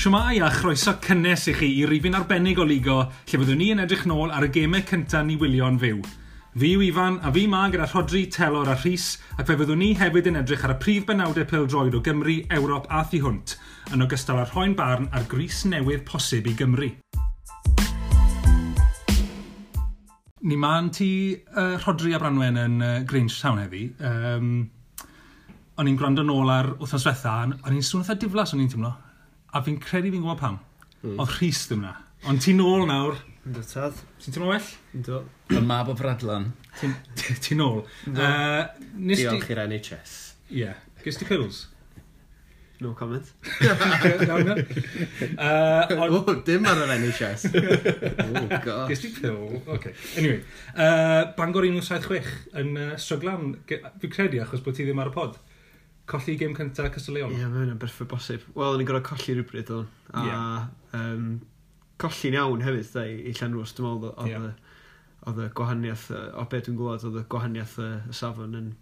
Siwmai 0.00 0.40
a 0.40 0.48
chroeso 0.48 0.94
cynnes 1.04 1.42
i 1.50 1.52
chi 1.52 1.66
i 1.76 1.82
rifin 1.84 2.14
arbennig 2.16 2.56
o 2.56 2.64
ligo 2.64 2.94
lle 3.28 3.38
byddwn 3.40 3.58
ni 3.60 3.66
yn 3.74 3.82
edrych 3.82 4.06
nôl 4.08 4.30
ar 4.32 4.46
y 4.46 4.48
gemau 4.54 4.80
cyntaf 4.88 5.26
ni 5.28 5.34
wylio'n 5.36 5.76
fyw. 5.82 5.98
Fi 6.56 6.70
yw 6.72 6.84
Ifan 6.86 7.18
a 7.20 7.28
fi 7.34 7.42
ma 7.44 7.66
gyda 7.68 7.84
Rodri, 7.90 8.22
Telor 8.32 8.70
a 8.72 8.78
Rhys 8.78 9.18
ac 9.36 9.50
fe 9.50 9.58
fyddwn 9.60 9.76
ni 9.82 9.90
hefyd 10.00 10.30
yn 10.30 10.40
edrych 10.40 10.64
ar 10.64 10.72
y 10.72 10.76
prif 10.80 11.04
benawdau 11.10 11.44
peldroed 11.50 11.98
o 11.98 12.00
Gymru, 12.06 12.38
Ewrop 12.48 12.88
a 12.88 13.02
Thu 13.10 13.20
Hwnt 13.26 13.52
yn 13.92 14.06
ogystal 14.06 14.40
â'r 14.40 14.48
rhoi'n 14.54 14.78
barn 14.78 15.10
a'r 15.12 15.26
gris 15.28 15.66
newydd 15.68 16.06
posib 16.08 16.48
i 16.48 16.56
Gymru. 16.56 16.88
Ni 20.48 20.56
ma'n 20.64 20.88
ti 20.96 21.10
uh, 21.36 21.76
Rodri 21.84 22.16
a 22.16 22.22
Branwen 22.24 22.56
yn 22.64 22.80
uh, 22.80 22.94
Grange 23.04 23.36
Town 23.36 23.60
heddi. 23.66 23.84
Um, 24.00 24.48
o'n 25.76 25.92
i'n 25.92 26.00
gwrando 26.00 26.24
nôl 26.24 26.56
ar 26.56 26.72
wythnos 26.80 27.04
diwetha, 27.04 27.36
o'n 27.52 27.76
i'n 27.76 27.84
swnio 27.84 28.16
diflas 28.16 28.56
o'n 28.56 28.64
i'n 28.64 28.72
teimlo 28.72 28.96
a 29.52 29.62
fi'n 29.66 29.80
credu 29.82 30.12
fi'n 30.12 30.22
gwybod 30.22 30.40
pam. 30.40 30.60
Mm. 31.00 31.16
Oedd 31.16 31.34
Rhys 31.38 31.64
ddim 31.68 31.84
na. 31.86 31.96
Ond 32.28 32.42
ti'n 32.44 32.60
nôl 32.60 32.86
nawr. 32.88 33.18
Ynddo 33.48 33.64
tad. 33.64 33.96
Ti'n 34.20 34.34
teimlo 34.34 34.50
well? 34.52 34.70
Ynddo. 34.96 35.22
Y 35.50 35.60
mab 35.64 35.88
o 35.88 35.96
fradlan. 35.96 36.50
Ti'n 36.80 37.58
nôl. 37.62 37.82
Uh, 38.12 38.68
Diolch 39.08 39.50
i'r 39.50 39.64
NHS. 39.64 40.16
Ie. 40.50 40.64
Yeah. 40.66 40.80
Gys 41.00 41.16
ti 41.16 41.28
pills? 41.28 41.64
No 42.80 42.92
comment. 42.96 43.24
Nawr 44.28 44.44
na. 44.44 44.54
Uh, 45.36 46.04
o, 46.16 46.34
dim 46.44 46.68
ar 46.68 46.78
yr 46.84 46.92
NHS. 46.96 47.48
oh, 47.52 48.46
gosh. 48.64 48.92
Gys 48.92 49.02
ti 49.04 49.12
pill? 49.16 49.58
OK. 49.72 49.90
Anyway. 50.20 50.42
Uh, 50.76 51.32
Bangor 51.36 51.64
176 51.68 52.30
yn 52.60 52.76
uh, 52.76 52.92
stryglan. 53.00 53.54
Fi'n 53.68 54.12
credu 54.12 54.44
achos 54.44 54.64
bod 54.64 54.76
ti 54.76 54.88
ddim 54.88 55.00
ar 55.00 55.12
y 55.12 55.16
pod 55.16 55.40
colli 56.10 56.36
gêm 56.40 56.56
cyntaf 56.56 56.90
Castleon? 56.94 57.32
Ie, 57.32 57.40
yeah, 57.42 57.50
mae 57.52 57.64
hynny'n 57.64 57.80
berffaith 57.80 58.10
bosib. 58.10 58.44
Wel, 58.56 58.78
ni'n 58.78 58.88
gorau 58.88 59.04
colli 59.06 59.36
rhywbryd 59.36 59.72
o'n. 59.74 59.88
A 60.12 60.24
yeah. 60.26 60.66
um, 60.98 61.28
colli'n 62.02 62.36
iawn 62.38 62.64
hefyd, 62.66 62.90
da, 62.94 63.04
i, 63.06 63.18
i 63.30 63.34
Llanrws. 63.36 63.74
Dwi'n 63.76 63.88
meddwl 63.88 64.14
oedd 64.14 64.32
yeah. 64.32 65.44
y 65.44 65.50
gwahaniaeth, 65.60 66.08
o 66.10 66.46
beth 66.50 66.66
dwi'n 66.66 66.80
gwybod, 66.80 67.06
oedd 67.08 67.20
y 67.20 67.26
gwahaniaeth 67.34 67.76
y, 67.84 67.90
y 68.10 68.16
safon 68.20 68.58
yn, 68.58 68.72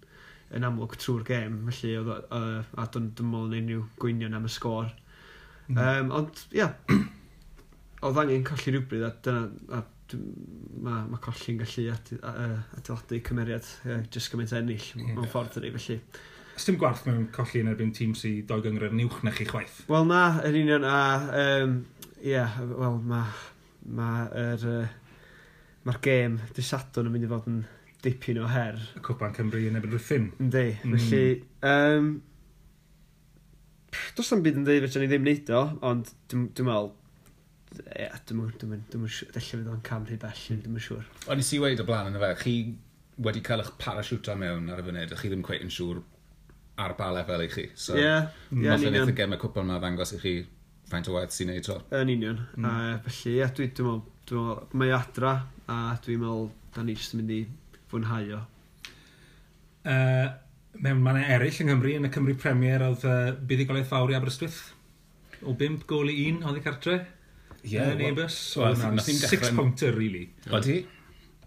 yn 0.56 0.68
amlwg 0.68 0.96
trwy'r 0.96 1.26
gêm. 1.28 1.60
Felly, 1.68 1.92
oedd, 2.00 2.14
uh, 2.14 2.64
a 2.78 2.88
dwi'n 2.94 3.12
meddwl 3.18 3.52
yn 3.52 3.60
unrhyw 3.62 3.84
gwynion 4.00 4.38
am 4.38 4.48
y 4.48 4.54
sgôr. 4.54 4.90
Mm. 5.68 5.84
Um, 5.84 6.16
ond, 6.22 6.42
ia, 6.56 6.70
yeah, 6.72 7.04
oedd 8.08 8.24
angen 8.24 8.48
colli 8.48 8.74
rhywbryd, 8.74 9.04
a 9.04 9.14
dyna, 9.26 9.46
a 9.76 9.84
mae 10.16 11.04
ma 11.10 11.18
colli'n 11.20 11.58
gallu 11.60 11.84
adeiladu 11.92 13.18
cymeriad 13.26 13.66
uh, 13.84 13.98
jyst 14.08 14.32
gymaint 14.32 14.54
ennill 14.56 14.86
yeah. 14.94 15.10
mewn 15.12 15.28
ffordd 15.28 15.58
yn 15.60 15.68
ei 15.68 15.74
felly. 15.74 15.98
Sdim 16.58 16.78
gwarth 16.78 17.04
mewn 17.06 17.28
colli 17.34 17.60
yn 17.62 17.70
erbyn 17.70 17.92
tîm 17.94 18.14
sy'n 18.18 18.46
doi 18.48 18.58
gyngor 18.64 18.88
yn 18.88 19.02
uwch 19.04 19.20
na 19.22 19.30
chi 19.34 19.46
chwaith. 19.46 19.84
Wel 19.90 20.08
na, 20.08 20.22
yr 20.42 20.56
union, 20.58 20.82
a 20.82 20.98
um, 21.38 21.76
yeah, 22.24 22.56
wel 22.66 22.98
mae 23.06 23.28
ma 23.94 24.08
er, 24.34 24.64
uh, 24.66 24.88
mae'r 25.86 26.00
gêm 26.02 26.40
disadwn 26.56 27.06
yn 27.06 27.14
mynd 27.14 27.28
i 27.28 27.30
fod 27.30 27.46
yn 27.52 27.60
dipyn 28.02 28.40
o 28.42 28.48
her. 28.50 28.80
Y 28.98 29.04
Cwpan 29.06 29.36
Cymru 29.36 29.62
yn 29.68 29.78
ebyn 29.78 29.94
rwythyn. 29.94 30.32
Yndi, 30.42 30.64
mm. 30.82 30.98
felly... 30.98 31.22
Um, 31.62 32.10
Does 34.18 34.34
na'm 34.34 34.42
byd 34.44 34.58
yn 34.58 34.66
dweud 34.66 34.82
fedrwn 34.84 35.06
ni 35.06 35.12
ddim 35.12 35.24
wneud 35.24 35.54
o, 35.54 35.62
ond 35.92 36.10
dwi'n 36.30 36.50
dwi 36.58 36.66
meddwl 36.66 36.94
Ie, 37.78 38.10
dwi'n 38.26 38.74
yn 38.74 39.08
siŵr, 39.12 39.32
dillio 39.34 39.58
fydd 39.60 39.66
o'n 39.70 39.80
cam 39.86 40.04
rhy 40.08 40.16
bell, 40.20 40.44
dwi'n 40.48 40.60
dwi'n 40.64 40.82
siŵr. 40.82 41.08
O'n 41.30 41.40
i 41.40 41.44
si 41.44 41.58
wedi 41.62 41.84
o 41.84 41.86
blaen 41.86 42.10
yn 42.10 42.18
y 42.18 42.22
fe, 42.22 42.30
chi 42.42 42.54
wedi 43.22 43.42
cael 43.44 43.62
eich 43.62 43.74
parasiwta 43.78 44.34
mewn 44.40 44.70
ar 44.72 44.80
y 44.80 44.86
funud, 44.86 45.12
a 45.12 45.18
chi 45.20 45.30
ddim 45.30 45.44
cweith 45.46 45.66
yn 45.66 45.74
siŵr 45.74 46.00
ar 46.78 46.94
ba 46.98 47.10
lefel 47.14 47.44
i 47.44 47.48
chi. 47.52 47.66
So, 47.74 47.96
Ie, 47.96 48.04
yeah, 48.04 48.28
yeah, 48.52 48.78
yn 48.78 48.92
union. 48.92 49.34
y 49.34 49.40
cwpl 49.40 49.64
yma 49.64 49.80
ddangos 49.82 50.14
i 50.14 50.20
chi 50.22 50.34
faint 50.88 51.08
o 51.10 51.16
waith 51.16 51.34
sy'n 51.34 51.50
neud 51.52 51.66
to. 51.66 51.78
Yn 51.98 52.12
union. 52.14 52.40
Mm. 52.56 52.68
A, 52.68 52.74
felly, 53.08 53.34
ie, 53.38 53.48
dwi, 53.56 53.70
dwi'n 53.76 53.88
meddwl, 53.88 54.02
dwi 54.30 54.44
meddwl, 54.44 54.78
mae 54.82 54.94
adra 54.96 55.34
a 55.68 55.78
dwi'n 56.04 56.22
meddwl, 56.22 56.48
da 56.76 56.84
ni 56.84 56.96
jyst 56.96 57.16
yn 57.16 57.22
mynd 57.22 57.34
i 57.34 57.40
fwynhau 57.90 58.32
o. 58.38 58.40
Uh, 59.88 60.26
mewn 60.84 61.04
mannau 61.04 61.28
eraill 61.36 61.62
yng 61.64 61.70
Nghymru, 61.72 61.94
yn 61.98 62.08
y 62.08 62.12
Cymru 62.14 62.36
Premier, 62.40 62.84
oedd 62.88 63.06
uh, 63.08 63.20
buddigolaeth 63.50 63.90
fawr 63.90 64.12
i 64.12 64.18
Aberystwyth. 64.18 64.60
O 65.42 65.54
5 65.58 65.86
gol 65.90 66.10
i 66.12 66.18
1, 66.28 66.42
oedd 66.46 66.60
i 66.60 66.64
cartre. 66.64 66.98
Ie, 67.62 67.74
yeah, 67.74 67.92
yn 67.94 68.04
ebys. 68.12 68.36
Oedd 68.58 68.84
yn 68.86 69.00
six-pointer, 69.02 69.96
really. 69.98 70.28
Oedd 70.50 70.68
hi? 70.70 70.82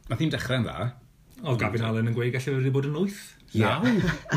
Nath 0.09 0.21
hi'n 0.21 0.33
dechrau'n 0.33 0.67
dda. 0.67 0.89
Oedd 1.41 1.61
Gavin 1.61 1.85
Allen 1.87 2.11
yn 2.11 2.15
gweud 2.17 2.33
gallu 2.35 2.57
wedi 2.59 2.73
bod 2.73 2.89
yn 2.89 2.97
8. 2.99 3.21
Naw? 3.59 3.83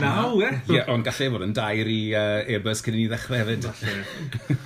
Naw, 0.03 0.41
e? 0.43 0.51
Ie, 0.73 0.81
ond 0.91 1.07
gallai 1.07 1.31
fod 1.31 1.47
yn 1.47 1.55
dair 1.55 1.91
i 1.91 2.01
uh, 2.17 2.41
Airbus 2.51 2.83
cyn 2.83 2.97
i 2.97 3.05
ni 3.05 3.07
ddechrau 3.13 3.39
hefyd. 3.45 3.69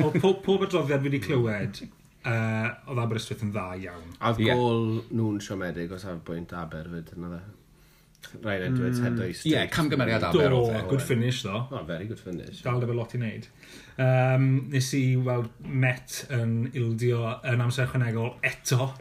o 0.04 0.10
pob, 0.14 0.41
pob 0.44 0.64
adroddiad 0.64 1.04
fi 1.04 1.10
wedi 1.10 1.20
clywed, 1.26 1.82
uh, 2.25 2.70
oedd 2.88 3.03
Aberystwyth 3.04 3.44
yn 3.44 3.53
dda 3.53 3.69
iawn. 3.84 4.09
A 4.19 4.32
oedd 4.32 4.42
yeah. 4.47 4.56
gol 4.56 4.88
nhw'n 5.12 5.42
siomedig 5.44 5.92
os 5.92 6.09
haf 6.09 6.22
bwynt 6.25 6.56
Aber 6.56 6.88
fyd, 6.94 7.12
yna 7.19 7.32
dde. 7.34 7.44
Rhaid 8.42 8.64
Edwards, 8.66 8.98
mm. 8.98 9.04
head 9.04 9.20
oes. 9.25 9.44
Ie, 9.44 9.53
yeah, 9.53 9.69
camgymeriad 9.72 10.25
Aber. 10.31 10.48
Do, 10.50 10.65
o, 10.65 10.72
e, 10.72 10.82
good 10.88 11.04
e. 11.04 11.09
finish 11.12 11.44
ddo. 11.44 11.60
Oh, 11.70 11.84
very 11.86 12.09
good 12.09 12.20
finish. 12.20 12.65
Dal 12.65 12.82
efo 12.84 12.97
lot 12.97 13.15
i 13.15 13.20
wneud. 13.20 13.48
Um, 14.00 14.50
nes 14.72 14.91
i 14.97 15.04
weld 15.28 15.53
Met 15.84 16.22
yn 16.34 16.60
ildio 16.72 17.22
yn 17.48 17.65
amser 17.65 17.88
ychwanegol 17.88 18.34
eto. 18.47 18.94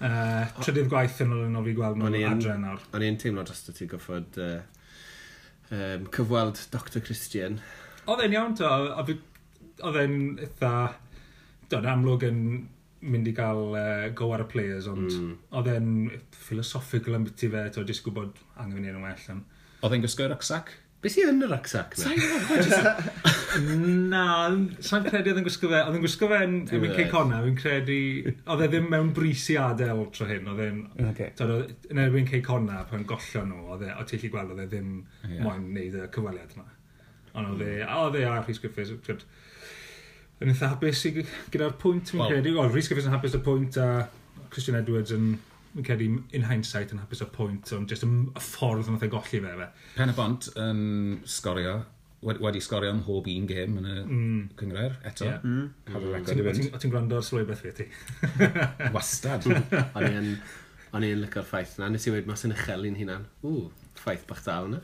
Uh, 0.00 0.46
trydydd 0.64 0.88
gwaith 0.88 1.18
yn 1.20 1.34
ôl 1.36 1.44
yn 1.44 1.58
ôl 1.60 1.66
fi 1.66 1.76
gweld 1.76 2.00
nhw'n 2.00 2.18
adre 2.30 2.56
nawr. 2.60 2.82
O'n 2.96 3.04
i'n 3.04 3.18
teimlo 3.20 3.44
dros 3.44 3.62
ti 3.68 3.88
goffod 3.90 4.38
uh, 4.40 4.60
um, 5.76 6.06
cyfweld 6.16 6.62
Dr 6.72 7.04
Christian. 7.04 7.60
Oedd 8.08 8.24
e'n 8.24 8.36
iawn, 8.38 8.56
to. 8.58 8.74
Oedd 9.84 10.02
e'n 10.02 10.18
eitha... 10.40 10.74
Do'n 11.70 11.86
amlwg 11.86 12.24
yn 12.26 12.38
mynd 13.06 13.28
i 13.30 13.32
gael 13.36 13.76
uh, 13.78 14.08
go 14.16 14.32
ar 14.34 14.42
y 14.42 14.46
players, 14.50 14.88
ond 14.90 15.06
mm. 15.06 15.28
oedd 15.54 15.68
e'n 15.70 15.92
philosophical 16.34 17.14
am 17.14 17.28
beth 17.28 17.44
i 17.46 17.50
fe, 17.52 17.60
to, 17.76 17.84
disgwyl 17.86 18.16
bod 18.16 18.40
angen 18.56 18.74
fi 18.74 18.80
wneud 18.80 18.96
yn 18.98 19.04
well. 19.06 19.44
Oedd 19.84 19.94
e'n 19.94 20.02
gwisgo 20.02 20.26
i'r 20.26 20.34
rucksack? 20.34 20.72
Be 21.00 21.08
sy'n 21.08 21.30
yn 21.32 21.44
y 21.46 21.48
rucksack? 21.48 21.94
na? 21.96 22.92
Na, 24.12 24.24
sa'n 24.84 25.06
credu 25.06 25.32
oedd 25.32 25.38
yn 25.40 25.46
gwisgo 25.46 25.70
fe. 25.70 25.78
Oedd 25.80 25.96
yn 25.96 26.02
gwisgo 26.04 26.28
fe 26.28 26.40
fe'n 26.42 26.58
ddim 26.68 26.84
yn 26.86 26.92
Ceicona, 26.98 27.38
fi'n 27.46 27.56
credu... 27.56 27.96
Oedd 28.44 28.64
e 28.66 28.68
ddim 28.68 28.90
mewn 28.92 29.08
bris 29.16 29.46
adael 29.56 30.04
tro 30.14 30.28
hyn. 30.28 30.50
Oedd 30.52 30.60
e'n... 30.66 30.82
Okay. 31.08 31.32
Yn 31.90 32.02
erbyn 32.04 32.28
cei 32.28 32.42
conna, 32.44 32.82
pan 32.90 33.06
gollio 33.08 33.46
nhw, 33.48 33.62
oedd 33.72 33.86
e... 33.88 33.90
O 33.96 34.04
ti'n 34.06 34.20
lli 34.20 34.32
gweld, 34.34 34.52
oedd 34.52 34.62
e 34.66 34.68
ddim 34.74 34.92
yeah. 35.24 35.40
moyn 35.46 35.66
wneud 35.70 35.96
y 35.96 36.06
cyfaliad 36.14 36.54
yma. 36.58 36.68
Ond 37.32 37.54
oedd 37.54 37.64
e... 37.64 37.74
A 37.86 38.00
oedd 38.04 38.20
e 38.20 38.26
a 38.28 38.36
Rhys 38.42 38.60
Griffiths... 38.62 39.24
Yn 40.40 40.52
eitha 40.52 40.70
hapus 40.74 41.02
gyda'r 41.08 41.74
pwynt, 41.80 42.12
fi'n 42.12 42.26
credu. 42.26 42.54
Oedd 42.60 42.76
Rhys 42.76 42.92
Griffiths 42.92 43.08
yn 43.08 43.16
hapus 43.16 43.34
y 43.36 43.42
pwynt 43.48 43.80
a 43.80 43.88
Christian 44.52 44.76
Edwards 44.78 45.16
yn... 45.16 45.32
Mi'n 45.74 45.86
cedi, 45.86 46.10
in 46.34 46.44
hindsight, 46.48 46.92
yn 46.94 47.00
hapus 47.02 47.22
o 47.22 47.28
pwynt, 47.30 47.70
ond 47.76 47.90
jyst 47.90 48.06
y 48.06 48.10
ffordd 48.42 48.88
yn 48.90 48.96
oedd 48.96 49.06
ei 49.06 49.12
golli 49.12 49.40
fe 49.44 49.56
fe. 49.60 49.68
Pen 49.96 50.12
y 50.12 50.14
bont 50.16 50.48
yn 50.58 50.80
sgorio, 51.30 51.76
wedi 52.26 52.60
sgorio 52.64 52.92
ym 52.92 53.02
mhob 53.04 53.28
un 53.32 53.46
gêm 53.48 53.76
yn 53.80 53.86
y 53.86 53.98
mm. 54.00 54.40
cyngor 54.60 54.96
eto. 55.08 55.28
Yeah. 55.28 55.44
Mm. 55.44 55.68
Cael 55.86 56.00
y 56.00 56.08
mm. 56.08 56.16
record 56.16 56.42
i 56.42 56.46
fynd. 56.48 56.74
O 56.74 56.80
ti'n 56.82 56.94
gwrando 56.94 57.20
ar 57.20 57.26
slwy 57.26 57.46
beth 57.48 57.62
fi 57.64 57.74
ti? 57.78 57.86
Wastad. 58.96 59.46
O'n 60.90 61.06
i'n 61.06 61.20
lycor 61.22 61.46
ffaith 61.46 61.76
na, 61.78 61.86
nes 61.92 62.08
i 62.08 62.12
wedi 62.12 62.26
mas 62.26 62.42
yn 62.48 62.56
uchel 62.56 62.88
i'n 62.88 62.98
hunan. 62.98 63.28
Ww, 63.46 63.68
ffaith 64.00 64.24
bach 64.28 64.40
da 64.46 64.56
hwnna. 64.64 64.80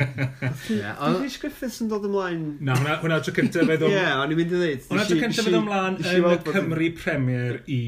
Ond 1.06 1.18
Rhys 1.20 1.36
Griffiths 1.42 1.80
yn 1.84 1.90
dod 1.92 2.06
ymlaen... 2.08 2.44
Na, 2.64 2.76
hwnna, 2.78 2.96
hwnna 3.02 3.18
tro 3.24 3.34
cyntaf 3.36 3.68
fe 3.68 3.76
ddod... 3.80 3.94
Ie, 3.94 4.06
o'n 4.16 4.34
i'n 4.34 4.40
mynd 4.40 4.54
i 4.54 4.58
ddweud. 4.58 4.86
Hwnna 4.88 5.06
tro 5.08 5.18
cyntaf 5.24 5.46
fe 5.46 5.52
ddod 5.52 5.60
ymlaen 5.60 5.98
yn 6.00 6.28
y 6.30 6.38
Cymru 6.48 6.88
Premier 7.00 7.60
i 7.70 7.80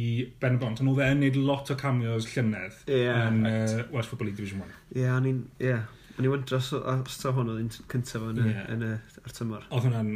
Ben 0.42 0.60
Bont, 0.62 0.82
ond 0.84 0.92
oedd 0.92 1.04
e'n 1.06 1.24
neud 1.24 1.40
lot 1.40 1.72
o 1.72 1.78
cameos 1.80 2.28
llynedd 2.34 2.82
yn 2.92 3.42
Welsh 3.46 4.10
Football 4.10 4.30
League 4.30 4.40
Division 4.40 4.64
1. 4.66 4.76
Ie, 4.98 5.08
o'n 5.16 5.30
i'n... 5.32 5.42
Ie. 5.62 5.78
O'n 6.18 6.26
i'n 6.26 6.34
wyndro 6.34 6.60
os 6.60 7.22
ta 7.22 7.32
hwn 7.32 7.54
oedd 7.54 7.64
yn 7.64 7.72
cyntaf 7.94 8.28
yn 8.32 8.44
y... 8.90 8.92
Ar 9.22 9.36
tymor. 9.36 9.64
Oedd 9.70 9.88
hwnna'n 9.88 10.14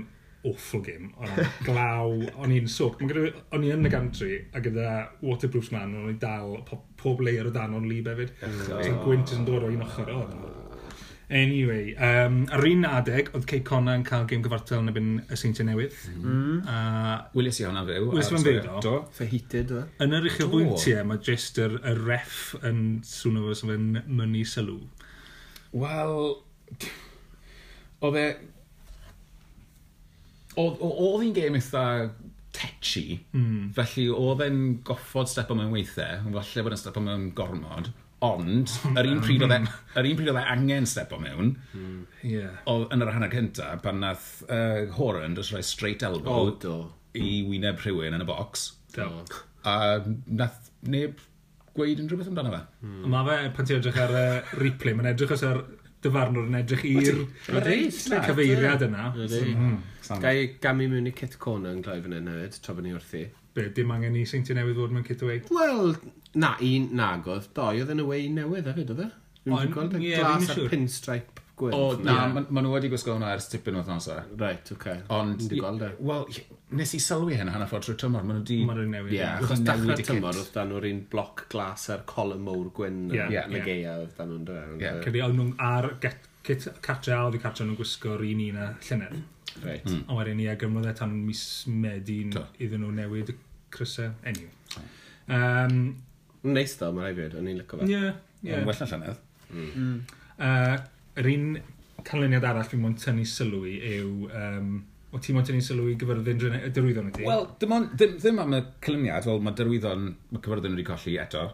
awful 0.50 0.82
game. 0.84 1.10
O'n 1.20 1.40
glaw, 1.68 2.12
o'n 2.42 2.54
i'n 2.54 2.68
sop. 2.70 3.00
O'n 3.02 3.66
i 3.66 3.72
yn 3.74 3.86
y 3.86 3.92
gantri, 3.92 4.36
a 4.54 4.62
gyda 4.64 4.92
Waterproofs 5.22 5.72
man, 5.74 5.96
o'n 6.02 6.14
i 6.14 6.18
dal 6.22 6.58
po, 6.68 6.82
pob 7.00 7.24
layer 7.26 7.50
o 7.50 7.54
dan 7.54 7.76
o'n 7.76 7.88
lib 7.90 8.08
hefyd. 8.12 8.36
Sa'n 8.68 9.02
gwynt 9.04 9.34
yn 9.36 9.48
dod 9.48 9.66
o 9.66 9.72
un 9.72 9.84
ochr. 9.86 10.14
o. 10.14 10.54
Anyway, 11.28 11.90
um, 11.98 12.44
ar 12.54 12.62
un 12.68 12.84
adeg, 12.86 13.32
oedd 13.34 13.48
Cey 13.50 13.64
Conna 13.66 13.96
yn 13.98 14.04
cael 14.06 14.28
game 14.30 14.44
gyfartal 14.44 14.84
yn 14.84 14.92
ebyn 14.92 15.08
y 15.26 15.38
Seintiau 15.38 15.66
Newydd. 15.66 15.96
Mm-hmm. 16.12 16.34
Mm. 16.36 16.60
Uh, 16.70 17.16
Wylis 17.34 17.58
i 17.58 17.66
hwnna 17.66 17.82
fyw. 17.88 18.04
Wylis 18.12 18.30
i 18.30 18.36
i'n 18.36 18.44
fyw, 18.46 18.60
do. 18.84 18.92
Fehited, 19.16 19.72
do. 19.72 19.80
E? 19.82 19.96
Yn 20.06 20.14
yr 20.14 20.28
uchel 20.30 20.52
bwyntiau, 20.52 21.02
mae 21.10 21.18
jyst 21.26 21.58
yr, 21.64 21.80
y 21.82 21.96
ref 21.98 22.36
yn 22.62 22.84
swnio 23.10 23.48
fo 23.48 23.58
sef 23.58 23.72
yn 23.74 23.88
mynnu 24.06 24.44
sylw. 24.46 24.78
Wel, 25.74 26.14
oedd 28.06 28.20
e 28.22 28.28
Oedd 30.56 31.22
hi'n 31.22 31.36
gêm 31.36 31.58
eitha 31.58 31.84
tetchy, 32.56 33.20
mm. 33.36 33.74
felly 33.76 34.08
oedd 34.16 34.42
e'n 34.46 34.60
goffod 34.86 35.28
step 35.28 35.52
mewn 35.52 35.74
weithiau, 35.74 36.22
falle 36.38 36.64
bod 36.64 36.76
e'n 36.76 36.80
step 36.80 37.00
mewn 37.04 37.30
gormod, 37.36 37.92
ond 38.24 38.72
yr 38.98 39.08
un 39.10 39.20
pryd 39.24 39.44
oedd 39.44 39.54
e, 39.56 39.60
yr 40.00 40.08
un 40.08 40.18
pryd 40.18 40.30
oedd 40.32 40.40
e 40.40 40.44
angen 40.54 40.88
step 40.88 41.12
o 41.12 41.18
mewn 41.20 41.52
hmm. 41.74 42.04
yeah. 42.24 42.54
oedd 42.72 42.94
yn 42.94 43.04
yr 43.04 43.12
hanner 43.12 43.32
cynta 43.32 43.74
pan 43.82 44.00
nath 44.00 44.28
uh, 44.48 44.86
Horan 44.96 45.36
just 45.36 45.52
rhoi 45.52 45.62
straight 45.66 46.04
elbow 46.06 46.46
oh, 46.46 46.52
do. 46.62 46.76
i 47.20 47.42
wyneb 47.48 47.82
rhywun 47.84 48.16
yn 48.16 48.24
y 48.24 48.28
bocs 48.28 48.70
do. 48.96 49.10
a 49.68 49.76
nath 50.26 50.70
neb 50.88 51.20
gweud 51.76 52.00
unrhyw 52.00 52.22
beth 52.22 52.30
amdano 52.32 52.54
fe 52.54 52.62
mm. 52.86 53.08
mae 53.12 53.28
fe 53.28 53.50
pan 53.58 53.68
ti'n 53.68 53.82
edrych 53.82 54.00
ar 54.06 54.16
uh, 54.16 54.54
replay 54.62 54.96
mae'n 54.96 55.12
edrych 55.12 55.36
os 55.36 55.44
ar 55.44 55.60
dyfarnwr 56.06 56.48
yn 56.48 56.58
edrych 56.62 56.86
i'r 56.88 57.22
cyfeiriad 57.50 58.86
yna. 58.88 59.10
Mm. 59.16 59.76
Gai 60.22 60.36
gamu 60.62 60.88
mewn 60.92 61.10
i 61.10 61.14
Kit 61.16 61.38
Corner 61.42 61.76
yn 61.76 61.84
glai 61.84 62.00
fan 62.02 62.16
hyn 62.16 62.32
hefyd, 62.32 62.60
tra 62.64 62.76
bod 62.78 62.86
ni 62.86 62.96
wrthi. 62.96 63.26
Be, 63.56 63.68
dim 63.76 63.92
angen 63.94 64.16
ni 64.16 64.26
Seinti 64.28 64.56
Newydd 64.56 64.80
fod 64.80 64.96
mewn 64.96 65.06
Kit 65.06 65.24
Away? 65.26 65.44
Wel, 65.52 65.96
na, 66.38 66.56
un 66.64 66.90
nagodd, 66.96 67.48
doi 67.56 67.80
oedd 67.82 67.94
yn 67.94 68.04
y 68.04 68.10
wei 68.10 68.26
newydd 68.32 68.70
hefyd, 68.72 68.92
oedd 68.96 69.06
e? 69.06 69.10
Dwi'n 69.46 69.74
gweld 69.74 69.98
y 70.00 70.12
glas 70.16 70.52
a'r 70.52 70.68
pinstripe 70.72 71.35
gwyn. 71.60 71.74
O, 71.76 71.92
na, 72.00 72.12
yeah. 72.12 72.32
ma, 72.34 72.42
ma 72.48 72.62
nhw 72.64 72.74
wedi 72.74 72.90
gwisgo 72.92 73.14
hwnna 73.14 73.32
ers 73.36 73.48
tipyn 73.52 73.78
o'r 73.80 73.86
nosa. 73.88 74.18
E. 74.22 74.36
Right, 74.40 74.72
oce. 74.72 74.76
Okay. 74.76 75.02
Ond, 75.16 75.44
e. 75.48 75.90
wel, 76.10 76.26
nes 76.80 76.94
i 76.96 77.00
sylwi 77.02 77.38
hyn 77.40 77.52
hanner 77.52 77.70
ffordd 77.70 77.88
trwy 77.88 77.96
tymor, 78.02 78.26
maen 78.26 78.40
nhw 78.40 78.48
di... 78.50 78.58
Maen 78.68 78.82
nhw'n 78.82 78.92
newid. 78.96 79.14
Ie, 79.14 79.20
yeah, 79.20 79.38
achos 79.40 79.62
dachrau 79.66 80.02
tymor, 80.10 80.40
oedd 80.42 80.50
dan 80.56 80.72
nhw'r 80.72 80.88
un 80.90 81.00
bloc 81.12 81.46
glas 81.52 81.88
a'r 81.94 82.04
colym 82.10 82.44
mowr 82.48 82.68
gwyn 82.76 83.06
yeah. 83.14 83.32
yeah. 83.32 83.48
yn 83.48 83.60
y 83.60 83.62
geia, 83.64 83.96
oedd 84.02 84.12
dan 84.18 84.32
nhw'n 84.32 84.48
dweud. 84.50 84.82
Ie, 84.82 84.92
cedi, 85.06 85.22
oedd 85.24 85.38
nhw'n 85.38 85.54
ar 85.66 85.90
cartre 86.84 87.16
a 87.16 87.22
oedd 87.26 87.38
i 87.38 87.42
cartre 87.42 87.66
nhw'n 87.66 87.78
gwisgo'r 87.80 88.26
un 88.26 88.44
un 88.50 88.60
a 88.62 88.68
llynedd. 88.88 89.22
Right. 89.62 89.86
Mm. 89.88 90.02
A 90.10 90.18
wedyn 90.18 90.36
ni 90.36 90.48
a 90.52 90.56
gymrodd 90.60 90.90
e 90.90 90.92
tan 90.96 91.14
mis 91.24 91.42
Medin 91.70 92.34
iddyn 92.60 92.82
nhw 92.84 92.90
newid 92.98 93.32
y 93.32 93.36
crysau. 93.72 94.12
Anyway. 94.26 94.52
Um, 95.32 95.78
Neis 96.46 96.76
ddo, 96.78 96.92
mae'n 96.94 97.08
rhaid 97.08 97.22
i 97.22 97.30
fi, 97.30 97.38
o'n 97.40 97.48
i'n 97.50 97.62
lyco 97.62 97.80
fe. 97.80 97.88
Ie, 97.88 98.12
ie. 98.44 98.58
Well 98.66 98.76
na 98.82 98.90
llynedd. 98.90 99.24
Mm. 99.48 99.70
Mm. 99.72 99.96
Uh, 100.36 100.76
yr 101.20 101.30
un 101.32 101.48
canlyniad 102.06 102.44
arall 102.46 102.68
fi'n 102.70 102.82
mwyn 102.82 102.98
tynnu 103.00 103.26
sylw 103.28 103.64
i 103.68 103.78
yw... 103.96 104.10
Um, 104.30 104.70
o 105.14 105.20
ti'n 105.22 105.36
mwyn 105.36 105.46
tynnu 105.48 105.64
sylw 105.64 105.88
i 105.90 105.96
gyfyrddin 106.00 106.58
y 106.58 106.70
dyrwyddon 106.74 107.10
ydy? 107.12 107.24
Wel, 107.28 107.46
dim, 107.60 107.72
on, 107.76 107.88
ddim, 107.94 108.18
ddim 108.20 108.42
am 108.42 108.54
y 108.56 108.60
canlyniad, 108.84 109.24
fel 109.26 109.42
mae 109.44 109.56
dyrwyddon, 109.58 110.10
mae 110.32 110.44
cyfyrddin 110.44 110.76
wedi 110.76 110.86
colli 110.88 111.16
eto. 111.22 111.46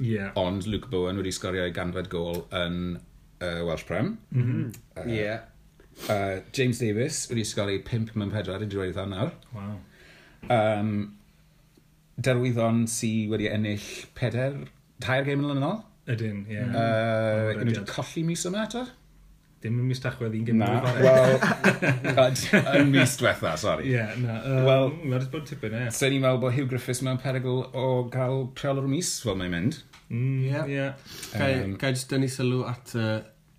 Yeah. 0.00 0.32
Ond 0.40 0.66
Luke 0.70 0.88
Bowen 0.92 1.20
wedi 1.20 1.32
sgorio 1.36 1.66
ei 1.66 1.74
ganfed 1.76 2.08
gol 2.12 2.44
yn 2.56 2.96
uh, 2.96 3.60
Welsh 3.68 3.86
Prem. 3.88 4.16
Mm 4.32 4.46
-hmm. 4.46 4.82
uh, 4.96 5.12
yeah. 5.12 5.46
Uh, 6.08 6.40
James 6.56 6.78
Davis 6.80 7.26
wedi 7.30 7.44
sgorio 7.44 7.82
5 7.84 8.16
mewn 8.16 8.32
4 8.32 8.62
i 8.64 8.68
dyrwyddon 8.70 9.12
nawr. 9.12 9.34
Wow. 9.54 9.76
Um, 10.48 10.94
derwyddon 12.16 12.86
sy 12.88 13.28
wedi 13.30 13.50
ennill 13.52 13.84
peder, 14.16 14.56
tair 15.00 15.24
game 15.28 15.44
yn 15.44 15.66
ôl. 15.66 15.82
Ydyn, 16.10 16.46
ie. 16.48 16.56
Yeah. 16.56 16.72
Uh, 16.72 17.60
wedi 17.60 17.84
colli 17.88 18.24
mis 18.26 18.46
yma 18.48 18.64
eto? 18.64 18.86
Dim 19.60 19.76
yn 19.76 19.88
mis 19.90 20.00
dachwedd 20.00 20.32
i'n 20.38 20.46
gymryd. 20.48 20.86
Na, 20.86 20.92
wel, 21.04 22.36
yn 22.80 22.92
mis 22.94 23.16
diwetha, 23.20 23.50
sori. 23.60 23.90
Ie, 23.90 23.98
yeah, 23.98 24.14
na. 24.16 24.38
Uh, 24.40 24.60
wel, 24.64 24.86
mm, 24.88 25.10
mae'n 25.12 25.26
bod 25.34 25.44
tipyn, 25.50 25.74
ie. 25.76 25.82
Yeah. 25.84 26.12
ni'n 26.14 26.24
meddwl 26.24 26.40
bod 26.46 26.54
Hugh 26.56 26.70
Griffiths 26.70 27.02
mewn 27.04 27.20
perygl 27.20 27.66
o 27.76 27.84
gael 28.14 28.46
preol 28.56 28.80
o'r 28.80 28.88
mis, 28.88 29.10
fel 29.20 29.36
mae'n 29.36 29.52
mynd. 29.52 29.76
Mm, 30.08 30.38
yeah. 30.46 30.72
yeah. 30.72 31.04
Um, 31.36 31.76
Gai 31.82 31.92
jyst 31.92 32.08
dynnu 32.08 32.30
sylw 32.32 32.62
at 32.70 32.94
uh, 32.96 33.18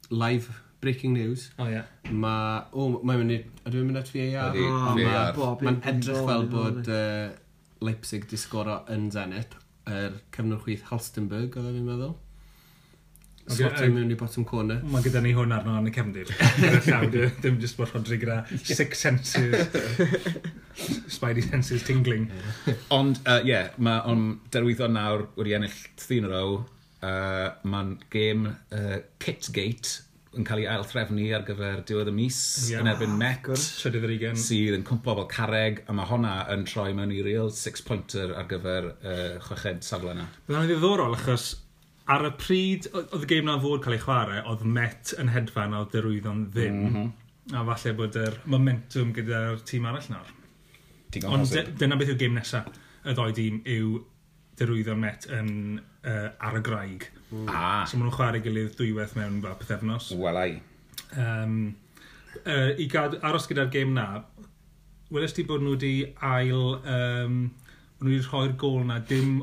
live 0.09 0.49
breaking 0.81 1.13
news. 1.13 1.51
O, 1.59 1.67
oh, 1.67 1.69
ie. 1.69 1.77
Yeah. 1.77 2.17
Mae, 2.25 2.65
o, 2.73 2.87
oh, 2.87 2.97
mae'n 3.05 3.21
mynd, 3.21 3.53
ydw 3.61 3.83
i'n 3.83 3.87
mynd 3.91 4.01
at 4.01 4.09
VAR? 4.15 4.57
Ydy, 4.57 4.65
VAR. 5.05 5.39
Mae'n 5.61 5.79
edrych 5.93 6.25
fel 6.31 6.49
bod 6.49 6.89
uh, 6.89 7.29
Leipzig 7.85 8.25
di 8.33 8.41
sgoro 8.41 8.81
yn 8.93 9.11
Zenit, 9.13 9.53
yr 9.85 10.09
er 10.09 10.19
cyfnod 10.33 10.65
chwith 10.65 10.89
Halstenberg, 10.89 11.61
oedd 11.61 11.77
fi'n 11.77 11.87
meddwl. 11.93 12.17
Slotio 13.47 13.87
mewn 13.93 14.11
i 14.13 14.17
bottom 14.19 14.45
corner. 14.47 14.81
Mae 14.91 15.03
gyda 15.05 15.21
ni 15.23 15.33
hwn 15.35 15.53
arno 15.55 15.77
yn 15.79 15.89
y 15.89 15.93
cefndir. 15.95 16.29
Gyda 16.59 16.81
llaw, 16.85 17.07
dim 17.43 17.57
jyst 17.61 17.79
bod 17.79 17.91
Rodri 17.95 18.19
gyda 18.21 18.41
six 18.61 19.01
senses. 19.01 19.79
Spidey 21.11 21.45
senses 21.45 21.83
tingling. 21.87 22.29
Ond, 22.93 23.23
ie, 23.23 23.33
uh, 23.33 23.41
yeah, 23.47 23.73
mae 23.81 24.03
on 24.11 24.27
derwyddo 24.53 24.91
nawr 24.91 25.27
wedi 25.39 25.57
ennill 25.57 25.81
thin 26.01 26.29
yr 26.29 26.37
ow. 26.37 26.61
Uh, 27.01 27.49
Mae'n 27.65 27.95
gêm 28.13 28.45
uh, 28.51 28.97
Kitgate 29.21 30.03
yn 30.37 30.45
cael 30.47 30.61
ei 30.61 30.67
ailthrefnu 30.71 31.25
ar 31.35 31.41
gyfer 31.43 31.81
diwedd 31.87 32.11
y 32.11 32.13
mis 32.15 32.37
yeah. 32.69 32.79
yn 32.79 32.87
erbyn 32.91 33.17
ah, 33.17 33.19
Met. 33.19 33.49
Trydydd 33.51 34.05
yr 34.07 34.13
ugen. 34.15 34.37
Sydd 34.39 34.77
yn 34.77 34.85
cwmpo 34.87 35.17
fel 35.17 35.27
carreg, 35.33 35.81
a 35.91 35.95
mae 35.97 36.07
honna 36.07 36.35
yn 36.53 36.63
troi 36.69 36.91
mewn 36.95 37.11
i 37.11 37.19
real 37.25 37.51
six-pointer 37.55 38.31
ar 38.39 38.47
gyfer 38.51 38.93
uh, 38.93 39.41
chweched 39.43 39.83
safle 39.87 40.13
yna. 40.13 40.29
Byddai'n 40.47 40.71
ddiddorol 40.71 41.17
achos 41.17 41.49
ar 42.11 42.27
y 42.27 42.31
pryd 42.39 42.87
oedd 42.91 43.25
y 43.25 43.29
gêm 43.29 43.47
na 43.47 43.57
fod 43.61 43.81
cael 43.83 43.97
ei 43.97 44.03
chwarae, 44.03 44.43
oedd 44.49 44.63
Met 44.77 45.13
yn 45.21 45.31
hedfan 45.31 45.75
a 45.75 45.83
oedd 45.83 45.93
derwyddon 45.95 46.45
ddim. 46.53 46.79
Mm 46.81 46.93
-hmm. 46.95 47.11
A 47.57 47.63
falle 47.67 47.93
bod 47.97 48.17
yr 48.19 48.37
momentum 48.45 49.13
gyda'r 49.15 49.61
tîm 49.67 49.87
arall 49.89 50.09
nawr. 50.11 50.33
Ond 51.27 51.55
dyna 51.79 51.97
beth 51.99 52.13
yw'r 52.13 52.19
gêm 52.21 52.37
nesaf 52.37 52.67
y 53.03 53.15
ddoi 53.17 53.31
dîm 53.35 53.61
yw 53.77 54.01
derwyddon 54.59 54.99
Met 54.99 55.27
yn 55.39 55.79
uh, 55.79 56.29
ar 56.39 56.59
y 56.59 56.61
graig. 56.65 57.07
Mm. 57.31 57.47
Ah. 57.47 57.85
So 57.85 57.97
maen 57.97 58.07
nhw'n 58.09 58.17
chwarae 58.17 58.43
gilydd 58.43 58.75
dwywaith 58.77 59.15
mewn 59.15 59.41
fel 59.41 59.57
pethefnos. 59.59 60.11
Wel 60.17 60.37
ai. 60.37 60.51
Um, 61.17 61.75
uh, 62.45 62.71
I 62.77 62.87
gad, 62.91 63.17
aros 63.21 63.47
gyda'r 63.49 63.71
gêm 63.73 63.95
na, 63.97 64.23
welest 65.11 65.39
ti 65.39 65.47
bod 65.47 65.63
nhw 65.63 65.77
wedi 65.77 65.95
ail... 66.33 66.79
Um, 66.85 67.41
nhw 68.01 68.09
wedi 68.09 68.25
rhoi'r 68.25 68.55
gol 68.57 68.85
na 68.89 68.99
dim 69.05 69.41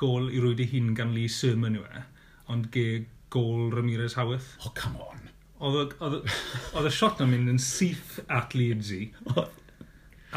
gol 0.00 0.30
i 0.32 0.40
rwyd 0.42 0.62
i 0.64 0.68
hun 0.72 0.94
gan 0.98 1.14
Lee 1.16 1.30
Sermon 1.32 1.78
yw 1.78 1.86
e, 1.86 2.04
ond 2.52 2.70
ge 2.74 3.04
gol 3.30 3.70
Ramirez 3.74 4.16
Howarth. 4.18 4.56
Oh, 4.64 4.72
come 4.74 5.00
on. 5.04 5.26
Oedd 5.60 6.86
y 6.88 6.92
shot 6.94 7.20
na'n 7.20 7.30
mynd 7.30 7.52
yn 7.52 7.60
syth 7.60 8.18
at 8.32 8.56
Leedsy. 8.56 9.10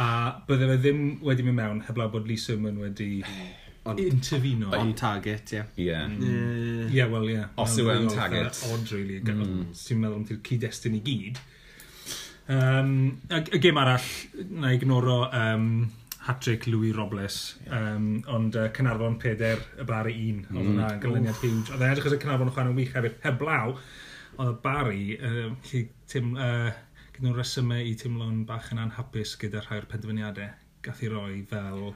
a 0.03 0.07
bydde 0.47 0.67
fe 0.71 0.77
ddim 0.81 1.03
wedi 1.25 1.45
mynd 1.45 1.59
mewn 1.59 1.83
heblaw 1.87 2.11
bod 2.13 2.27
Lee 2.29 2.41
Sermon 2.41 2.79
wedi 2.81 3.23
on, 3.85 3.99
interfino. 3.99 4.71
On 4.77 4.93
target, 4.97 5.53
ie. 5.53 5.63
Yeah. 5.87 6.11
Ie, 6.11 6.87
mm. 6.89 7.11
wel, 7.13 7.29
ie. 7.33 7.47
Os 7.63 7.77
yw 7.79 7.91
on 7.93 8.07
target. 8.11 8.61
Odd, 8.71 8.93
really. 8.95 9.19
Mm. 9.23 9.73
Ti'n 9.77 10.01
meddwl 10.01 10.19
am 10.21 10.27
ti'r 10.29 10.41
cyd-destun 10.49 10.99
i 10.99 11.03
gyd. 11.07 11.41
Um, 12.53 12.95
y, 13.31 13.39
y 13.55 13.59
gêm 13.63 13.79
arall, 13.79 14.07
na 14.59 14.73
ignoro 14.75 15.21
um, 15.29 15.69
hat-trick 16.23 16.69
Louis 16.71 16.93
Robles, 16.95 17.37
um, 17.67 18.07
ond 18.31 18.55
uh, 18.55 18.69
Cynarfon 18.75 19.17
4, 19.19 19.63
y 19.83 19.87
Bari 19.87 20.15
1, 20.29 20.41
oedd 20.47 20.55
mm. 20.55 20.63
hwnna 20.63 20.87
mm. 20.87 20.95
yn 20.95 21.03
ganlyniad 21.03 21.39
huge. 21.43 21.73
Oedd 21.73 21.83
e 21.83 21.91
edrych 21.91 22.09
oedd 22.09 22.17
y 22.17 22.21
Cynarfon 22.23 22.49
yn 22.49 22.55
chwan 22.55 22.71
yn 22.71 22.79
wych 22.79 22.95
hefyd, 22.95 23.17
heblaw, 23.25 23.73
oedd 24.37 24.51
y 24.53 24.57
Bari, 24.63 25.05
uh, 25.19 25.47
lle 25.69 25.85
tim, 26.13 26.33
uh, 26.37 26.69
gyda 27.13 27.27
nhw'n 27.27 27.39
resymau 27.41 27.85
i 27.85 27.95
teimlo'n 27.99 28.43
bach 28.49 28.71
yn 28.73 28.81
anhapus 28.85 29.35
gyda 29.41 29.65
rhai'r 29.65 29.89
penderfyniadau 29.91 30.53
gath 30.83 31.03
i 31.03 31.09
roi 31.11 31.41
fel 31.47 31.91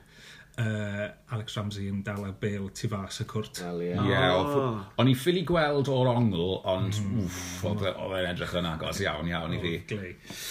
uh, 0.61 1.05
Alex 1.35 1.57
Ramsey 1.57 1.87
yn 1.91 2.01
dal 2.05 2.25
a 2.27 2.31
bel 2.41 2.69
tu 2.75 2.89
fas 2.91 3.21
y 3.23 3.27
cwrt. 3.29 3.61
Wel, 3.65 3.83
ie. 3.87 3.93
Yeah. 4.09 4.33
Oh. 4.35 4.51
Yeah, 4.51 4.81
o'n 4.99 5.11
i'n 5.11 5.19
ffili 5.19 5.43
gweld 5.47 5.91
o'r 5.93 6.11
ongl, 6.13 6.57
ond 6.67 6.99
mm. 7.03 7.23
wff, 7.23 7.63
e- 7.63 7.93
oedd 7.93 8.17
e'n 8.19 8.31
edrych 8.33 8.57
yn 8.61 8.69
agos 8.69 9.01
iawn, 9.03 9.31
iawn 9.31 9.55
i 9.57 9.61
fi. 9.63 9.73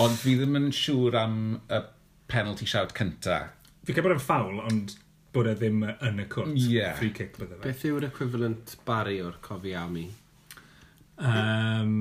Ond 0.04 0.18
fi 0.20 0.36
ddim 0.38 0.58
yn 0.60 0.72
siŵr 0.74 1.20
am 1.22 1.38
y 1.66 1.82
penalty 2.30 2.66
shout 2.66 2.94
cynta. 2.96 3.40
Fi 3.86 3.94
cael 3.94 4.06
bod 4.06 4.16
yn 4.16 4.22
ffawl, 4.22 4.62
ond 4.66 4.96
bod 5.36 5.50
e 5.50 5.56
ddim 5.58 5.82
yn 5.86 6.22
y 6.22 6.28
cwrt. 6.32 6.54
Ie. 6.58 6.86
Free 6.98 7.12
kick 7.14 7.36
bydde 7.38 7.58
fe. 7.58 7.64
Beth 7.68 7.84
yw'r 7.86 8.08
equivalent 8.08 8.78
Barry 8.86 9.20
o'r 9.22 9.36
cofi 9.44 9.74
Cofiami? 9.76 10.06
Um, 11.16 11.92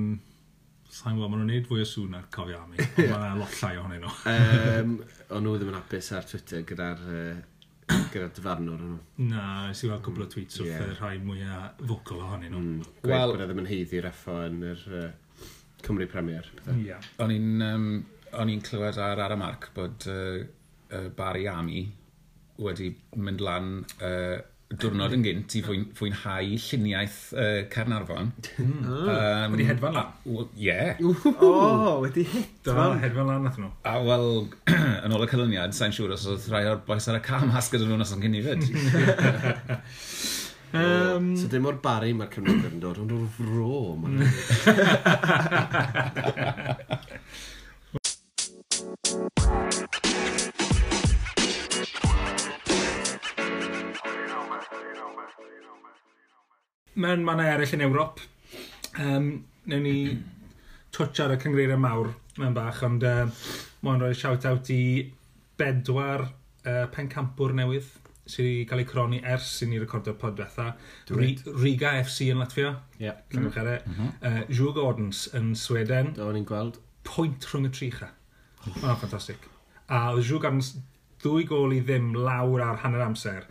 Sa'n 0.95 1.17
gwybod, 1.17 1.29
maen 1.31 1.41
nhw'n 1.43 1.51
neud 1.51 1.67
fwy 1.67 1.83
o 1.83 1.89
sŵn 1.89 2.15
ar 2.17 2.29
cofi 2.33 2.55
am 2.55 2.73
i. 2.73 2.79
ond 2.79 3.11
mae'n 3.11 3.41
lot 3.41 3.57
llai 3.59 3.75
ohonyn 3.81 4.01
nhw. 4.05 4.13
um, 4.31 4.95
o'n 5.35 5.45
nhw 5.45 5.57
ddim 5.59 5.71
yn 5.73 5.77
hapus 5.77 6.09
ar 6.15 6.25
Twitter 6.29 6.65
gyda'r 6.71 7.05
uh, 7.05 7.99
gyda 8.13 8.31
dyfarnwr 8.39 8.81
nhw. 8.81 8.97
Na, 9.27 9.45
nes 9.67 9.83
i 9.83 9.91
weld 9.91 10.03
cwbl 10.07 10.25
o 10.25 10.29
tweets 10.31 10.61
wrth 10.63 10.71
yeah. 10.71 10.87
y 10.87 10.97
rhai 10.97 11.13
mwyaf 11.21 11.85
focal 11.85 12.25
ohonyn 12.25 12.55
nhw. 12.55 12.63
Mm. 12.63 12.91
Gweud 13.03 13.13
Wel... 13.13 13.35
bod 13.35 13.45
e 13.45 13.49
ddim 13.51 13.63
yn 13.65 13.71
heiddi 13.73 14.03
refo 14.07 14.41
yn 14.47 14.61
yr 14.71 14.85
uh, 15.03 15.07
Cymru 15.85 16.09
Premier. 16.09 16.47
Yeah. 16.79 17.09
O'n 17.21 17.35
i'n 17.35 17.65
um, 17.69 17.89
o'n 18.39 18.51
i'n 18.55 18.63
clywed 18.65 18.97
ar 19.03 19.21
Aramark 19.27 19.69
bod 19.75 20.07
uh, 20.11 20.45
uh, 20.95 21.07
Barry 21.15 21.47
Ami 21.51 21.85
wedi 22.63 22.93
mynd 23.19 23.41
lan 23.43 23.71
uh, 23.99 24.37
diwrnod 24.73 25.13
yn 25.13 25.23
gynt 25.23 25.53
i 25.55 25.61
fwyn, 25.63 25.83
fwynhau 25.95 26.55
lluniaeth 26.57 27.17
uh, 27.37 27.59
Cernarfon. 27.71 28.31
Mm. 28.57 28.71
Um, 28.81 28.87
oh. 28.89 29.51
wedi 29.53 29.67
hedfan 29.69 29.93
lan? 29.95 30.07
Ie. 30.25 30.45
Yeah. 30.65 31.01
O, 31.05 31.13
oh, 31.45 31.91
wedi 32.03 32.25
hedfan. 32.31 32.97
hedfan 33.03 33.29
lan 33.29 33.45
nath 33.45 33.59
nhw. 33.61 33.69
A 33.85 33.93
wel, 34.03 34.27
yn 35.05 35.15
ôl 35.15 35.25
y 35.25 35.29
cylyniad, 35.31 35.75
sa'n 35.77 35.93
siŵr 35.95 36.15
os 36.17 36.25
oedd 36.31 36.49
rhai 36.51 36.65
o'r 36.71 36.81
boes 36.87 37.09
ar 37.11 37.19
y 37.19 37.23
cam 37.27 37.53
asgyd 37.61 37.85
yn 37.85 37.89
nhw'n 37.93 38.05
os 38.07 38.15
o'n 38.15 38.23
gynnu 38.25 38.41
fyd. 38.47 38.61
um, 40.81 41.25
so 41.37 41.45
dim 41.51 41.69
o'r 41.69 41.79
bari 41.85 42.11
mae'r 42.17 42.33
Cymru'n 42.33 42.81
dod, 42.83 42.97
ond 43.05 43.11
o'r 43.19 43.27
fro. 43.37 43.75
mewn 56.95 57.25
mannau 57.27 57.49
eraill 57.51 57.75
yn 57.77 57.85
Ewrop. 57.87 58.23
Um, 59.01 59.29
Newn 59.65 59.83
ni 59.83 59.97
twtch 60.93 61.23
ar 61.23 61.33
y 61.33 61.39
cyngreiriau 61.41 61.81
mawr 61.81 62.11
mewn 62.37 62.55
bach, 62.55 62.83
ond 62.85 63.03
uh, 63.03 63.25
mae'n 63.85 64.03
rhoi 64.03 64.15
shout-out 64.15 64.69
i 64.73 64.81
bedwar 65.59 66.27
uh, 66.27 66.85
pencampwr 66.93 67.55
newydd 67.57 67.87
sydd 68.25 68.45
wedi 68.45 68.65
cael 68.69 68.81
ei 68.81 68.87
croni 68.89 69.19
ers 69.33 69.49
i 69.61 69.67
ni 69.69 69.79
recordio 69.81 70.15
pod 70.17 70.37
diwetha. 70.37 70.71
Riga 71.13 71.91
FC 72.01 72.31
yn 72.33 72.41
Latvia. 72.41 72.71
Ie. 72.97 73.05
Yeah. 73.07 73.19
Mm. 73.33 73.49
Mm 73.51 73.93
-hmm. 73.97 74.13
uh, 74.21 74.41
Joe 74.49 74.73
Gordons 74.73 75.27
yn 75.37 75.53
Sweden. 75.55 76.13
Do, 76.17 76.31
ni'n 76.33 76.47
gweld. 76.47 76.79
Pwynt 77.05 77.45
rhwng 77.51 77.69
y 77.69 77.73
tricha. 77.73 78.09
Mae'n 78.81 78.97
ffantastig. 78.97 79.45
A 79.85 80.09
oedd 80.13 80.25
Joe 80.25 80.41
Gordons 80.41 80.73
ddwy 81.21 81.45
gol 81.49 81.73
i 81.73 81.81
ddim 81.81 82.13
lawr 82.17 82.61
ar 82.65 82.81
hanner 82.81 83.05
amser 83.05 83.45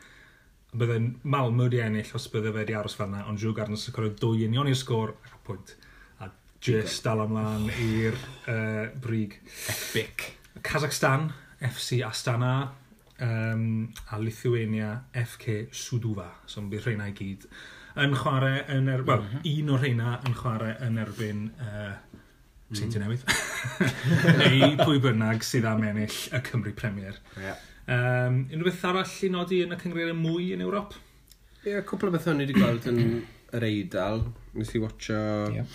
bydde'n 0.78 1.08
Malmö 1.30 1.68
wedi 1.68 1.82
ennill 1.84 2.14
os 2.18 2.28
bydde 2.32 2.52
fe 2.52 2.62
wedi 2.62 2.76
aros 2.78 2.96
fel 2.98 3.10
yna, 3.10 3.24
ond 3.30 3.40
Drew 3.40 3.54
Gardner 3.56 3.80
sy'n 3.80 3.94
cyrraedd 3.96 4.16
dwy 4.22 4.46
union 4.48 4.70
i'r 4.70 4.78
sgôr 4.78 5.14
ac 5.14 5.36
y 5.36 5.42
pwynt. 5.46 5.74
A 6.22 6.30
just 6.64 7.06
dal 7.06 7.24
ymlaen 7.24 7.68
i'r 7.72 8.16
uh, 8.50 8.86
brig. 9.04 9.38
Epic. 9.70 10.30
Kazakhstan, 10.64 11.30
FC 11.60 12.00
Astana, 12.06 12.54
um, 13.20 13.92
a 14.10 14.18
Lithuania, 14.18 15.04
FK 15.24 15.68
Suduva. 15.74 16.30
So 16.46 16.62
yn 16.62 16.70
bydd 16.72 16.88
rheina 16.88 17.10
i 17.10 17.16
gyd 17.16 17.48
yn 18.04 18.16
chwarae 18.18 18.64
yn 18.74 18.90
er... 18.90 19.04
Wel, 19.06 19.22
mm 19.22 19.28
-hmm. 19.36 19.52
un 19.52 19.74
o'r 19.74 19.84
rheina 19.84 20.16
yn 20.26 20.34
chwarae 20.38 20.74
yn 20.82 20.98
erbyn 20.98 21.44
uh, 21.62 21.92
Seinti 22.74 22.98
Newydd. 22.98 23.22
Neu 24.40 24.72
pwy 24.80 24.98
bynnag 25.04 25.44
sydd 25.46 25.68
am 25.68 25.84
ennill 25.86 26.16
y 26.34 26.40
Cymru 26.48 26.74
Premier. 26.74 27.20
Yeah. 27.38 27.60
Um, 27.84 28.44
unrhywbeth 28.48 28.84
arall 28.88 29.16
i 29.26 29.28
nodi 29.32 29.58
yn 29.64 29.74
y 29.74 29.76
cyngreiriau 29.80 30.16
mwy 30.16 30.54
yn 30.54 30.62
Ewrop? 30.64 30.94
Ie, 31.64 31.74
yeah, 31.74 31.82
cwpl 31.84 32.08
o 32.08 32.14
beth 32.14 32.28
o'n 32.32 32.40
i 32.40 32.46
wedi 32.46 32.56
gweld 32.56 32.86
yn 32.88 33.00
yr 33.56 33.66
Eidal. 33.68 34.22
Nes 34.56 34.72
i 34.72 34.80
watcho 34.80 35.18
yeah. 35.52 35.74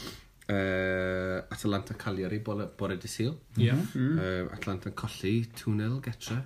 uh, 0.49 1.35
Atalanta 1.53 1.93
Cagliari 1.99 2.39
bore, 2.45 2.65
bore 2.79 2.97
di 2.97 3.11
syl. 3.11 3.35
Yeah. 3.61 3.77
Mm. 3.93 4.17
Uh, 4.17 4.49
Atalanta 4.55 4.93
colli 4.97 5.35
2-0 5.53 5.99
getra. 6.09 6.39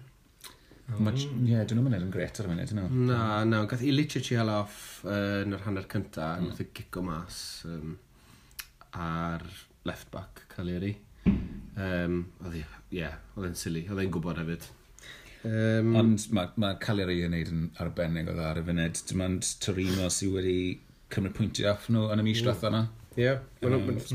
Ie, 0.84 1.00
oh. 1.00 1.24
yeah, 1.48 1.64
dyn 1.64 1.80
nhw'n 1.80 1.88
mynd 1.88 2.02
yn 2.02 2.12
gret 2.12 2.44
ar 2.44 2.50
y 2.50 2.52
munud, 2.52 2.76
dyn. 2.76 3.08
Na, 3.08 3.24
na, 3.48 3.64
gath 3.72 3.88
i 3.88 3.96
litio 3.96 4.20
chi 4.24 4.36
off 4.44 4.78
uh, 5.08 5.46
yn 5.46 5.56
yr 5.56 5.64
hanner 5.64 5.88
cynta, 5.88 6.34
mm. 6.36 6.52
nath 6.52 6.60
e 6.60 6.68
y 6.68 6.74
gigo 6.76 7.08
mas 7.08 7.38
um, 7.72 7.96
ar 9.00 9.48
left 9.88 10.12
back 10.12 10.44
Cagliari. 10.52 10.98
Um, 11.24 12.26
oedd 12.44 12.60
hi, 12.60 12.66
ie, 12.92 13.00
yeah, 13.00 13.16
oedd 13.38 13.48
e'n 13.48 13.58
silly, 13.58 13.88
oedd 13.88 14.04
e'n 14.04 14.12
gwybod 14.12 14.44
hefyd. 14.44 14.68
Um, 15.44 15.96
Ond 16.00 16.30
mae 16.32 16.52
ma 16.62 16.70
Caleri 16.80 17.20
yn 17.26 17.34
neud 17.36 17.50
yn 17.52 17.64
arbennig 17.84 18.30
o 18.32 18.36
dda 18.36 18.52
ar 18.54 18.62
y 18.62 18.66
funud. 18.68 19.00
Dim 19.10 19.24
ond 19.26 19.48
Torino 19.64 20.10
sydd 20.14 20.36
wedi 20.38 20.60
cymryd 21.14 21.36
pwyntio 21.38 21.72
off 21.74 21.90
nhw 21.92 22.06
yn 22.14 22.24
y 22.24 22.28
mis 22.30 22.40
mm. 22.40 22.46
drwetha 22.48 22.72
yna. 22.72 22.84
Ie. 23.20 23.34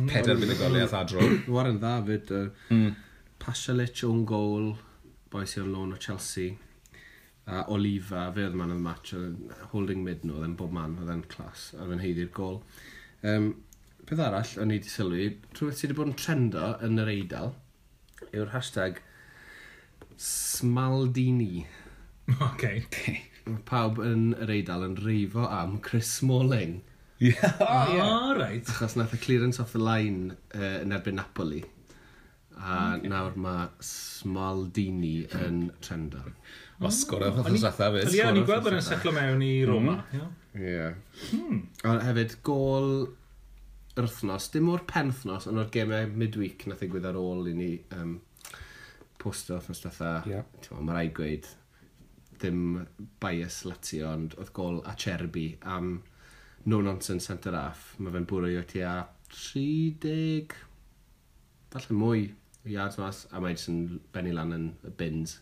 Peder 0.09 0.41
fydd 0.41 0.55
y 0.55 0.57
goliath 0.59 0.97
adro. 0.97 1.27
War 1.55 1.69
yn 1.71 1.83
dda 1.83 1.99
fyd. 2.07 2.33
Mm. 2.73 2.97
Pasalic 3.43 4.03
o'n 4.09 4.25
gol, 4.29 4.73
boes 5.33 5.55
i'r 5.61 5.69
lôn 5.69 5.93
o 5.95 6.01
Chelsea. 6.03 6.57
A 7.49 7.63
Oliva, 7.73 8.27
fe 8.35 8.49
oedd 8.49 8.57
man 8.59 8.73
o'r 8.75 8.81
match, 8.83 9.15
holding 9.73 10.03
mid 10.05 10.25
nhw, 10.25 10.41
oedd 10.41 10.49
e'n 10.49 10.57
bob 10.59 10.75
man, 10.75 10.97
oedd 11.01 11.13
e'n 11.13 11.25
clas, 11.33 11.71
oedd 11.79 11.95
e'n 11.95 12.03
heiddi'r 12.03 12.33
gol. 12.37 12.59
Um, 13.25 13.53
peth 14.09 14.21
arall, 14.25 14.51
o'n 14.61 14.73
i 14.73 14.81
wedi 14.81 14.93
sylwi, 14.93 15.29
rhywbeth 15.55 15.79
sydd 15.79 15.93
wedi 15.93 16.01
bod 16.01 16.11
yn 16.11 16.19
trendo 16.21 16.67
yn 16.85 17.01
yr 17.05 17.13
eidl, 17.13 17.55
yw'r 18.33 18.53
hashtag 18.53 19.01
Smaldini. 20.59 21.67
Okay. 22.51 22.85
Mae 23.49 23.63
Pawb 23.69 24.03
yn 24.05 24.35
yr 24.37 24.51
eidl 24.53 24.85
yn 24.85 24.99
reifo 25.01 25.47
am 25.49 25.79
Chris 25.85 26.11
Smalling. 26.19 26.81
Yeah. 27.19 27.55
Oh, 27.61 27.95
yeah. 27.95 28.33
Right. 28.39 28.69
Achos 28.69 28.95
nath 28.99 29.15
y 29.17 29.19
clearance 29.23 29.59
off 29.63 29.73
the 29.73 29.83
line 29.83 30.37
uh, 30.55 30.79
yn 30.83 30.95
erbyn 30.95 31.19
Napoli. 31.19 31.65
A 32.59 32.99
okay. 32.99 33.11
nawr 33.11 33.39
mae 33.39 33.69
Smaldini 33.83 35.23
yn 35.39 35.69
trendo. 35.83 36.23
O, 36.79 36.91
sgwr 36.95 37.29
o'r 37.29 37.39
fath 37.39 37.81
o'r 37.83 37.97
hefyd. 37.97 38.13
Ie, 38.15 38.27
ni'n 38.35 38.47
gweld 38.47 38.67
bod 38.67 38.77
yn 38.77 38.85
sechlo 38.87 39.15
mewn 39.15 39.43
i 39.43 39.55
Roma. 39.67 39.97
Ie. 40.15 40.21
Mm. 40.23 40.37
Yeah. 40.63 40.95
Hmm. 41.31 41.65
Hefyd, 42.05 42.39
gol 42.47 42.93
yr 43.99 44.07
wythnos, 44.07 44.47
dim 44.55 44.71
o'r 44.71 44.85
penthnos, 44.91 45.49
ond 45.51 45.59
o'r 45.59 45.71
gemau 45.75 46.07
midweek 46.19 46.67
nath 46.69 46.83
e 46.83 46.87
ddigwydd 46.87 47.09
ar 47.11 47.19
ôl 47.19 47.49
i 47.51 47.55
ni 47.57 47.73
um, 47.97 48.19
postio 49.19 49.59
wrth 49.59 49.85
fatha, 49.89 50.13
yeah. 50.31 50.45
mae 50.79 50.95
rhaid 50.95 51.15
gweud, 51.17 51.49
ddim 52.39 52.63
bias 53.23 53.65
lati 53.67 54.03
ond 54.07 54.37
oedd 54.39 54.53
gol 54.55 54.81
a 54.87 54.95
Cherby 54.95 55.49
am 55.77 55.97
no-nonsense 56.69 57.27
centre 57.31 57.57
half. 57.57 57.95
Mae 57.99 58.15
fe'n 58.15 58.29
bwrw 58.31 58.53
i 58.53 58.61
o 58.61 58.65
tua 58.69 58.95
30, 59.35 60.55
falle 61.73 61.99
mwy 61.99 62.29
yards 62.69 62.99
mas, 63.01 63.27
a 63.33 63.43
mae 63.43 63.55
jyst 63.57 63.71
yn 63.73 63.83
benni 64.15 64.35
lan 64.37 64.55
yn 64.57 64.73
y 64.87 64.95
bins. 65.01 65.39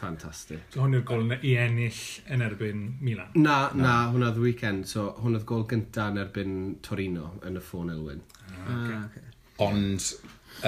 Fantastic. 0.00 0.62
so 0.72 0.82
hwn 0.82 0.96
yw'r 0.96 1.04
gol 1.06 1.34
i 1.36 1.52
ennill 1.60 2.00
yn 2.32 2.42
erbyn 2.42 2.84
Milan? 3.02 3.30
Na, 3.36 3.56
na, 3.74 3.82
na 3.82 3.94
hwnna 4.12 4.30
oedd 4.30 4.40
y 4.40 4.44
weekend. 4.46 4.88
So 4.90 5.10
hwn 5.20 5.38
oedd 5.38 5.46
gol 5.48 5.66
gynta 5.70 6.08
yn 6.10 6.20
erbyn 6.22 6.56
Torino 6.86 7.34
yn 7.46 7.58
y 7.60 7.64
ffôn 7.64 7.92
Elwyn. 7.92 8.22
Ah, 8.40 8.54
ah, 8.56 8.74
okay. 8.74 8.96
Ah, 8.96 9.04
okay. 9.10 9.26
Ond 9.60 10.06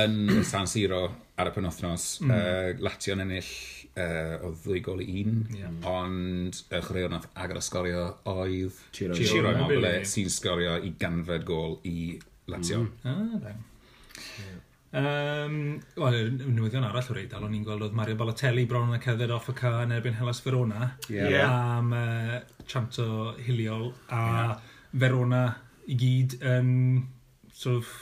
yn 0.03 0.45
San 0.47 0.69
Siro, 0.71 1.07
ar 1.41 1.49
y 1.49 1.55
penwthnos, 1.55 2.07
mm. 2.23 2.33
uh, 2.33 2.83
Latio'n 2.85 3.25
ennill 3.25 3.53
uh, 3.97 4.45
o 4.45 4.53
ddwy 4.63 4.83
gol 4.85 5.01
i 5.05 5.23
un, 5.23 5.39
yeah. 5.57 5.73
ond 5.89 6.59
y 6.59 6.77
uh, 6.77 6.83
chwaraewr 6.85 7.15
nath 7.15 7.29
agor 7.41 7.63
sgorio 7.65 8.05
oedd 8.33 8.81
Chiro, 8.93 9.17
Chiro 9.17 9.55
Immobile 9.55 9.95
sy'n 10.09 10.33
sgorio 10.33 10.77
i 10.85 10.93
ganfed 11.01 11.47
gol 11.49 11.79
i 11.89 12.19
Latio. 12.53 12.83
Mm. 12.83 13.09
Ah, 13.09 13.55
yeah. 14.43 14.59
Um, 14.93 15.55
Wel, 15.97 16.19
newyddion 16.53 16.85
arall 16.85 17.07
o'r 17.15 17.23
eidl, 17.23 17.47
o'n 17.47 17.55
i'n 17.57 17.65
gweld 17.65 17.87
oedd 17.87 17.97
Mario 17.97 18.19
Balotelli 18.21 18.67
bron 18.69 18.91
yn 18.91 18.99
y 18.99 19.01
cerdded 19.01 19.33
off 19.33 19.49
y 19.49 19.57
car 19.57 19.79
yn 19.87 19.95
erbyn 19.97 20.19
Hellas 20.19 20.43
Verona 20.45 20.91
yeah. 21.09 21.31
yeah. 21.33 21.57
am 21.79 21.95
uh, 21.97 22.37
chanto 22.69 23.33
hiliol 23.41 23.89
a 24.13 24.21
yeah. 24.21 24.55
Verona 24.93 25.47
i 25.89 25.97
gyd 25.97 26.37
yn 26.43 26.69
um, 26.69 27.05
sort 27.57 27.81
of, 27.81 27.95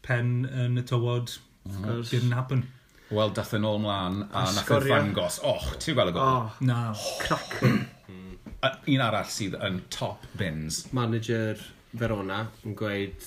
pen 0.00 0.48
yn 0.48 0.80
y 0.80 0.84
tywod 0.88 1.34
Mm-hmm. 1.68 2.00
Didn't 2.10 2.32
happen. 2.32 2.62
Wel, 3.10 3.32
dath 3.34 3.52
yn 3.58 3.64
ôl 3.66 3.80
mlaen, 3.82 4.20
a 4.30 4.44
nath 4.46 4.54
e 4.54 4.60
yn 4.60 4.64
Sgorio. 4.64 4.94
ddangos. 4.94 5.40
Och, 5.44 5.64
ti'n 5.82 5.96
gweld 5.98 6.12
y 6.12 6.14
gol? 6.14 6.22
Oh, 6.22 6.56
Na. 6.64 6.80
crac. 7.20 7.56
Hmm. 7.60 8.36
A- 8.62 8.76
Un 8.86 9.00
arall 9.02 9.26
sydd 9.32 9.56
yn 9.66 9.80
top 9.90 10.26
bins. 10.38 10.84
Manager 10.94 11.58
Verona 11.96 12.44
yn 12.64 12.76
gweud, 12.78 13.24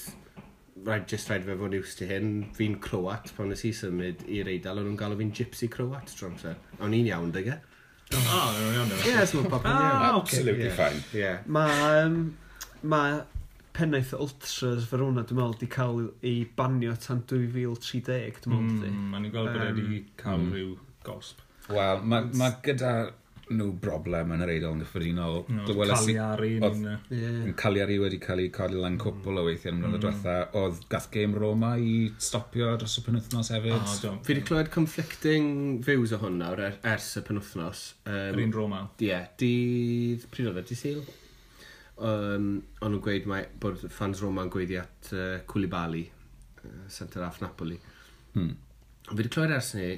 rhaid, 0.86 1.06
just 1.12 1.28
rhaid 1.30 1.44
fe 1.48 1.56
fod 1.60 1.76
iws 1.76 1.96
ti 2.00 2.08
hyn, 2.10 2.30
fi'n 2.56 2.78
Croat 2.84 3.34
pan 3.36 3.50
nes 3.52 3.64
i 3.68 3.74
symud 3.76 4.24
i'r 4.30 4.50
eidl, 4.54 4.80
o'n 4.80 4.88
nhw'n 4.88 4.98
galw 5.00 5.18
fi'n 5.20 5.34
Gypsy 5.36 5.68
Croat 5.74 6.14
tro 6.16 6.30
amser. 6.32 6.56
A 6.80 6.84
O'n 6.88 6.96
i'n 6.96 7.10
iawn, 7.12 7.32
dyga? 7.36 7.60
Oh. 8.14 8.24
Ah, 8.30 8.50
o, 8.54 8.86
Ie, 8.86 9.10
yeah, 9.10 9.24
sy'n 9.28 9.48
popeth 9.50 9.68
iawn. 9.74 10.08
Absolutely 10.22 10.70
fine. 10.78 11.04
Ie. 11.18 11.34
Mae 11.52 12.04
um, 12.06 12.18
ma 12.88 13.02
pennaeth 13.74 14.14
y 14.14 14.22
Ultras 14.26 14.86
Verona, 14.92 15.24
dwi'n 15.28 15.40
meddwl, 15.40 15.58
di 15.62 15.70
cael 15.72 16.06
ei 16.22 16.44
banio 16.58 16.94
tan 17.02 17.24
2030, 17.30 18.44
dwi'n 18.46 18.54
meddwl, 18.54 18.70
mm, 18.70 18.86
di. 18.86 18.94
Mae'n 19.14 19.28
i'n 19.28 19.34
gweld 19.34 19.52
bod 19.52 19.66
e 19.66 19.66
um, 19.66 19.82
wedi 19.82 20.06
cael 20.20 20.40
mm. 20.40 20.54
rhyw 20.54 20.72
gosb. 21.08 21.44
Wel, 21.74 22.02
mae 22.12 22.32
ma 22.38 22.54
gyda 22.64 22.94
nhw 23.54 23.74
broblem 23.82 24.32
yn 24.36 24.44
yr 24.46 24.52
eidl 24.54 24.70
yn 24.72 24.82
gyffredinol. 24.84 25.42
No, 25.52 25.66
e 25.68 25.88
Caliari. 25.90 26.52
Oedd 26.64 26.84
yeah. 27.12 27.50
Caliari 27.60 27.98
wedi 28.02 28.20
cael 28.24 28.44
ei 28.44 28.52
codi 28.54 28.78
lan 28.80 28.96
hmm. 28.96 29.02
cwpl 29.04 29.42
o 29.42 29.46
weithiau 29.48 29.74
yn 29.76 29.82
mynd 29.84 30.00
mm. 30.00 30.30
Oedd 30.60 30.86
gath 30.92 31.10
game 31.14 31.40
Roma 31.40 31.74
i 31.80 31.96
stopio 32.24 32.72
dros 32.80 32.98
y 33.00 33.06
penwthnos 33.08 33.52
hefyd. 33.54 33.76
Oh, 33.76 34.16
Fi 34.24 34.34
wedi 34.34 34.46
clywed 34.48 34.72
conflicting 34.74 35.82
views 35.86 36.16
o 36.16 36.22
hwn 36.24 36.40
nawr 36.42 36.64
er, 36.70 36.80
ers 36.94 37.12
y 37.20 37.26
penwthnos. 37.28 37.84
Um, 38.06 38.32
Yr 38.32 38.46
un 38.46 38.56
Roma? 38.56 38.86
Ie. 39.04 39.20
Dydd... 39.42 40.30
Pryd 40.34 40.54
oedd 40.54 40.64
e? 40.64 40.66
Dydd 40.72 40.84
Sil? 40.84 41.04
um, 41.98 42.50
ond 42.82 42.90
nhw'n 42.90 43.02
gweud 43.04 43.30
mae, 43.30 43.48
bod 43.62 43.82
fans 43.94 44.22
Roma 44.24 44.46
yn 44.46 44.52
gweiddi 44.54 44.80
at 44.82 45.14
uh, 45.14 45.38
Koulibaly, 45.50 46.04
uh, 46.64 46.84
centre 46.92 47.24
half 47.26 47.42
Napoli. 47.44 47.80
Hmm. 48.34 48.54
Fi 49.08 49.18
wedi 49.20 49.32
clywed 49.34 49.56
ers 49.58 49.74
ni, 49.78 49.90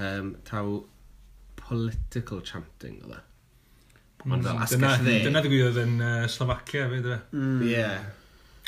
um, 0.00 0.34
taw 0.48 0.78
political 1.60 2.42
chanting 2.46 3.00
oedd 3.04 3.16
e. 3.18 3.22
Ond 4.26 4.46
fel 4.46 4.62
asgell 4.64 5.04
dde. 5.04 5.20
Dyna 5.26 5.42
ddigwyddodd 5.44 5.82
yn 5.84 5.96
uh, 6.02 6.24
Slovacia 6.30 6.88
fe, 6.90 7.02
dde. 7.04 7.20
Mm. 7.36 7.62
Yeah. 7.68 8.08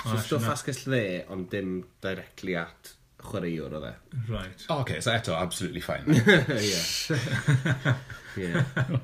So 0.05 0.15
oh, 0.15 0.23
stwff 0.23 0.53
asgell 0.53 0.81
dde, 0.85 1.03
ond 1.35 1.49
dim 1.51 1.81
directly 2.05 2.55
at 2.61 2.95
chwaraewr 3.29 3.79
oedd 3.81 3.89
e. 3.89 3.95
Right. 4.29 4.67
Oh, 4.69 4.83
okay, 4.85 5.01
so 5.03 5.15
eto, 5.15 5.35
absolutely 5.39 5.83
fine. 5.83 6.05
yeah. 6.15 7.97
yeah. 8.45 8.99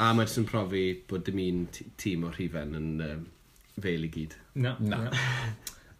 A 0.00 0.12
mae 0.16 0.24
jyst 0.24 0.40
yn 0.40 0.48
profi 0.48 0.82
bod 1.08 1.24
dim 1.26 1.40
un 1.42 1.64
tîm 2.00 2.22
o 2.24 2.30
rhifen 2.32 2.76
yn 2.78 2.92
um, 3.04 3.24
fel 3.82 4.06
i 4.06 4.10
gyd. 4.12 4.36
Na. 4.64 4.72
Na. 4.80 5.02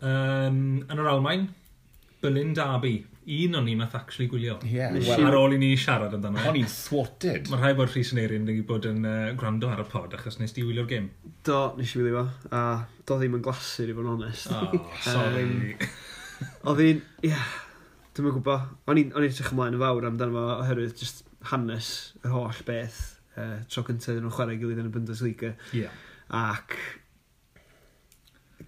um, 0.00 0.62
yn 0.86 1.02
yr 1.02 1.10
Almain, 1.10 1.48
Berlin 2.22 2.54
Derby. 2.56 3.02
Un 3.22 3.54
o'n 3.54 3.66
ni 3.68 3.76
math 3.78 3.94
actually 3.94 4.26
gwylio. 4.30 4.56
Yeah, 4.66 4.96
well, 4.96 5.26
ar 5.28 5.36
ôl 5.38 5.52
i 5.54 5.58
ni 5.60 5.68
siarad 5.78 6.16
amdano. 6.16 6.40
O'n 6.48 6.56
i'n 6.58 6.66
thwarted. 6.72 7.52
Mae 7.52 7.60
rhaid 7.60 7.76
bod 7.78 7.92
Rhys 7.92 8.10
yn 8.16 8.22
eirin 8.24 8.48
wedi 8.48 8.64
bod 8.66 8.88
yn 8.88 9.04
uh, 9.06 9.28
gwrando 9.38 9.70
ar 9.70 9.84
y 9.84 9.86
pod 9.92 10.16
achos 10.18 10.40
nes 10.40 10.56
di 10.56 10.64
wylio'r 10.66 10.88
gym. 10.90 11.06
Do, 11.46 11.60
nes 11.78 11.92
i 11.92 12.00
wylio 12.00 12.24
fo. 12.24 12.50
A 12.56 12.64
do 13.06 13.20
ddim 13.20 13.38
yn 13.38 13.44
glasur 13.44 13.92
i 13.92 13.94
fod 13.94 14.08
yn 14.08 14.12
onest. 14.16 14.50
Oh, 14.56 14.90
sorry. 15.06 15.46
um, 15.46 15.88
oedd 16.72 16.82
hi'n, 16.82 17.04
ie, 17.22 17.30
yeah, 17.30 17.54
dwi'n 18.16 18.32
gwybod. 18.40 18.68
O'n 18.90 19.04
i'n 19.04 19.14
edrych 19.20 19.52
ymlaen 19.52 19.78
yn 19.78 19.84
fawr 19.84 20.08
amdano 20.10 20.40
fo 20.40 20.46
oherwydd 20.56 20.98
just 20.98 21.22
hanes 21.52 21.92
yr 22.24 22.34
holl 22.34 22.64
beth 22.66 23.02
uh, 23.36 23.60
tro 23.68 23.84
cyntaf 23.88 24.18
nhw'n 24.18 24.34
chwarae 24.34 24.58
gilydd 24.60 24.82
yn 24.82 24.90
y 24.90 24.94
Bundesliga. 24.94 25.54
Yeah. 25.76 25.94
Ac 26.32 26.76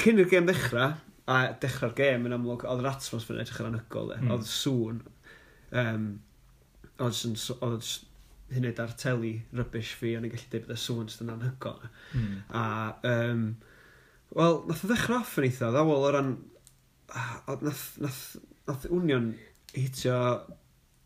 cyn 0.03 0.21
i'r 0.21 0.31
gêm 0.31 0.49
ddechrau, 0.49 0.97
a 1.31 1.37
dechrau'r 1.61 1.95
gêm 1.97 2.27
yn 2.29 2.37
amlwg, 2.37 2.67
oedd 2.69 2.83
yr 2.83 2.91
atmosfer 2.91 3.37
yn 3.37 3.45
edrych 3.45 3.61
yn 3.63 3.71
anhygol, 3.71 4.11
mm. 4.17 4.33
oedd 4.35 4.49
sŵn, 4.51 4.99
um, 5.83 6.09
oedd, 7.05 7.21
oedd 7.65 7.93
hynny 8.55 8.73
ar 8.83 8.97
teli 9.01 9.35
rybys 9.57 9.93
fi, 9.99 10.15
o'n 10.19 10.27
i'n 10.27 10.35
gallu 10.35 10.51
dweud 10.51 10.67
bod 10.67 10.75
y 10.75 10.81
sŵn 10.83 11.13
sydd 11.13 11.25
yn 11.27 11.35
anhygol. 11.37 11.87
Mm. 12.19 12.35
A, 12.61 12.65
um, 13.13 13.47
wel, 14.35 14.61
nath 14.69 14.85
o 14.85 14.91
ddechrau 14.91 15.23
off 15.23 15.39
yn 15.41 15.49
eitha, 15.49 15.71
ddawol 15.75 16.09
o 16.09 16.13
ran, 16.15 16.35
nath, 17.63 17.87
nath, 18.03 18.25
nath 18.69 18.89
union 18.91 19.33
hitio 19.75 20.19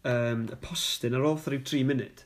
um, 0.09 0.49
y 0.49 0.59
postyn 0.65 1.17
ar 1.19 1.29
ôl 1.29 1.39
3 1.45 1.85
munud. 1.89 2.25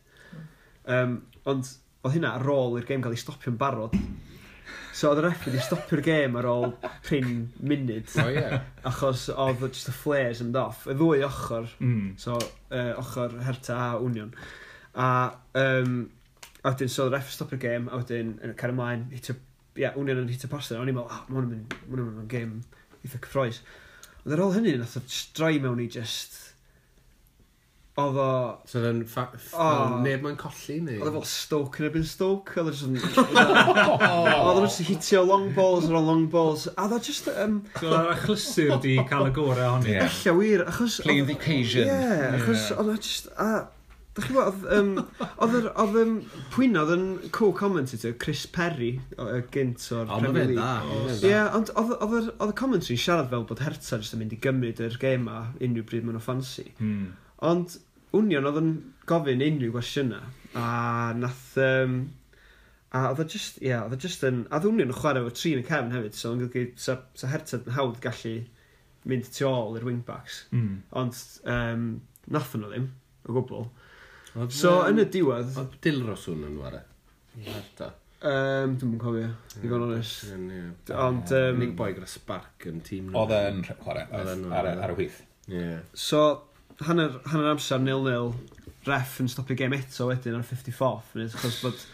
Um, 0.90 1.18
ond 1.46 1.68
oedd 2.02 2.16
hynna 2.16 2.34
ar 2.38 2.48
ôl 2.50 2.78
i'r 2.78 2.86
gêm 2.88 3.02
gael 3.02 3.14
ei 3.14 3.20
stopio'n 3.20 3.58
barod. 3.58 3.94
So 4.92 5.10
oedd 5.10 5.22
y 5.22 5.24
ref 5.24 5.46
wedi 5.46 5.60
stopio'r 5.62 6.02
gêm 6.04 6.34
ar 6.40 6.48
ôl 6.50 6.74
prin 7.06 7.46
munud. 7.62 8.10
O 8.18 8.24
oh, 8.24 8.32
ie. 8.32 8.40
Yeah. 8.40 8.64
Achos 8.90 9.28
oedd 9.32 9.62
just 9.68 9.92
y 9.92 9.94
flares 9.96 10.42
yn 10.42 10.50
mynd 10.50 10.60
off. 10.64 10.82
Y 10.90 10.96
ddwy 10.98 11.22
ochr. 11.26 11.70
Mm. 11.80 12.10
So 12.20 12.36
uh, 12.38 12.92
ochr 13.00 13.38
Herta 13.46 13.78
a 13.78 13.86
Union. 14.02 14.34
A, 14.92 15.06
um, 15.62 15.96
a 16.60 16.74
wedyn, 16.74 16.92
so 16.92 17.06
oedd 17.06 17.14
y 17.14 17.16
ref 17.16 17.32
stopio'r 17.32 17.62
gêm, 17.62 17.88
a 17.88 18.02
wedyn, 18.02 18.36
yn 18.42 18.52
y 18.52 18.58
car 18.58 18.74
ymlaen, 18.74 19.08
hit 19.14 19.32
y, 19.32 19.38
yeah, 19.80 19.96
Union 19.98 20.20
yn 20.24 20.30
hit 20.32 20.44
y 20.44 20.50
pasta. 20.52 20.76
O'n 20.78 20.90
i'n 20.90 20.98
meddwl, 20.98 21.08
oh, 21.08 21.24
ma'n 21.32 21.50
mynd 21.54 22.22
yn 22.26 22.30
gêm 22.30 22.58
eitha 23.02 23.22
cyffroes. 23.22 23.62
Ond 24.22 24.36
ar 24.36 24.44
ôl 24.44 24.54
hynny, 24.58 24.76
nath 24.78 24.98
o 25.00 25.02
droi 25.38 25.56
mewn 25.62 25.80
i 25.82 25.88
just 25.90 26.51
Oedd 28.00 28.16
o... 28.16 28.26
So 28.64 28.80
oedd 28.80 28.87
o'n... 28.88 29.99
Neb 30.00 30.22
mae'n 30.25 30.38
colli 30.40 30.78
neu? 30.80 30.94
Oedd 31.02 31.11
o 31.11 31.18
fel 31.18 31.26
Stoke 31.28 31.82
yn 31.82 31.90
ebyn 31.90 32.06
Stoke. 32.08 32.54
Oedd 32.56 32.70
o 32.70 32.72
just... 32.72 32.88
Oh. 34.02 34.25
Oedd 34.49 34.62
o 34.62 34.64
just 34.64 34.80
hitio 34.88 35.20
long 35.28 35.50
balls 35.56 35.90
ar 35.90 36.00
long 36.00 36.25
balls. 36.32 36.64
A 36.72 36.87
oedd 36.87 36.96
o 36.96 37.02
just... 37.04 37.28
Um, 37.28 37.61
so 37.76 37.90
oedd 37.90 37.99
o'r 37.99 38.11
achlysur 38.14 38.78
di 38.80 38.96
cael 39.11 39.28
y 39.28 39.37
gorau 39.37 39.75
honni. 39.75 39.92
Yeah. 39.92 40.08
Ella 40.08 40.37
wir, 40.38 40.64
achos... 40.72 41.02
Play 41.04 41.20
the 41.20 41.37
occasion. 41.37 41.84
Ie, 41.84 41.92
yeah, 41.92 42.40
achos 42.40 42.70
oedd 42.72 42.94
o 42.94 42.96
just... 42.96 43.28
A, 43.37 43.52
Dach 44.12 44.26
chi 44.28 44.34
bod, 44.37 44.58
oedd 45.40 45.54
yr, 45.56 45.66
oedd 45.80 45.94
yn, 46.02 46.11
pwy'n 46.52 46.75
oedd 46.76 46.90
yn 46.92 47.04
co-commentator, 47.32 48.12
Chris 48.20 48.42
Perry, 48.52 48.90
y 49.16 49.38
gynt 49.54 49.87
o'r 49.96 50.11
Premier 50.11 50.50
League. 50.50 51.14
Ie, 51.25 51.38
ond 51.56 51.72
oedd 51.80 51.94
yr, 52.04 52.28
oedd 52.34 52.52
y 52.52 52.56
commentary 52.58 52.99
siarad 53.00 53.30
fel 53.32 53.46
bod 53.49 53.62
Herta 53.64 53.96
jyst 54.02 54.12
yn 54.12 54.20
mynd 54.20 54.37
i 54.37 54.40
gymryd 54.44 54.84
yr 54.84 54.99
gêm 55.00 55.25
ma 55.30 55.38
unrhyw 55.54 55.87
bryd 55.88 56.04
maen 56.04 56.18
nhw 56.18 56.25
ffansi. 56.26 56.66
Mm. 56.76 57.06
Ond, 57.49 57.76
union 58.16 58.49
oedd 58.49 58.61
yn 58.61 58.72
gofyn 59.08 59.44
unrhyw 59.49 59.75
gwestiynau. 59.75 60.26
A 60.58 60.66
nath... 61.18 61.52
Um, 61.61 62.02
a 62.92 63.06
oedd 63.08 63.22
o 63.22 63.25
just, 63.25 63.56
Ie, 63.62 63.70
yeah, 63.70 63.87
oedd 63.87 63.96
o 63.96 64.00
just 64.04 64.25
yn... 64.28 64.42
A 64.52 64.61
ddwnion 64.61 64.92
yn 64.92 64.99
chwarae 64.99 65.25
efo 65.25 65.32
tri 65.34 65.54
yn 65.56 65.62
y 65.62 65.66
cefn 65.68 65.94
hefyd, 65.96 66.18
so 66.18 66.34
yn 66.34 66.42
golygu 66.44 66.66
sa, 66.80 66.99
sa 67.16 67.30
hertad 67.32 67.64
yn 67.66 67.76
hawdd 67.78 68.02
gallu 68.04 68.34
mynd 69.08 69.30
tu 69.32 69.46
ôl 69.49 69.78
i'r 69.78 69.87
wingbacks. 69.88 70.42
Mm. 70.52 70.76
Ond 71.00 71.22
um, 71.54 71.88
nath 72.37 72.52
nhw 72.58 72.68
ddim, 72.70 72.87
o 73.26 73.38
gwbl. 73.38 73.66
Oedd, 74.37 74.54
so, 74.54 74.76
um, 74.82 74.92
yn 74.92 75.02
y 75.02 75.08
diwedd... 75.16 75.56
Oedd 75.58 75.75
Dilros 75.84 76.28
hwn 76.28 76.46
yn 76.50 76.61
wara? 76.61 76.84
Yeah. 77.40 77.90
Um, 78.22 78.76
Dwi'n 78.78 79.00
cofio, 79.00 79.32
i 79.56 79.64
fod 79.64 79.76
yn 79.80 79.88
onest. 79.88 80.28
Ond... 80.94 81.32
Um, 81.34 81.58
Unig 81.58 81.75
boi 81.80 81.90
gyda 81.96 82.06
spark 82.12 82.68
yn 82.70 82.84
tîm. 82.87 83.11
Oedd 83.18 83.34
e'n 83.40 83.64
chwarae, 83.66 84.06
ar, 84.14 84.68
ar 84.76 84.94
y 84.94 84.99
wyth. 85.00 85.22
Yeah. 85.50 85.80
So, 85.96 86.22
hanner, 86.86 87.20
hanner 87.28 87.52
amser 87.52 87.82
0-0, 87.82 88.32
ref 88.88 89.18
yn 89.22 89.30
stopio 89.30 89.56
gêm 89.58 89.76
eto 89.76 90.08
wedyn 90.11 90.38
ar 90.38 90.46
54th, 90.46 91.12
minute, 91.16 91.38
achos 91.38 91.61
bod 91.62 91.85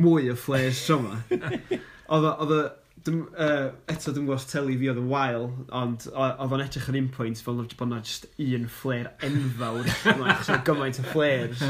mwy 0.00 0.30
o 0.32 0.36
flares 0.38 0.82
tro 0.86 0.98
yma. 1.02 1.20
Oedd 2.16 2.56
y... 2.56 2.64
Dim, 3.06 3.20
uh, 3.38 3.68
eto 3.92 4.10
dwi'n 4.10 4.24
gwybod 4.26 4.48
teli 4.50 4.74
fi 4.80 4.88
oedd 4.90 4.96
yn 4.98 5.10
wael, 5.12 5.44
ond 5.78 6.08
oedd 6.10 6.54
o'n 6.56 6.62
edrych 6.64 6.88
yn 6.90 6.96
un 6.98 7.10
pwynt 7.14 7.38
fel 7.44 7.60
bod 7.60 7.84
yna 7.84 8.00
just 8.00 8.24
un 8.42 8.64
flair 8.72 9.12
enfawr, 9.22 9.86
achos 10.32 10.50
oedd 10.50 10.64
gymaint 10.66 10.98
o 10.98 11.04
flares. 11.12 11.62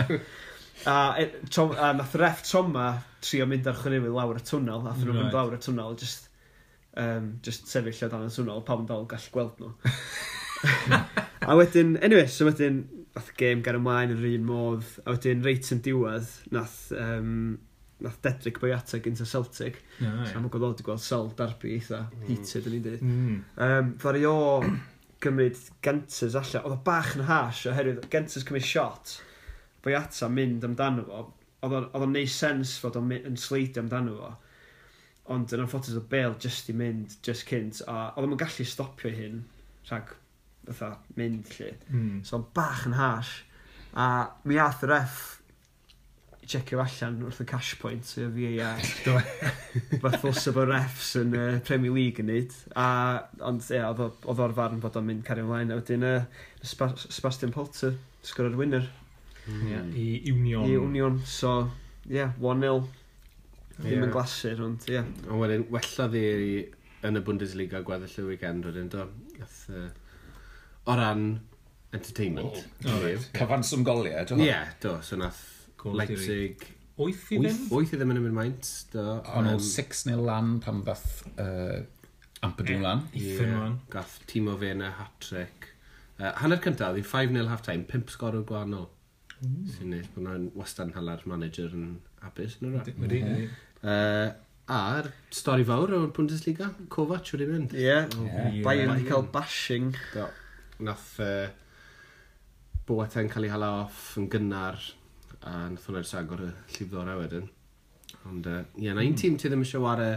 A, 0.89 0.95
e, 1.21 1.27
trom, 1.51 1.75
a 1.77 1.91
nath 1.99 2.15
ref 2.17 2.41
troma 2.47 2.87
trio 3.27 3.45
mynd 3.51 3.69
ar 3.69 3.77
chwneud 3.83 4.09
lawr 4.15 4.41
y 4.41 4.45
twnnel, 4.49 4.87
nath 4.87 5.03
nhw 5.03 5.11
right. 5.11 5.27
mynd 5.27 5.37
lawr 5.37 5.59
y 5.59 5.61
twnnel, 5.67 5.99
just, 6.01 6.31
um, 7.05 7.35
just 7.45 7.69
sefyll 7.69 8.07
o 8.07 8.11
dan 8.15 8.25
y 8.31 8.33
twnnel, 8.33 8.65
pam 8.65 8.89
dal 8.89 9.05
gallu 9.11 9.35
gweld 9.35 9.61
nhw. 9.61 9.75
a 11.51 11.57
wedyn, 11.59 11.97
anyway, 12.03 12.27
so 12.31 12.49
wedyn, 12.49 12.85
nath 13.17 13.31
y 13.33 13.37
gêm 13.41 13.63
gan 13.65 13.79
ymlaen 13.79 14.13
yr 14.13 14.27
un 14.35 14.45
modd, 14.49 14.89
a 15.05 15.15
wedyn 15.15 15.45
reit 15.45 15.71
yn 15.73 15.81
diwedd, 15.85 16.29
nath, 16.53 16.79
um, 17.01 17.57
nath 18.05 18.19
Dedrick 18.25 18.61
Boyata 18.61 19.01
gyda 19.03 19.27
Celtic. 19.29 19.81
Yeah. 20.01 20.25
So, 20.29 20.41
am 20.41 20.51
gwybod 20.51 20.75
wedi 20.75 20.87
gweld 20.87 21.05
Sel 21.05 21.31
Darby 21.39 21.77
eitha, 21.79 22.03
mm. 22.11 22.27
heated 22.29 22.69
yn 22.69 22.77
ei 22.77 22.83
dweud. 22.85 23.07
Mm. 23.07 23.39
Um, 23.67 23.95
Fari 24.03 24.27
o 24.29 24.37
gymryd 25.25 25.61
Genters 25.85 26.37
allan, 26.37 26.67
oedd 26.67 26.77
o 26.77 26.83
bach 26.85 27.15
yn 27.17 27.25
hash 27.31 27.65
oherwydd 27.71 28.05
Genters 28.13 28.45
cymryd 28.45 28.69
shot, 28.69 29.17
Boyata 29.85 30.29
mynd 30.33 30.67
amdano 30.67 31.07
fo, 31.07 31.25
oedd 31.67 31.95
o'n 31.97 32.13
neud 32.13 32.31
sens 32.31 32.77
fod 32.83 32.99
o'n 33.01 33.41
sleidio 33.41 33.85
amdano 33.85 34.19
fo. 34.21 34.35
Ond 35.33 35.51
yn 35.57 35.65
anffodus 35.65 35.97
o 35.99 36.05
Bale 36.11 36.37
just 36.43 36.69
i 36.71 36.77
mynd, 36.77 37.17
just 37.27 37.49
cynt, 37.49 37.81
a 37.89 38.11
oedd 38.13 38.29
o'n 38.29 38.39
gallu 38.45 38.67
stopio 38.69 39.11
hyn 39.15 39.41
rhag 39.89 40.13
fatha, 40.69 40.97
mynd 41.19 41.51
lle. 41.57 41.73
Mm. 41.91 42.21
So 42.27 42.43
bach 42.55 42.87
yn 42.89 42.97
hash. 42.99 43.39
A 43.97 44.27
mi 44.45 44.59
ath 44.61 44.85
y 44.85 44.91
ref 44.91 45.23
i 46.47 46.49
checio 46.51 46.79
allan 46.79 47.17
wrth 47.27 47.41
y 47.43 47.47
cash 47.51 47.73
point 47.81 48.07
sy'n 48.07 48.31
fi 48.35 48.51
a 48.63 48.75
Fath 50.03 50.27
os 50.29 50.45
efo 50.47 50.67
refs 50.69 51.17
yn 51.19 51.35
uh, 51.35 51.57
Premier 51.67 51.95
League 51.95 52.23
yn 52.23 52.31
neud. 52.31 52.55
A, 52.79 52.87
ond 53.49 53.65
ie, 53.73 53.81
oedd 53.83 54.43
o'r 54.45 54.55
farn 54.55 54.83
bod 54.83 54.99
o'n 55.01 55.09
mynd 55.09 55.25
cario 55.27 55.47
ymlaen. 55.47 55.73
A 55.75 55.81
wedyn 55.81 56.07
uh, 56.07 56.21
Sebastian 56.63 57.55
Polter, 57.55 57.97
sgwr 58.27 58.53
ar 58.53 58.61
winner. 58.61 58.87
Mm. 59.47 59.67
Yeah. 59.73 59.91
I 59.91 60.07
Union. 60.31 60.69
I 60.69 60.79
Union, 60.79 61.21
so 61.27 61.59
ie, 62.07 62.21
yeah, 62.21 62.39
1-0. 62.39 62.87
Ddim 63.77 63.93
yeah. 63.93 64.07
yn 64.07 64.15
glasur, 64.15 64.63
ond 64.69 64.87
ie. 64.87 65.01
Yeah. 65.01 65.13
Ond 65.27 65.43
wedyn, 65.43 65.67
wella 65.75 66.11
ddi 66.13 66.27
yn 67.07 67.19
y 67.19 67.23
Bundesliga 67.27 67.83
gweddill 67.87 68.23
y 68.23 68.31
weekend 68.31 68.71
wedyn, 68.71 68.91
do? 68.93 69.09
Gath, 69.37 69.65
uh, 69.75 69.89
o 70.87 70.97
ran 70.97 71.27
entertainment. 71.93 72.65
Oh, 72.87 72.93
oh 72.93 73.03
right. 73.03 73.29
Cyfanswm 73.37 73.85
goliau, 73.87 74.25
Ie, 74.39 74.49
yeah, 74.49 74.73
do, 74.81 74.97
so 75.03 75.19
nath 75.21 75.45
Goal 75.81 75.99
Leipzig... 76.03 76.73
Wyth 76.97 77.29
i 77.35 77.39
ddim? 77.43 77.57
Wyth 77.69 77.93
i 77.93 77.99
ddim 78.01 78.15
yn 78.15 78.23
ymwneud 78.23 78.37
maint, 78.39 78.69
do. 78.95 79.03
Ond 79.37 79.51
um, 79.51 79.61
6 79.61 80.07
nil 80.09 80.23
lan 80.25 80.55
pan 80.65 80.79
fath 80.87 81.27
uh, 81.37 81.83
Ampadwn 82.47 82.85
lan. 82.85 83.03
Ethan 83.13 83.51
yeah, 83.51 83.59
lan. 83.61 83.75
Gath 83.93 84.15
Timo 84.31 84.55
o 84.57 84.91
hat-trick. 85.01 85.69
Uh, 86.17 86.33
hanner 86.41 86.63
cyntaf, 86.65 86.97
ddi 86.97 87.05
5 87.05 87.35
nil 87.37 87.51
half-time, 87.53 87.85
5 87.91 88.15
sgor 88.15 88.39
o'r 88.39 88.47
gwahanol. 88.49 88.89
Sy'n 89.37 89.93
neud 89.93 90.09
bod 90.15 90.25
nhw'n 90.25 90.49
wastad 90.57 90.95
hala'r 90.97 91.27
manager 91.29 91.69
yn 91.77 91.99
abus, 92.25 92.57
yn 92.63 92.71
o'r 92.71 92.89
Wedi, 93.03 93.21
wedi. 93.21 93.49
A'r 94.73 95.11
stori 95.31 95.67
fawr 95.69 95.93
o'r 95.95 96.09
Bundesliga, 96.17 96.73
Kovac 96.91 97.29
wedi 97.37 97.47
mynd. 97.51 97.77
Ie, 97.77 97.85
yeah. 97.85 98.09
oh, 98.17 98.25
yeah. 98.25 98.63
Bayern 98.65 98.95
wedi 98.95 99.05
cael 99.11 99.29
bashing. 99.35 99.93
Do 100.15 100.31
nath 100.85 101.21
uh, 101.25 101.47
Boateng 102.87 103.31
cael 103.33 103.49
ei 103.49 103.51
hala 103.51 103.71
off 103.83 104.17
yn 104.21 104.29
gynnar 104.31 104.79
a 105.43 105.55
nath 105.73 105.89
hwnna'r 105.89 106.07
sagor 106.07 106.45
y 106.47 106.51
llifddora 106.75 107.17
wedyn. 107.19 107.49
Ond 108.31 108.47
e, 108.47 108.53
ie, 108.53 108.61
uh, 108.61 108.85
yeah, 108.85 108.95
na 108.95 109.03
un 109.03 109.11
hmm. 109.13 109.21
tîm 109.23 109.39
ti 109.39 109.51
ddim 109.51 109.65
eisiau 109.65 109.87
ware 109.87 110.11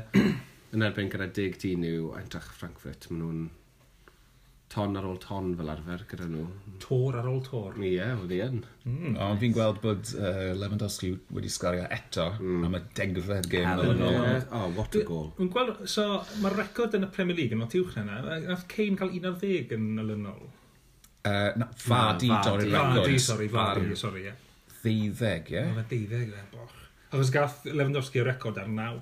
yn 0.75 0.85
erbyn 0.85 1.09
gyda 1.09 1.29
dig 1.33 1.57
dyn 1.61 1.85
yw 1.87 2.11
Eintracht 2.19 2.53
Frankfurt. 2.59 3.09
Maen 3.09 3.23
nhw'n 3.23 3.47
ton 4.69 4.97
ar 4.99 5.05
ôl 5.09 5.17
ton 5.21 5.49
fel 5.57 5.71
arfer 5.73 6.03
gyda 6.11 6.27
nhw. 6.29 6.43
Tor 6.83 7.15
ar 7.17 7.27
ôl 7.29 7.39
tor? 7.45 7.73
Ie, 7.79 7.95
yeah, 7.95 8.13
wedi 8.19 8.37
yn. 8.45 8.59
Mm, 8.85 9.15
Ond 9.15 9.15
nice. 9.17 9.39
fi'n 9.41 9.55
gweld 9.55 9.79
bod 9.81 10.11
uh, 10.13 10.51
Lewandowski 10.59 11.09
wedi 11.33 11.49
sgario 11.49 11.87
eto 11.95 12.27
mm. 12.37 12.67
am 12.67 12.77
y 12.77 12.81
degfed 12.99 13.49
gêm 13.49 13.81
yn 13.81 14.03
ôl. 14.05 14.13
Yeah. 14.13 14.45
Oh, 14.53 14.67
what 14.77 14.97
a 14.99 15.03
goal. 15.07 15.31
Dwi'n 15.39 15.49
gweld, 15.55 15.81
so 15.89 16.05
mae'r 16.43 16.59
record 16.61 16.97
yn 16.99 17.07
y 17.07 17.11
Premier 17.15 17.39
League 17.39 17.57
yn 17.57 17.65
lot 17.65 17.73
uwch 17.81 17.97
na. 18.05 18.21
Nath 18.45 18.67
Kane 18.69 18.99
cael 18.99 19.15
11 19.17 19.73
yn 19.77 19.89
olynol. 20.05 20.45
Uh, 21.25 21.49
na, 21.59 21.71
fadi, 21.75 22.29
no, 22.29 22.39
dorri'r 22.45 22.69
record. 22.77 23.01
Fadi, 23.01 23.21
sorry, 23.25 23.49
fadi, 23.51 23.95
sorry, 23.99 24.27
ie. 24.29 24.35
Deuddeg, 24.83 25.49
ie? 25.57 25.65
Mae 25.73 25.89
deuddeg, 25.89 26.29
ie, 26.29 26.45
boch. 26.53 26.77
Achos 27.09 27.33
gath 27.33 27.65
Lewandowski 27.65 28.21
y 28.21 28.29
record 28.29 28.61
ar 28.61 28.69
naw. 28.69 29.01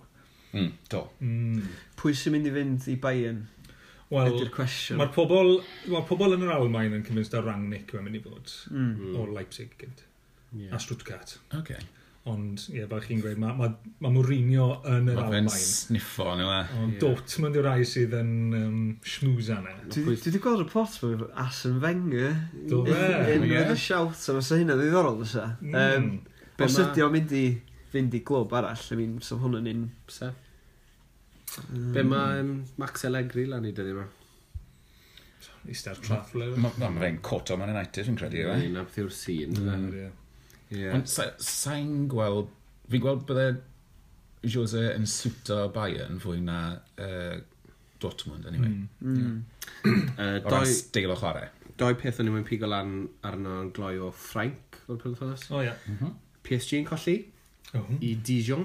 Mm, 0.55 0.71
do. 0.89 1.03
Mm. 1.19 1.59
Pwy 1.99 2.15
sy'n 2.15 2.33
mynd 2.37 2.47
i 2.47 2.53
fynd 2.55 2.87
i 2.87 2.95
Bayern? 3.03 3.43
Wel, 4.07 4.37
mae'r 4.95 5.09
pobl, 5.11 5.57
ma 5.91 5.99
pobl 6.07 6.37
yn 6.37 6.45
yr 6.45 6.53
Almain 6.55 6.93
yn 6.95 7.03
convinced 7.03 7.35
ar 7.35 7.43
Rangnick 7.43 7.91
yma'n 7.91 8.05
mynd 8.07 8.19
i 8.19 8.23
fod 8.23 8.53
mm. 8.71 9.15
o 9.19 9.25
Leipzig 9.35 9.73
gyd. 9.81 10.03
Yeah. 10.53 10.71
A 10.71 10.79
Stuttgart. 10.79 11.33
Okay. 11.57 11.81
Ond, 12.27 12.63
ie, 12.71 12.79
yeah, 12.79 12.87
fel 12.91 13.03
chi'n 13.03 13.19
gweud, 13.23 13.39
mae 13.39 13.55
ma, 13.59 13.67
ma 14.03 14.11
Mourinho 14.11 14.69
yn 14.87 15.11
yr 15.11 15.19
Almain. 15.19 15.49
Mae 15.49 15.51
fe'n 15.57 15.67
sniffo, 15.67 16.29
ni 16.39 16.47
le. 16.47 16.61
Ond 16.79 16.95
yeah. 16.95 17.01
Dortmund 17.03 17.59
yw'r 17.59 17.67
rai 17.67 17.83
sydd 17.87 18.15
yn 18.15 18.33
um, 18.55 18.79
schmooza 19.07 19.59
na. 19.63 19.75
Dwi 19.91 20.15
wedi 20.15 20.43
gweld 20.43 20.63
y 20.63 20.69
pot 20.71 20.95
fwy 21.03 21.19
Asen 21.43 21.83
Wenger. 21.83 22.35
Do 22.71 22.85
fe? 22.87 23.05
Yn 23.35 23.47
yeah. 23.51 23.75
y 23.75 23.79
siawt, 23.83 24.15
a 24.15 24.39
fysa 24.39 24.63
hynna 24.63 24.79
ddiddorol, 24.79 25.19
fysa. 25.25 25.49
Mm. 25.63 25.79
Um, 25.83 26.11
os 26.63 26.79
ydy 26.83 27.03
o'n 27.03 27.15
mynd 27.15 27.35
i 27.35 27.45
fynd 27.91 28.15
i 28.15 28.23
glwb 28.27 28.55
arall, 28.55 28.91
I 28.91 28.99
mean, 29.03 29.19
so 29.23 29.39
hwn 29.43 29.59
yn 29.61 29.71
un... 29.75 29.87
Sef? 30.11 30.46
Mm. 31.71 31.91
Be 31.95 32.03
mae 32.05 32.39
um, 32.43 32.53
Max 32.81 33.05
Allegri 33.07 33.47
lan 33.49 33.65
i 33.67 33.73
dyddi 33.75 33.95
yma? 33.95 34.07
Eistedd 35.67 35.99
traff 36.03 36.33
le. 36.37 36.51
ma, 36.61 36.71
fe'n 36.71 37.19
coto 37.25 37.57
Man 37.59 37.73
United, 37.73 38.07
fi'n 38.07 38.19
credu. 38.19 38.43
E? 38.45 38.59
Ie, 38.63 38.69
na 38.73 38.85
beth 38.87 39.01
yw'r 39.01 39.13
sîn. 39.13 39.57
Ond 40.93 41.11
sa'n 41.11 41.91
gweld... 42.11 42.53
Fi'n 42.87 43.03
gweld 43.03 43.25
bydde 43.27 43.47
Jose 44.47 44.83
yn 44.95 45.07
siwto 45.09 45.65
Bayern 45.75 46.21
fwy 46.23 46.39
na 46.45 46.59
uh, 47.03 47.35
Dortmund, 47.99 48.47
anyway. 48.47 48.71
Mm. 49.01 49.43
Mm. 49.83 50.03
uh, 50.15 50.37
o 50.39 50.53
ran 50.53 50.67
steil 50.71 51.11
o 51.11 51.17
chwarae. 51.19 51.49
Doi 51.77 51.93
peth 51.99 52.21
o'n 52.21 52.31
i'n 52.31 52.45
pigo 52.47 52.69
lan 52.69 52.99
arno 53.27 53.59
yn 53.65 53.73
gloi 53.75 53.97
o 54.01 54.11
Ffrainc 54.15 54.79
o'r 54.87 55.01
penwthnos. 55.01 55.49
O, 55.51 55.61
ie. 55.65 55.73
Mhm. 55.91 56.15
PSG 56.47 56.79
yn 56.79 56.87
colli 56.87 57.17
i 57.99 58.13
Dijon. 58.23 58.63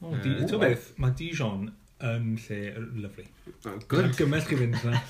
O, 0.00 0.14
uh, 0.14 0.56
beth, 0.62 0.94
mae 1.02 1.12
Dijon 1.18 1.68
yn 2.04 2.36
lle 2.44 2.60
lyfru. 3.02 3.24
Oh, 3.64 3.78
good. 3.88 4.12
Gymell 4.18 4.44
chi 4.46 4.58
fynd 4.60 4.78
yna. 4.82 5.02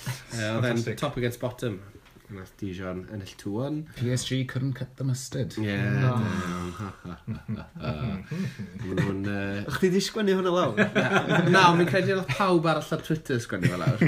Oedd 0.55 0.69
e'n 0.71 0.99
top 1.01 1.17
against 1.19 1.43
bottom. 1.43 1.81
Nath 2.35 2.51
Dijon 2.59 3.05
yn 3.15 3.21
ill 3.23 3.35
2-1. 3.39 3.77
PSG 4.01 4.41
couldn't 4.51 4.75
cut 4.79 4.97
the 4.99 5.05
mustard. 5.07 5.55
Ie. 5.63 5.77
Uh, 7.77 8.17
Mw'n... 8.83 9.21
Uh, 9.29 9.61
Ych 9.69 9.79
ti 9.81 9.89
di 9.93 10.01
sgwennu 10.03 10.35
hwnna 10.39 10.51
lawr? 10.53 10.81
Na, 11.53 11.69
mi'n 11.77 11.89
credu 11.89 12.17
oedd 12.17 12.29
pawb 12.33 12.67
arall 12.71 12.91
ar 12.97 13.05
Twitter 13.05 13.39
sgwennu 13.43 13.71
fel 13.71 13.83
lawr. 13.83 14.03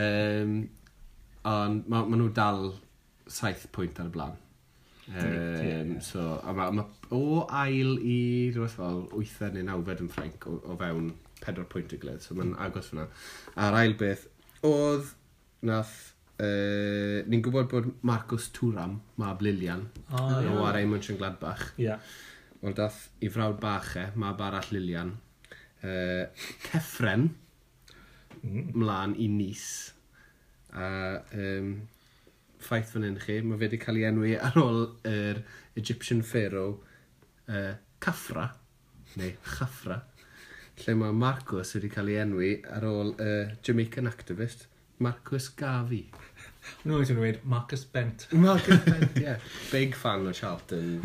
Um, 0.00 0.52
ond 1.48 1.86
maen 1.90 2.10
ma 2.10 2.18
nhw 2.18 2.28
dal 2.34 2.72
saith 3.30 3.68
pwynt 3.74 4.00
ar 4.02 4.10
y 4.10 4.14
blaen. 4.14 4.36
Um, 5.08 5.94
so, 6.04 6.24
a 6.42 6.52
mae 6.56 6.74
ma, 6.80 6.84
o 7.14 7.44
ail 7.62 7.94
i 8.02 8.18
rhywbeth 8.52 8.76
fel 8.80 9.04
8 9.16 9.54
neu 9.54 9.68
9 9.70 10.02
yn 10.04 10.12
Ffrainc 10.12 10.48
o, 10.50 10.58
o 10.68 10.76
fewn 10.80 11.12
pedwar 11.42 11.68
pwynt 11.72 11.94
y 11.94 12.00
gilydd, 12.02 12.22
so 12.24 12.36
mae'n 12.38 12.54
agos 12.66 12.92
fyna. 12.92 13.08
A'r 13.64 13.80
ail 13.82 13.98
beth, 14.00 14.28
oedd 14.66 15.12
nath 15.66 15.98
Uh, 16.38 17.24
ni'n 17.26 17.40
gwybod 17.42 17.66
bod 17.66 17.86
Marcus 18.06 18.44
Turam, 18.54 18.92
Mab 19.18 19.40
Lilian, 19.42 19.80
oh, 20.14 20.20
o 20.36 20.42
yeah. 20.44 20.60
ar 20.68 20.76
Eamon 20.78 21.02
Gladbach. 21.18 21.72
Yeah. 21.82 21.98
Wel, 22.60 22.76
dath 22.78 23.08
i 23.18 23.30
frawd 23.30 23.58
bach 23.58 23.96
e, 23.98 24.04
Mab 24.14 24.38
arall 24.46 24.70
Lilian, 24.70 25.10
uh, 25.82 26.30
Ceffren, 26.68 27.26
mm. 28.38 28.70
mlaen 28.78 29.16
i 29.18 29.26
Nis. 29.32 29.66
A 30.78 30.86
um, 31.34 31.72
ffaith 32.62 32.94
fan 32.94 33.08
hyn 33.08 33.18
chi, 33.18 33.40
mae 33.42 33.58
fe 33.58 33.66
wedi 33.66 33.82
cael 33.82 33.98
ei 33.98 34.06
enwi 34.12 34.36
ar 34.38 34.62
ôl 34.62 34.84
yr 35.10 35.42
Egyptian 35.80 36.22
Pharaoh, 36.22 36.76
uh, 37.50 37.72
Cafra, 37.98 38.46
neu 39.18 39.34
Chafra 39.56 40.04
lle 40.84 40.94
mae 40.98 41.12
Marcus 41.14 41.74
wedi 41.76 41.88
cael 41.92 42.10
ei 42.12 42.18
enwi 42.22 42.50
ar 42.74 42.84
ôl 42.86 43.14
uh, 43.14 43.52
Jamaican 43.64 44.10
activist 44.10 44.66
Marcus 44.98 45.48
Gavi. 45.58 46.04
No, 46.84 47.00
it's 47.00 47.10
going 47.10 47.38
Marcus 47.44 47.84
Bent. 47.84 48.26
Marcus 48.32 48.84
Bent, 48.84 49.16
yeah. 49.16 49.38
Big 49.70 49.94
fan 49.94 50.26
o 50.26 50.32
Charlton. 50.32 51.00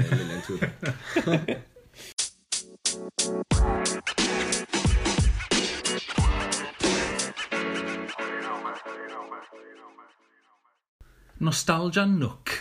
Nostalgia 11.40 12.06
Nook. 12.06 12.52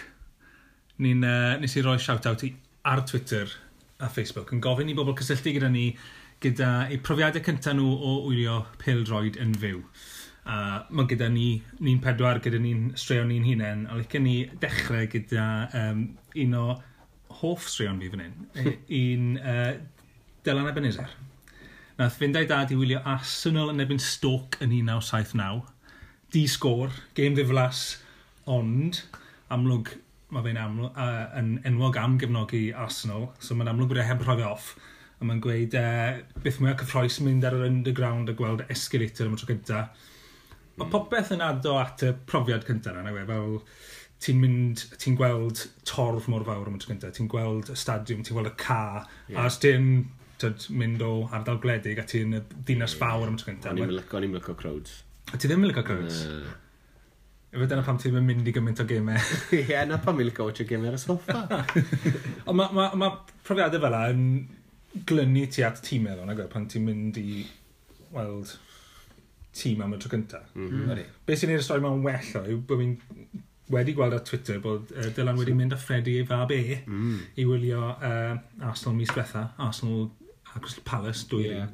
Ni'n, 1.03 1.25
uh, 1.25 1.59
nes 1.61 1.77
i 1.77 1.83
roi 1.83 1.98
shout-out 1.98 2.44
i 2.46 2.53
ar 2.85 3.03
Twitter 3.07 3.48
a 4.03 4.09
Facebook 4.11 4.53
yn 4.55 4.61
gofyn 4.62 4.90
i 4.90 4.96
bobl 4.98 5.14
cysylltu 5.18 5.55
gyda 5.55 5.70
ni 5.70 5.92
gyda 6.42 6.70
eu 6.90 7.00
profiadau 7.07 7.42
cyntaf 7.46 7.76
nhw 7.78 7.92
o 7.92 8.12
wylio 8.26 8.62
pildroed 8.83 9.38
yn 9.42 9.55
fyw. 9.62 9.81
A 10.42 10.57
mae 10.90 11.07
gyda 11.11 11.28
ni, 11.31 11.62
ni'n 11.78 12.00
pedwar, 12.02 12.40
gyda 12.42 12.59
ni'n 12.59 12.88
straeon 12.98 13.31
ni'n 13.31 13.46
hunain, 13.46 13.85
a 13.87 13.98
licen 13.98 14.26
ni 14.26 14.37
dechrau 14.62 15.07
gyda 15.11 15.44
um, 15.78 16.07
un 16.44 16.57
o 16.59 16.64
hoff 17.42 17.68
straeon 17.70 18.00
fi 18.02 18.11
fan 18.11 18.24
hyn, 18.24 18.38
eh, 18.62 18.72
un 18.98 19.28
uh, 19.38 19.74
Dylan 20.42 20.70
Ebenezer. 20.72 21.12
Nath 21.98 22.16
fynd 22.18 22.38
a'i 22.38 22.48
dad 22.50 22.72
i 22.74 22.78
wylio 22.78 23.02
Arsenal 23.07 23.70
yn 23.70 23.83
ebyn 23.85 24.02
Stoke 24.02 24.59
yn 24.64 24.72
1979. 24.74 25.68
Di 26.35 26.46
sgôr, 26.50 26.90
game 27.14 27.37
ddiflas, 27.37 27.85
ond 28.50 29.05
amlwg, 29.52 29.92
mae 30.33 30.46
fe'n 30.48 30.59
amlwg, 30.59 30.96
uh, 30.96 31.28
yn 31.38 31.55
enwog 31.68 31.98
am 32.00 32.16
gefnogi 32.18 32.64
Arsenal, 32.74 33.28
so 33.38 33.55
mae'n 33.55 33.70
amlwg 33.74 33.92
bod 33.92 34.02
e 34.02 34.09
heb 34.09 34.26
rhoi 34.26 34.40
off 34.48 34.72
a 35.23 35.27
mae'n 35.27 35.43
gweud 35.43 35.75
uh, 35.79 36.21
beth 36.43 36.59
mwyaf 36.63 36.81
cyffroes 36.83 37.21
mynd 37.23 37.47
ar 37.47 37.57
yr 37.59 37.69
underground 37.69 38.31
a 38.33 38.37
gweld 38.39 38.65
escalator 38.73 39.29
am 39.29 39.37
y 39.37 39.41
tro 39.41 39.51
cynta. 39.53 39.83
Mae 40.77 40.87
mm. 40.87 40.93
popeth 40.93 41.31
yn 41.37 41.45
addo 41.47 41.77
at 41.81 42.03
y 42.07 42.13
profiad 42.29 42.67
cynta 42.67 42.95
yna, 42.97 43.15
we, 43.15 43.23
fel 43.29 43.61
ti'n 44.23 44.41
mynd, 44.43 44.83
ti'n 45.03 45.19
gweld 45.19 45.65
torf 45.89 46.27
mor 46.31 46.47
fawr 46.47 46.71
am 46.71 46.79
y 46.79 46.83
tro 46.83 46.93
cynta, 46.93 47.13
ti'n 47.15 47.31
gweld 47.31 47.71
y 47.73 47.79
stadiwm, 47.79 48.25
ti'n 48.27 48.39
gweld 48.39 48.51
y 48.51 48.57
ca, 48.63 48.83
yeah. 49.29 49.39
a 49.39 49.47
os 49.51 49.61
ti'n 49.63 49.93
mynd 50.75 51.05
o 51.07 51.13
ardal 51.31 51.61
gwledig 51.63 52.03
a 52.03 52.07
ti'n 52.09 52.35
dinas 52.67 52.97
fawr 52.99 53.29
am 53.31 53.39
y 53.39 53.43
tro 53.43 53.53
cynta. 53.53 53.71
O'n 53.71 53.83
i'n 53.83 53.95
mylyco, 53.95 54.19
o'n 54.19 54.27
i'n 54.27 54.35
mylyco 54.35 54.59
crowds. 54.59 54.99
A 55.31 55.39
ti 55.39 55.47
ddim 55.47 55.63
yn 55.63 55.71
lyco 55.73 55.87
crowds? 55.87 56.25
Uh... 56.27 56.59
Efo 57.53 57.67
dyna 57.69 57.83
pam 57.85 57.99
ti'n 58.01 58.17
mynd 58.25 58.47
i 58.49 58.53
gymaint 58.57 58.81
o 58.81 58.85
gemau. 58.89 59.21
Ie, 59.53 59.67
yeah, 59.69 59.85
na 59.85 59.99
pam 60.01 60.17
i'n 60.23 60.31
licio 60.31 60.47
watch 60.49 60.65
o 60.65 60.67
gemau 60.69 60.89
ar 60.89 60.97
y 60.97 61.01
soffa. 61.03 61.43
Ond 62.49 62.57
mae 62.57 62.73
ma, 62.73 62.87
ma 62.97 63.11
profiadau 63.45 63.83
fel 63.83 63.97
yna 63.99 64.07
yn 64.15 64.23
glynu 65.09 65.46
ti 65.50 65.64
at 65.66 65.81
tîmau 65.85 66.16
ddon, 66.16 66.28
nag 66.31 66.44
pan 66.52 66.68
ti'n 66.68 66.85
mynd 66.87 67.18
i 67.20 67.46
weld 68.12 68.57
tîm 69.57 69.83
am 69.85 69.94
y 69.94 69.98
tro 70.00 70.11
cynta. 70.12 70.42
Mm 70.55 70.68
-hmm. 70.68 71.05
Be 71.26 71.37
sy'n 71.37 71.50
neud 71.50 71.61
y 71.61 71.64
stori 71.64 71.85
ma'n 71.85 72.05
well 72.05 72.37
o, 72.40 72.44
yw 72.55 72.61
bod 72.68 72.81
fi'n 72.81 72.96
wedi 73.72 73.94
gweld 73.96 74.16
ar 74.16 74.24
Twitter 74.24 74.61
bod 74.61 74.92
uh, 74.96 75.09
Dylan 75.16 75.38
wedi 75.40 75.55
mynd 75.57 75.74
â 75.76 75.78
Freddy 75.81 76.16
ei 76.20 76.26
fab 76.28 76.50
e 76.52 76.62
mm. 76.87 77.18
i 77.40 77.44
wylio 77.48 77.83
uh, 77.92 78.37
Arsenal 78.68 78.96
mis 78.96 79.12
diwetha, 79.12 79.44
Arsenal 79.59 80.11
a 80.55 80.61
Crystal 80.61 80.85
Palace, 80.85 81.26
dwy 81.28 81.46
yeah. 81.48 81.68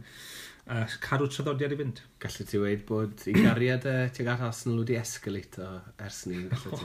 Uh, 0.68 0.84
cadw 1.00 1.24
traddodiad 1.32 1.72
i 1.72 1.76
fynd. 1.80 2.00
Gallu 2.20 2.44
ti 2.44 2.58
weid 2.60 2.82
bod 2.90 3.22
i 3.30 3.32
gariad 3.32 3.86
uh, 3.88 4.02
tuag 4.12 4.34
at 4.34 4.42
Arsenal 4.50 4.82
wedi 4.82 4.98
escalato 5.00 5.68
ers 6.04 6.26
ni. 6.28 6.42
Oh. 6.68 6.82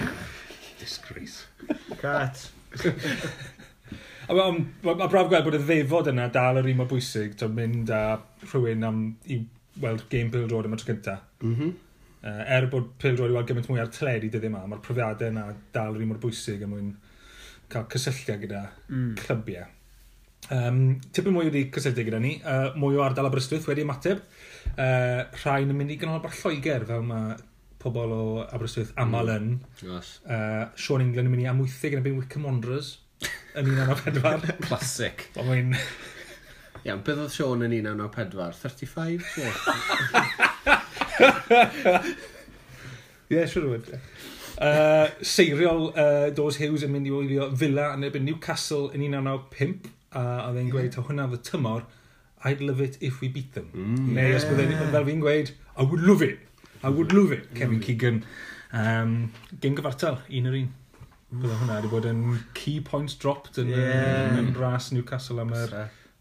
Disgrace. 0.80 1.46
Cat. 2.00 2.50
Mae 4.26 4.96
braf 5.06 5.28
gweld 5.30 5.46
bod 5.46 5.58
y 5.58 5.62
ddefod 5.62 6.10
yna 6.10 6.26
dal 6.34 6.58
yr 6.60 6.70
un 6.72 6.80
mor 6.80 6.88
bwysig, 6.90 7.36
to 7.38 7.48
mynd 7.52 7.92
a 7.94 8.18
rhywun 8.48 8.86
am 8.86 9.02
i 9.30 9.40
weld 9.82 10.06
game 10.10 10.32
Pil 10.32 10.48
Road 10.50 10.66
am 10.66 10.74
y 10.74 10.80
tro 10.80 10.92
cynta. 10.92 11.20
Mm 11.42 11.54
-hmm. 11.54 11.74
Uh, 12.26 12.42
er 12.56 12.66
bod 12.66 12.88
Pil 12.98 13.16
Road 13.16 13.30
i 13.30 13.36
weld 13.36 13.46
gymaint 13.46 13.68
mwy 13.70 13.80
ar 13.80 13.92
tledi 13.92 14.30
dyddi 14.32 14.50
yma, 14.50 14.64
mae'r 14.66 14.82
profiadau 14.82 15.30
yna 15.30 15.46
dal 15.72 15.94
yr 15.94 16.02
un 16.02 16.08
mor 16.10 16.18
bwysig 16.18 16.62
am 16.64 16.74
mwyn 16.74 16.92
cael 17.68 17.86
cysylltiad 17.92 18.40
gyda 18.42 18.62
mm. 18.88 19.14
clybiau. 19.20 19.66
Um, 20.50 21.00
tipyn 21.12 21.34
mwy 21.34 21.48
wedi 21.48 21.64
cysylltu 21.74 22.04
gyda 22.06 22.20
ni, 22.22 22.36
uh, 22.42 22.74
mwy 22.78 22.98
o 22.98 23.02
ardal 23.02 23.26
Aberystwyth 23.26 23.66
wedi 23.70 23.82
ymateb. 23.86 24.22
Uh, 24.74 25.22
rhain 25.42 25.70
yn 25.70 25.78
mynd 25.78 25.94
i 25.94 25.98
ganolbar 26.02 26.34
Lloegr 26.40 26.86
fel 26.86 27.06
mae 27.06 27.36
pobl 27.82 28.14
o 28.14 28.22
Aberystwyth 28.44 28.92
mm. 28.94 29.02
aml 29.02 29.32
yn. 29.36 29.48
Mm. 29.56 29.90
Yes. 29.90 30.20
Uh, 30.26 30.66
Sean 30.74 31.02
England 31.04 31.28
yn 31.28 31.34
mynd 31.34 31.46
i 31.46 31.50
amwythig 31.50 31.94
yn 31.94 32.02
y 32.02 32.06
byn 32.06 32.20
Wickham 32.20 32.46
Wanderers 32.48 32.96
yn 33.56 33.64
1994. 33.72 34.56
Classic. 34.66 35.26
Ond 35.40 35.48
mae'n... 35.50 35.74
Iawn, 36.86 37.02
beth 37.06 37.22
oedd 37.24 37.34
Sean 37.34 37.64
yn 37.66 37.72
1994? 37.74 38.54
35? 38.62 39.22
Ie, 43.32 43.42
siwr 43.50 43.66
o 43.66 43.68
fod. 43.74 43.86
Uh, 44.56 45.08
seiriol 45.20 45.90
uh, 45.90 46.28
Dawes 46.36 46.56
Hughes 46.62 46.84
yn 46.86 46.92
mynd 46.94 47.08
i 47.10 47.12
wylio 47.12 47.50
Villa 47.60 47.90
yn 47.96 48.06
erbyn 48.06 48.24
Newcastle 48.24 48.86
yn 48.94 49.02
1995 49.04 49.90
a 50.16 50.22
oedd 50.46 50.60
e'n 50.62 50.70
gweud, 50.72 50.92
ta 50.94 51.04
hwnna 51.04 51.26
fydd 51.32 51.44
tymor, 51.44 51.82
I'd 52.46 52.62
love 52.64 52.80
it 52.84 52.96
if 53.04 53.20
we 53.20 53.28
beat 53.32 53.52
them. 53.52 53.68
Mm, 53.74 54.12
Neu 54.16 54.30
yeah. 54.30 54.38
os 54.38 54.46
byddai'n 54.48 54.92
fel 54.94 55.08
fi'n 55.08 55.22
gweud, 55.24 55.52
I 55.76 55.84
would 55.84 56.04
love 56.06 56.24
it, 56.24 56.38
I 56.82 56.88
would 56.88 57.12
love 57.12 57.34
it, 57.36 57.50
Kevin 57.54 57.80
mm. 57.80 57.84
Keegan. 57.84 58.22
Um, 58.76 59.14
gym 59.60 59.76
gyfartal, 59.76 60.22
un 60.30 60.50
yr 60.50 60.58
un 60.62 60.70
bydde 61.32 61.58
hwnna 61.60 61.78
wedi 61.80 61.90
bod 61.90 62.06
yn 62.08 62.22
key 62.54 62.80
points 62.84 63.16
dropped 63.18 63.58
yn, 63.62 63.72
yeah. 63.74 64.36
yn, 64.38 64.52
yn 64.54 64.88
Newcastle 64.94 65.42
am 65.42 65.52
yr, 65.56 65.74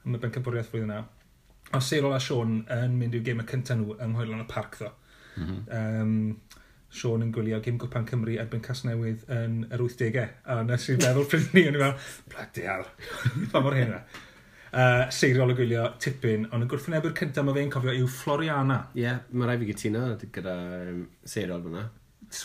am 0.05 0.17
y 0.17 0.21
bencampwriaeth 0.21 0.71
flwyddyn 0.71 0.93
na. 0.93 1.03
O 1.75 1.81
Seirol 1.81 2.15
a 2.15 2.19
Sean 2.21 2.61
yn 2.73 2.99
mynd 2.99 3.17
i'w 3.17 3.25
gêm 3.25 3.41
y 3.41 3.47
cyntaf 3.49 3.77
nhw 3.79 3.97
yng 3.99 4.13
Nghoelon 4.13 4.43
y 4.43 4.47
Parc 4.49 4.79
ddo. 4.81 4.91
Mm 5.35 5.47
-hmm. 5.47 5.65
um, 5.77 6.61
Sean 6.95 7.25
yn 7.25 7.33
gwylio 7.35 7.59
Gym 7.63 7.77
Gwpan 7.81 8.05
Cymru 8.07 8.37
erbyn 8.39 8.63
Casnewydd 8.63 9.25
yn 9.33 9.65
yr 9.67 9.83
80au. 9.83 10.29
A 10.47 10.61
nes 10.63 10.87
i'n 10.93 11.01
meddwl 11.01 11.27
pryd 11.31 11.51
ni, 11.57 11.65
o'n 11.67 11.75
i'n 11.75 11.81
meddwl, 11.81 12.13
bloody 12.31 12.65
hell, 12.69 12.87
pa 13.51 13.61
mor 13.65 13.75
hynna. 13.75 13.99
Uh, 14.75 15.05
seiriol 15.13 15.53
o 15.53 15.55
gwylio 15.55 15.85
tipyn, 16.03 16.47
ond 16.51 16.65
y 16.65 16.69
gwrthwynebyr 16.71 17.13
cyntaf 17.15 17.45
mae 17.47 17.55
fe'n 17.55 17.69
cofio 17.71 17.93
yw 17.95 18.07
Floriana. 18.11 18.79
Ie, 18.95 19.05
yeah, 19.05 19.21
mae 19.31 19.49
rai 19.49 19.59
fi 19.61 19.69
gytuno 19.69 20.07
gyda 20.23 20.55
um, 20.79 21.05
seiriol 21.35 21.63
fyna. 21.67 21.85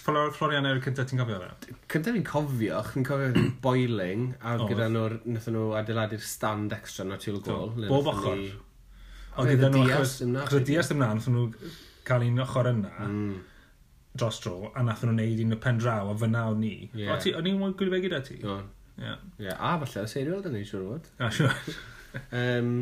Flor 0.05 0.31
Florian 0.37 0.68
yw'r 0.68 0.81
cyntaf, 0.85 1.09
ti'n 1.11 1.20
cofio 1.20 1.38
hwnna? 1.38 1.76
Cyntaf 1.90 2.16
fi'n 2.16 2.26
cofio, 2.26 2.81
chi'n 2.90 3.07
cofio 3.07 3.44
boiling, 3.64 4.26
a 4.40 4.57
oh, 4.57 4.66
gyda 4.70 4.88
nhw, 4.92 5.20
nath 5.35 5.48
nhw 5.50 5.70
adeiladu'r 5.81 6.24
stand 6.24 6.74
extra 6.76 7.07
na 7.09 7.18
tu 7.20 7.33
ôl 7.35 7.40
gol. 7.46 7.72
Bob 7.90 8.11
ochr. 8.12 8.37
Ni... 8.38 8.50
Ond 9.40 9.53
gyda 9.55 9.70
nhw, 9.72 9.87
achos 9.96 10.18
y 10.59 10.62
dias 10.68 10.92
ymna, 10.94 11.12
nath 11.16 11.31
nhw 11.33 11.46
cael 12.07 12.26
un 12.29 12.44
ochr 12.44 12.70
yna, 12.72 12.92
mm. 13.07 13.35
dros 14.20 14.40
dro, 14.44 14.72
a 14.74 14.85
nath 14.87 15.07
nhw 15.07 15.16
wneud 15.16 15.44
un 15.46 15.57
y 15.57 15.61
pen 15.66 15.83
draw, 15.83 16.12
a 16.12 16.16
fyna 16.22 16.46
o 16.53 16.57
ni. 16.59 16.74
Yeah. 16.94 17.18
O'n 17.40 17.50
i'n 17.50 17.61
gwybod 17.79 18.07
gyda 18.07 18.22
ti? 18.26 18.40
O. 18.44 18.61
Yeah. 19.00 19.20
Yeah. 19.40 19.57
A 19.57 19.76
falle, 19.83 20.07
seiriol 20.11 20.44
dyn 20.44 20.59
ni, 20.59 20.66
siwr 20.68 20.87
o 20.87 20.94
fod. 20.94 21.12
A 21.24 21.33
siwr. 21.35 21.76
um, 22.37 22.74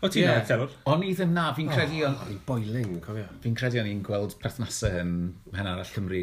O 0.00 0.08
ti'n 0.08 0.24
yeah. 0.24 0.42
nabod 0.48 0.74
O'n 0.88 1.02
i 1.04 1.12
ddim 1.12 1.32
na, 1.36 1.50
fi'n 1.56 1.68
credu... 1.68 2.02
Oh, 2.08 2.24
o'n 2.24 2.32
i 2.32 2.38
boiling, 2.46 2.98
cofio. 3.04 3.26
Fi'n 3.44 3.56
credu 3.58 3.82
o'n 3.82 3.88
i'n 3.90 4.02
gweld 4.06 4.36
perthnasau 4.40 5.00
yn 5.02 5.14
hen 5.56 5.68
arall 5.68 5.90
Cymru. 5.92 6.22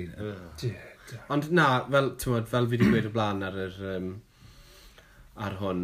Ond 1.34 1.50
na, 1.56 1.68
fel, 1.92 2.12
tywod, 2.20 2.48
fel 2.52 2.68
fi 2.68 2.76
wedi 2.76 2.90
gweud 2.90 3.10
o 3.10 3.12
blaen 3.14 3.46
ar, 3.48 3.60
yr, 3.68 3.76
um, 3.94 4.08
ar 5.46 5.60
hwn, 5.62 5.84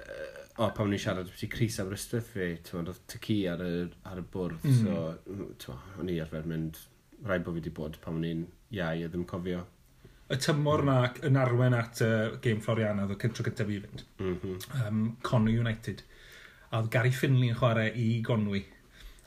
uh, 0.00 0.40
o, 0.58 0.70
pan 0.74 0.90
ni'n 0.90 1.02
siarad 1.04 1.30
beth 1.30 1.44
i 1.46 1.50
Cris 1.52 1.78
Aberystwyth 1.82 2.32
fi, 2.34 2.48
tywod, 2.66 2.90
oedd 2.92 3.04
tyci 3.14 3.38
ar, 3.52 3.62
y, 3.62 3.84
ar 4.10 4.18
y 4.20 4.26
bwrdd, 4.34 4.66
mm. 4.66 4.82
so, 4.82 5.46
tywod, 5.62 5.94
o'n 6.02 6.10
i 6.12 6.18
arfer 6.24 6.50
mynd, 6.50 6.82
rai 7.28 7.38
bod 7.38 7.54
fi 7.54 7.62
wedi 7.62 7.76
bod 7.78 8.00
pan 8.02 8.18
ni'n 8.24 8.42
iau, 8.74 9.06
a 9.06 9.12
ddim 9.12 9.28
cofio 9.30 9.62
y 10.32 10.38
tymor 10.40 10.80
mm. 10.80 10.88
na 10.88 11.26
yn 11.28 11.36
arwen 11.36 11.74
at 11.76 12.00
uh, 12.04 12.36
game 12.44 12.62
Floriana, 12.64 13.04
oedd 13.04 13.14
y 13.14 13.20
cyntro 13.20 13.44
gyda 13.46 13.66
fi 13.68 13.78
fynd. 13.82 14.04
Mm 14.22 14.36
-hmm. 14.40 14.86
um, 14.88 15.00
Conor 15.26 15.52
United. 15.62 16.02
A 16.72 16.80
oedd 16.80 16.90
Gary 16.92 17.12
Finley 17.12 17.52
yn 17.52 17.58
chwarae 17.58 17.92
i 18.00 18.08
Gonwy. 18.24 18.62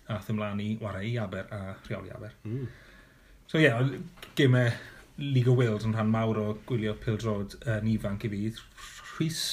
A 0.10 0.18
oedd 0.18 0.34
ymlaen 0.34 0.62
i 0.64 0.72
wario 0.82 1.06
i 1.06 1.16
Aber 1.22 1.48
a 1.54 1.62
rheoli 1.86 2.14
Aber. 2.16 2.34
Mm. 2.44 2.68
So 3.46 3.60
ie, 3.62 3.68
yeah, 3.68 3.92
gemau 4.38 4.72
League 5.18 5.48
of 5.52 5.60
Wales 5.60 5.86
yn 5.88 5.94
rhan 5.96 6.10
mawr 6.12 6.40
o 6.42 6.48
gwylio 6.68 6.96
pildrod 7.00 7.54
yn 7.72 7.86
ifanc 7.94 8.26
i 8.28 8.32
fi. 8.34 8.40
Rhys, 9.16 9.44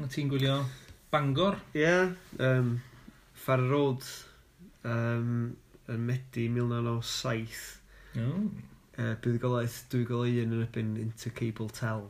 na 0.00 0.08
ti'n 0.10 0.32
gwylio 0.32 0.62
Bangor? 1.12 1.60
Ie, 1.76 1.82
yeah, 1.84 2.14
um, 2.40 2.72
Farrer 3.36 3.68
Road 3.70 4.08
um, 4.88 5.52
yn 5.92 6.06
Medi 6.08 6.48
1907. 6.48 7.60
Oh. 8.22 8.48
Uh, 8.96 9.12
bydd 9.20 9.38
golaeth 9.44 9.78
2 9.92 10.02
gol 10.08 10.26
1 10.26 10.42
yn 10.56 10.64
ybyn 10.64 10.96
Intercable 11.04 11.68
Tel. 11.76 12.08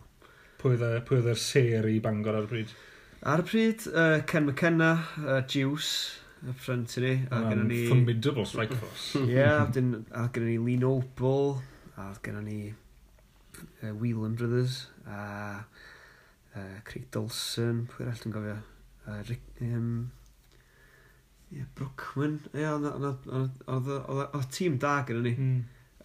Pwy 0.63 0.79
oedd 0.79 1.31
y 1.35 1.37
ser 1.43 1.91
i 1.91 1.99
Bangor 2.03 2.39
ar 2.39 2.47
y 2.47 2.51
bryd? 2.55 2.75
Ar 3.23 3.39
y 3.39 3.43
pryd, 3.47 3.85
uh, 3.95 4.19
Ken 4.27 4.47
McKenna, 4.49 5.07
uh, 5.23 5.43
Juice, 5.47 6.19
y 6.43 6.51
ffrant 6.59 6.91
i 6.99 7.03
ni. 7.05 7.11
A 7.31 7.43
gynnu 7.45 7.67
ni... 7.69 7.83
Formidable 7.87 8.43
strike 8.51 8.75
force. 8.75 9.13
Ie, 9.21 9.37
yeah, 9.37 9.61
a 9.63 10.25
gynnu 10.35 10.49
ni 10.49 10.57
Lee 10.59 10.81
Noble, 10.81 11.61
a 11.95 12.09
gynnu 12.25 12.41
ni 12.43 12.57
uh, 12.73 13.93
Whelan 13.93 14.35
Brothers, 14.35 14.89
a 15.07 15.19
uh, 15.63 16.81
Craig 16.89 17.05
Dawson, 17.15 17.85
pwy'r 17.93 18.11
all 18.11 18.19
dwi'n 18.25 18.35
gofio. 18.35 18.57
Uh, 19.07 19.21
Rick, 19.29 19.45
um, 19.69 19.93
yeah, 21.55 21.69
Brookman. 21.79 22.41
Ie, 22.59 22.67
oedd 22.75 24.35
y 24.41 24.43
tîm 24.57 24.81
da 24.83 24.97
gyda 25.07 25.23
ni. 25.29 25.37
Mm. 25.37 25.61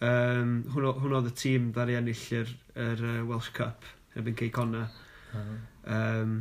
Um, 0.05 0.53
hwn 0.75 1.17
oedd 1.17 1.31
y 1.31 1.33
tîm 1.41 1.71
ddari 1.73 1.97
ennill 1.97 2.21
yr, 2.43 2.53
yr 2.77 3.03
uh, 3.07 3.17
Welsh 3.33 3.49
Cup, 3.57 3.89
erbyn 4.13 4.37
Cey 4.37 4.53
Connor. 4.53 4.93
Um, 5.33 6.37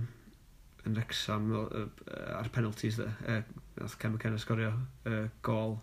yn 0.87 0.96
Rexham 0.99 1.51
ar 1.57 2.51
penalties 2.55 3.01
dde. 3.01 3.09
Uh, 3.27 3.42
nath 3.81 3.99
Ken 4.01 4.14
McKenna 4.14 4.38
sgorio 4.40 4.72
uh, 5.07 5.27
gol 5.42 5.79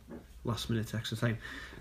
last 0.45 0.69
minute 0.69 0.95
extra 0.97 1.17
time. 1.17 1.37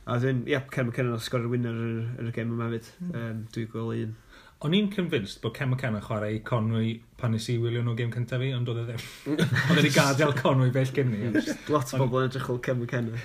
A 0.07 0.19
dwi'n, 0.19 0.43
ie, 0.47 0.57
yep, 0.57 0.71
Ken 0.75 0.89
McKenna 0.89 1.15
nath 1.15 1.27
sgorio 1.27 1.51
winner 1.53 1.77
yn, 1.79 1.97
yr, 2.03 2.27
yr 2.27 2.37
gem 2.37 2.53
yma 2.55 2.69
hefyd. 2.69 2.93
Hmm. 2.99 3.17
Um, 3.23 3.43
Dwi'n 3.55 3.73
gweld 3.73 3.97
un. 4.03 4.15
O'n 4.63 4.75
i'n 4.79 4.91
convinced 4.95 5.41
bod 5.43 5.57
Ken 5.57 5.73
McKenna 5.73 6.03
chwarae 6.03 6.37
i 6.37 6.43
Conwy 6.47 6.93
pan 7.19 7.33
nes 7.35 7.49
i 7.51 7.57
wylio 7.59 7.83
nhw 7.83 7.97
gêm 7.99 8.13
cyntaf 8.15 8.43
fi, 8.43 8.53
ond 8.55 8.69
oedd 8.71 8.85
e 8.85 8.85
ddim. 8.91 9.07
oedd 9.41 9.79
wedi 9.81 9.91
gadael 9.95 10.35
Conwy 10.39 10.71
bell 10.75 10.93
gen 10.95 11.11
ni. 11.11 11.31
Lot 11.73 11.95
o 11.97 12.03
bobl 12.05 12.23
yn 12.23 12.29
edrych 12.31 12.51
o 12.53 12.59
Ken 12.63 12.79
McKenna. 12.79 13.19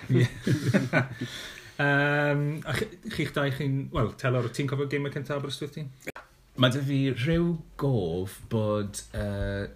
um, 1.85 2.47
a 2.65 2.77
chi'ch 2.79 3.35
dau 3.35 3.53
chi'n... 3.53 3.83
Wel, 3.93 4.13
Telor, 4.17 4.49
ti'n 4.53 4.69
cofio 4.71 4.89
gêm 4.89 5.05
y 5.09 5.13
cyntaf 5.13 5.37
Aberystwyth 5.37 5.77
ti? 5.77 5.85
Mae 6.57 6.73
dy 6.73 6.81
fi 6.87 6.99
rhyw 7.13 7.51
gof 7.77 8.39
bod 8.49 9.03
uh, 9.13 9.67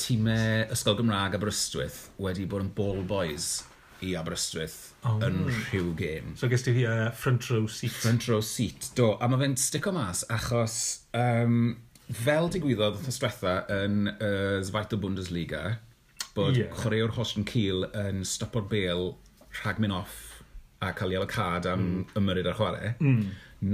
tîmau 0.00 0.66
Ysgol 0.74 0.98
Gymraeg 0.98 1.36
Aberystwyth 1.38 2.08
wedi 2.22 2.48
bod 2.50 2.64
yn 2.66 2.72
ball 2.76 3.02
boys 3.08 3.62
i 4.04 4.12
Aberystwyth 4.18 4.92
oh. 5.06 5.20
yn 5.24 5.44
rhyw 5.48 5.94
gêm. 5.98 6.34
So 6.40 6.50
gysdi 6.50 6.74
hi 6.76 6.84
uh, 6.90 7.08
front 7.16 7.48
row 7.52 7.66
seat. 7.70 7.94
Front 7.94 8.28
row 8.28 8.42
seat, 8.44 8.90
do. 8.98 9.14
A 9.20 9.28
mae 9.30 9.40
fe'n 9.44 9.56
stico 9.60 9.94
mas 9.94 10.24
achos 10.32 10.76
um, 11.16 11.76
fel 12.12 12.50
digwyddodd 12.52 12.98
wrth 12.98 13.10
ystwetha 13.14 13.56
yn 13.72 14.08
uh, 14.14 14.60
Zweite 14.66 14.98
Bundesliga 15.00 15.78
bod 16.34 16.58
yeah. 16.58 16.72
chwaraewr 16.80 17.14
Hoston 17.14 17.46
Kiel 17.48 17.86
yn 17.94 18.24
stopo'r 18.26 18.66
bel 18.70 19.12
rhag 19.62 19.78
mynd 19.82 19.94
off 20.02 20.20
a 20.82 20.90
cael 20.96 21.14
ei 21.14 21.20
alocad 21.20 21.68
am 21.70 21.84
mm. 21.84 22.16
ymyrryd 22.18 22.48
ar 22.50 22.56
chwarae, 22.58 22.90
mm. 22.98 23.20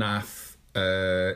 nath 0.01 0.35
uh, 0.79 1.33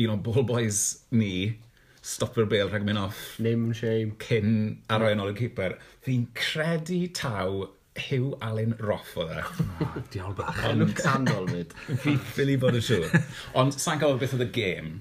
un 0.00 0.14
o'n 0.14 0.22
ball 0.24 0.46
boys 0.48 0.80
ni 1.12 1.58
stopio'r 2.00 2.48
bel 2.48 2.70
rhag 2.70 2.86
mynd 2.86 3.00
off. 3.00 3.20
Nim 3.42 3.70
shame. 3.76 4.16
Cyn 4.22 4.54
arwain 4.88 5.18
mm. 5.18 5.24
ôl 5.24 5.34
y 5.34 5.36
ciper. 5.40 5.76
Fi'n 6.04 6.26
credu 6.36 7.02
taw 7.16 7.66
Hugh 8.00 8.36
Allen 8.40 8.74
Roth 8.78 9.16
e. 9.16 9.20
o 9.20 9.26
dda. 9.28 9.44
Oh, 9.84 9.98
diol 10.12 10.36
bach. 10.38 10.62
Ond 10.70 10.94
canol 10.98 11.50
fyd. 11.50 11.74
Fi 12.04 12.16
ffili 12.30 12.56
bod 12.60 12.78
yn 12.78 12.86
siŵr. 12.86 13.20
Ond 13.60 13.76
sa'n 13.76 14.00
gael 14.00 14.18
beth 14.20 14.36
oedd 14.38 14.46
y 14.46 14.50
gêm. 14.54 14.94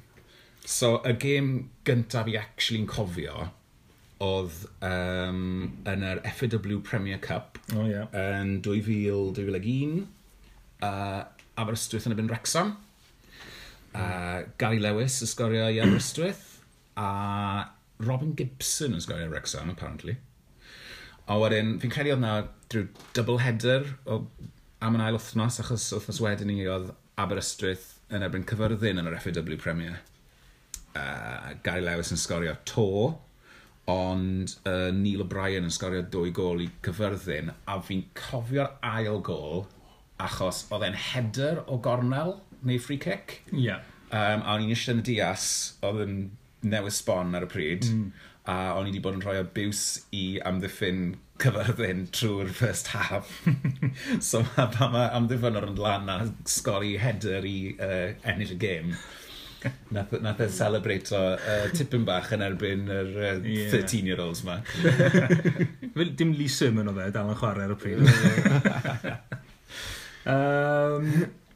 So, 0.66 0.98
y 1.08 1.16
gêm 1.22 1.54
gyntaf 1.88 2.28
i 2.30 2.36
actually'n 2.40 2.90
cofio 2.90 3.48
oedd 4.20 4.66
um, 4.84 5.44
yn 5.88 6.04
yr 6.04 6.20
FAW 6.36 6.82
Premier 6.84 7.22
Cup 7.24 7.56
oh, 7.72 7.86
yeah. 7.88 8.10
yn 8.12 8.58
2000-2001 8.66 10.02
uh, 10.84 11.24
Aberystwyth 11.56 12.10
yn 12.10 12.18
y 12.18 12.20
byn 12.20 12.32
Wrexham. 12.32 12.76
Uh, 13.96 14.44
Gary 14.62 14.84
Lewis 14.84 15.22
ysgorio 15.26 15.70
i 15.72 15.80
Aberystwyth 15.80 16.59
a 17.00 17.70
Robin 18.04 18.34
Gibson 18.36 18.96
yn 18.96 19.04
sgorio 19.04 19.30
Wrexham, 19.32 19.72
apparently. 19.72 20.18
A 21.30 21.38
wedyn, 21.40 21.78
fi'n 21.82 21.94
credu 21.94 22.16
oedd 22.16 22.24
na 22.24 22.34
drwy 22.72 22.88
double 23.18 23.40
header 23.44 23.86
o 24.10 24.24
am 24.84 24.96
yn 24.98 25.04
ail 25.04 25.18
wythnos, 25.20 25.60
achos 25.64 25.90
wythnos 25.94 26.22
wedyn 26.24 26.52
ni 26.52 26.68
oedd 26.68 26.94
Aberystwyth 27.20 27.98
yn 28.16 28.24
erbyn 28.26 28.48
cyfyrddin 28.50 29.02
yn 29.02 29.10
yr 29.10 29.20
FAW 29.22 29.58
Premier. 29.62 30.00
Uh, 30.98 31.56
Gary 31.64 31.84
Lewis 31.86 32.12
yn 32.16 32.20
sgorio 32.20 32.56
to, 32.68 32.88
ond 33.90 34.56
uh, 34.70 34.90
Neil 34.96 35.24
O'Brien 35.26 35.68
yn 35.68 35.74
sgorio 35.74 36.06
dwy 36.14 36.34
gol 36.36 36.64
i 36.64 36.70
cyfyrddin, 36.86 37.54
a 37.68 37.78
fi'n 37.84 38.08
cofio'r 38.18 38.76
ail 38.86 39.22
gol 39.26 39.68
achos 40.20 40.66
oedd 40.74 40.88
e'n 40.90 40.98
header 41.00 41.64
o 41.68 41.78
gornel 41.84 42.38
neu 42.66 42.82
free 42.82 43.00
kick. 43.00 43.42
Ie. 43.54 43.70
Yeah. 43.70 43.86
Um, 44.10 44.42
a 44.42 44.56
o'n 44.56 44.66
i'n 44.66 44.74
eisiau 44.74 44.98
yn 44.98 45.04
y 45.04 45.08
dias, 45.12 45.46
oedd 45.86 46.02
yn 46.08 46.16
newydd 46.66 46.96
sbon 46.96 47.38
ar 47.38 47.48
y 47.48 47.52
pryd, 47.52 47.90
mm. 47.90 48.28
a 48.52 48.60
o'n 48.76 48.88
i 48.88 48.94
wedi 48.94 49.04
bod 49.04 49.20
yn 49.20 49.26
rhoi 49.26 49.40
abws 49.42 49.84
i 50.16 50.26
amddiffyn 50.46 51.14
cyfyrddin 51.40 52.08
trwy'r 52.16 52.52
first 52.56 52.92
half. 52.96 53.32
so 54.30 54.44
ma, 54.52 54.68
pa 54.74 54.90
mae 54.92 55.08
amddiffynwr 55.16 55.70
yn 55.70 55.80
lan 55.80 56.12
a 56.12 56.20
sgori 56.50 56.98
header 57.00 57.48
i 57.48 57.58
uh, 57.78 58.12
ennill 58.28 58.58
y 58.58 58.60
gêm. 58.60 58.94
nath, 59.92 60.14
nath 60.24 60.40
e 60.40 60.48
celebrate 60.56 61.12
o 61.16 61.22
uh, 61.36 61.68
tipyn 61.76 62.06
bach 62.08 62.32
yn 62.36 62.44
erbyn 62.46 62.86
yr 62.94 63.10
uh, 63.18 63.24
yeah. 63.44 63.72
13-year-olds 63.74 64.44
ma. 64.48 64.56
Dim 66.20 66.32
Lee 66.38 66.52
Sermon 66.52 66.92
o 66.92 66.94
fe, 66.96 67.06
dal 67.16 67.32
yn 67.34 67.40
chwarae 67.40 67.66
ar 67.68 67.74
y 67.76 67.78
pryd. 67.80 68.00
um, 70.36 71.04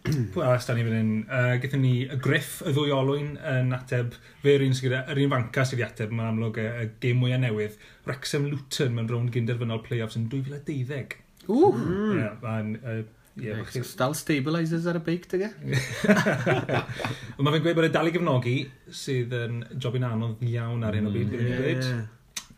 Pwy 0.03 0.43
arall 0.43 0.65
da 0.67 0.73
ni 0.75 0.83
fan 0.83 0.95
hyn? 0.97 1.11
Uh, 1.31 1.53
Gethon 1.63 1.83
ni 1.85 1.93
y 2.11 2.17
griff, 2.19 2.57
y 2.67 2.73
ddwy 2.75 2.91
olwyn 2.91 3.33
yn 3.39 3.71
ateb, 3.77 4.17
fe'r 4.43 4.65
un 4.65 4.75
sydd 4.75 4.89
gyda, 4.89 5.01
yr 5.13 5.21
un 5.23 5.31
fanca 5.31 5.63
sydd 5.63 5.79
wedi 5.79 5.85
ateb, 5.87 6.11
mae'n 6.11 6.33
amlwg 6.33 6.59
y, 6.59 6.65
y 6.83 6.87
gêm 7.05 7.21
mwyaf 7.21 7.39
newydd. 7.45 7.77
Wrexham 8.07 8.49
Luton 8.51 8.97
mewn 8.97 9.07
rownd 9.11 9.31
gynderfynol 9.35 9.79
play-offs 9.85 10.19
yn 10.19 10.25
2012. 10.33 11.15
Ww! 11.47 11.69
Mm. 11.79 12.15
Yeah, 12.19 12.39
mae'n... 12.43 12.73
Uh, 12.83 13.03
Yeah, 13.33 13.63
right, 13.63 13.73
so 13.73 13.97
dal 13.97 14.13
stabilisers 14.13 14.83
ar 14.85 14.99
y 14.99 15.01
beic, 15.01 15.23
dyga? 15.31 15.47
Mae 15.65 17.55
fe'n 17.55 17.63
gweud 17.63 17.77
bod 17.79 17.87
y 17.87 17.89
dal 17.89 18.05
i 18.05 18.11
gefnogi 18.13 18.53
sydd 18.93 19.33
yn 19.33 19.55
jobyn 19.81 20.05
anodd 20.05 20.43
iawn 20.45 20.85
ar 20.85 20.93
hyn 20.93 21.09
o 21.09 21.13
byd. 21.15 21.33
mm, 21.33 21.47
yeah. 21.81 22.03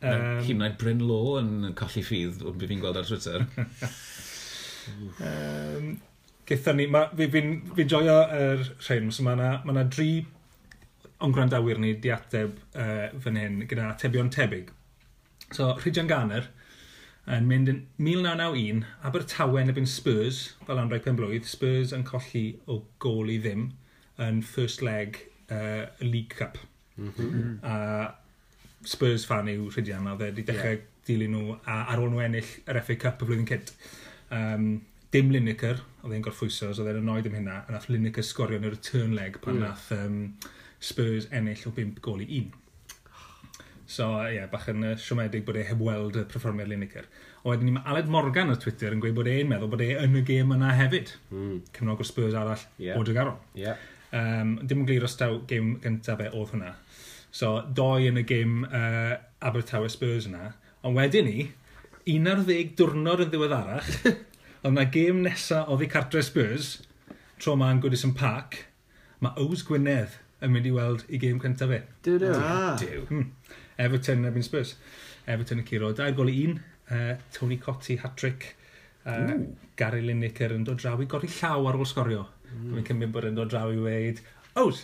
Um, 0.03 0.41
Hyn 0.43 0.65
oed 0.67 0.75
Bryn 0.81 0.99
Law 1.07 1.37
yn 1.39 1.53
colli 1.79 2.03
ffydd, 2.03 2.43
o'n 2.43 2.59
byd 2.59 2.73
fi'n 2.73 2.83
gweld 2.83 2.99
ar 2.99 3.07
Twitter. 3.07 3.47
um, 5.29 5.87
Gaethon 6.45 6.77
ni, 6.77 6.85
ma, 6.91 7.07
fi, 7.17 7.27
fi'n 7.33 7.55
fi 7.75 7.85
joio 7.89 8.19
yr 8.23 8.59
er 8.61 8.65
rhain, 8.85 9.11
so 9.11 9.25
mae 9.25 9.37
yna 9.37 9.51
ma, 9.65 9.73
na, 9.73 9.85
dri 9.89 10.25
o'n 11.23 11.33
gwrandawyr 11.33 11.79
ni 11.81 11.95
di 12.01 12.11
ateb 12.13 12.59
uh, 12.75 13.07
fan 13.23 13.39
hyn 13.39 13.63
gyda 13.69 13.89
atebion 13.93 14.29
tebyg. 14.33 14.69
So, 15.53 15.71
Rhydian 15.79 16.09
Ganer 16.11 16.49
yn 17.25 17.47
mynd 17.49 17.71
yn 17.71 17.79
1991, 17.97 18.83
Abertawe 19.07 19.63
yn 19.63 19.73
ebyn 19.73 19.89
Spurs, 19.89 20.43
fel 20.67 20.81
anrhaid 20.81 21.05
penblwydd, 21.07 21.47
Spurs 21.49 21.93
yn 21.95 22.05
colli 22.05 22.45
o 22.69 22.83
gol 23.01 23.31
i 23.33 23.39
ddim 23.41 23.71
yn 24.21 24.43
first 24.45 24.83
leg 24.85 25.17
uh, 25.49 25.87
League 26.03 26.37
Cup. 26.37 26.59
Mm 26.97 27.13
-hmm. 27.15 27.55
A 27.65 28.85
Spurs 28.85 29.25
fan 29.25 29.49
yw 29.49 29.71
Rhydian, 29.71 30.07
a 30.07 30.15
dde 30.19 30.31
di 30.35 30.45
dechrau 30.45 30.77
yeah. 30.77 30.91
dilyn 31.07 31.33
nhw 31.33 31.55
a, 31.57 31.85
ar 31.93 32.01
ôl 32.01 32.11
nhw 32.13 32.21
ennill 32.27 32.51
yr 32.69 32.81
FA 32.85 32.99
Cup 33.01 33.23
y 33.23 33.29
flwyddyn 33.29 33.49
cynt. 33.49 33.73
Um, 34.29 34.67
dim 35.13 35.31
Lineker, 35.33 35.81
oedd 36.03 36.15
e'n 36.15 36.25
gorffwyso, 36.25 36.71
so 36.73 36.83
oedd 36.83 36.91
e'n 36.93 37.01
annoyed 37.03 37.29
am 37.29 37.37
hynna, 37.39 37.61
a 37.65 37.75
nath 37.75 37.89
Lineker 37.91 38.25
sgorio 38.25 38.59
yn 38.59 38.67
y 38.69 38.73
return 38.73 39.15
leg 39.17 39.39
pan 39.43 39.57
mm. 39.57 39.65
nath 39.65 39.89
um, 39.95 40.21
Spurs 40.83 41.27
ennill 41.33 41.65
o 41.69 41.73
5 41.75 42.01
gol 42.05 42.23
i 42.25 42.29
1. 42.41 42.53
So, 43.85 44.07
ie, 44.25 44.39
yeah, 44.39 44.49
bach 44.49 44.65
yn 44.71 44.81
uh, 44.81 44.95
siomedig 44.97 45.43
bod 45.45 45.59
e 45.61 45.63
heb 45.67 45.81
weld 45.85 46.17
y 46.17 46.23
performiad 46.29 46.71
Lineker. 46.71 47.05
O 47.43 47.51
wedyn 47.51 47.69
ni 47.69 47.75
mae 47.75 47.85
Aled 47.91 48.07
Morgan 48.09 48.49
ar 48.49 48.57
Twitter 48.61 48.95
yn 48.95 49.01
gweud 49.03 49.13
bod 49.17 49.29
e'n 49.29 49.49
meddwl 49.51 49.69
bod 49.69 49.83
e 49.85 49.91
yn 50.01 50.17
y 50.17 50.23
gêm 50.25 50.55
yna 50.55 50.71
hefyd. 50.79 51.13
Mm. 51.29 51.59
Cymnog 51.75 52.01
o'r 52.01 52.09
Spurs 52.09 52.37
arall 52.37 52.63
yeah. 52.81 52.97
o 52.97 53.05
Dygaron. 53.05 53.37
Yeah. 53.57 53.77
Um, 54.15 54.55
dim 54.65 54.81
yn 54.81 54.89
glir 54.89 55.05
os 55.05 55.17
daw 55.19 55.37
gêm 55.49 55.75
gyntaf 55.83 56.23
e 56.25 56.31
oedd 56.31 56.55
hwnna. 56.55 56.73
So, 57.35 57.59
doi 57.77 58.07
yn 58.09 58.17
y 58.17 58.25
gêm 58.25 58.63
uh, 58.65 59.13
Abertawe 59.45 59.91
Spurs 59.93 60.25
yna. 60.31 60.55
Ond 60.85 60.97
wedyn 60.97 61.29
ni, 61.29 61.49
11 62.09 62.73
diwrnod 62.79 63.21
yn 63.25 63.29
ddiweddarach, 63.33 63.91
Oedd 64.65 64.73
yna 64.73 64.83
gêm 64.89 65.19
nesaf 65.21 65.67
o 65.69 65.75
fi 65.77 65.85
cartre 65.85 66.23
Spurs, 66.25 66.79
tro 67.37 67.53
ma'n 67.53 67.77
Goodison 67.83 68.15
Park, 68.17 68.55
mae 69.21 69.37
Ows 69.43 69.61
Gwynedd 69.67 70.15
yn 70.41 70.55
mynd 70.55 70.65
i 70.65 70.71
weld 70.73 71.03
i 71.13 71.19
gêm 71.21 71.37
cyntaf 71.43 71.69
fe. 71.69 71.77
Dyw, 72.07 72.15
dyw. 72.23 72.31
Ah. 72.33 72.71
Dyw. 72.81 73.03
Hmm. 73.11 73.27
Everton 73.85 74.25
ebyn 74.25 74.45
Spurs. 74.47 74.71
Everton 75.29 75.61
y 75.61 75.65
curo. 75.67 75.91
Dair 75.93 76.15
gol 76.17 76.31
i 76.33 76.39
un. 76.47 76.57
Uh, 76.89 77.13
Tony 77.35 77.59
Cotti, 77.61 77.99
hat-trick. 78.01 78.55
Uh, 79.05 79.35
Gary 79.77 80.01
Lineker 80.01 80.55
yn 80.55 80.65
dod 80.65 80.81
draw 80.81 80.97
i 80.97 81.05
gori 81.13 81.29
llaw 81.29 81.69
ar 81.69 81.77
ôl 81.77 81.85
sgorio. 81.85 82.25
Mm. 82.49 82.71
Mae'n 82.71 82.89
cymryd 82.89 83.13
bod 83.13 83.29
yn 83.29 83.37
dod 83.37 83.53
draw 83.53 83.69
i 83.69 83.77
weid, 83.85 84.23
Ows! 84.57 84.81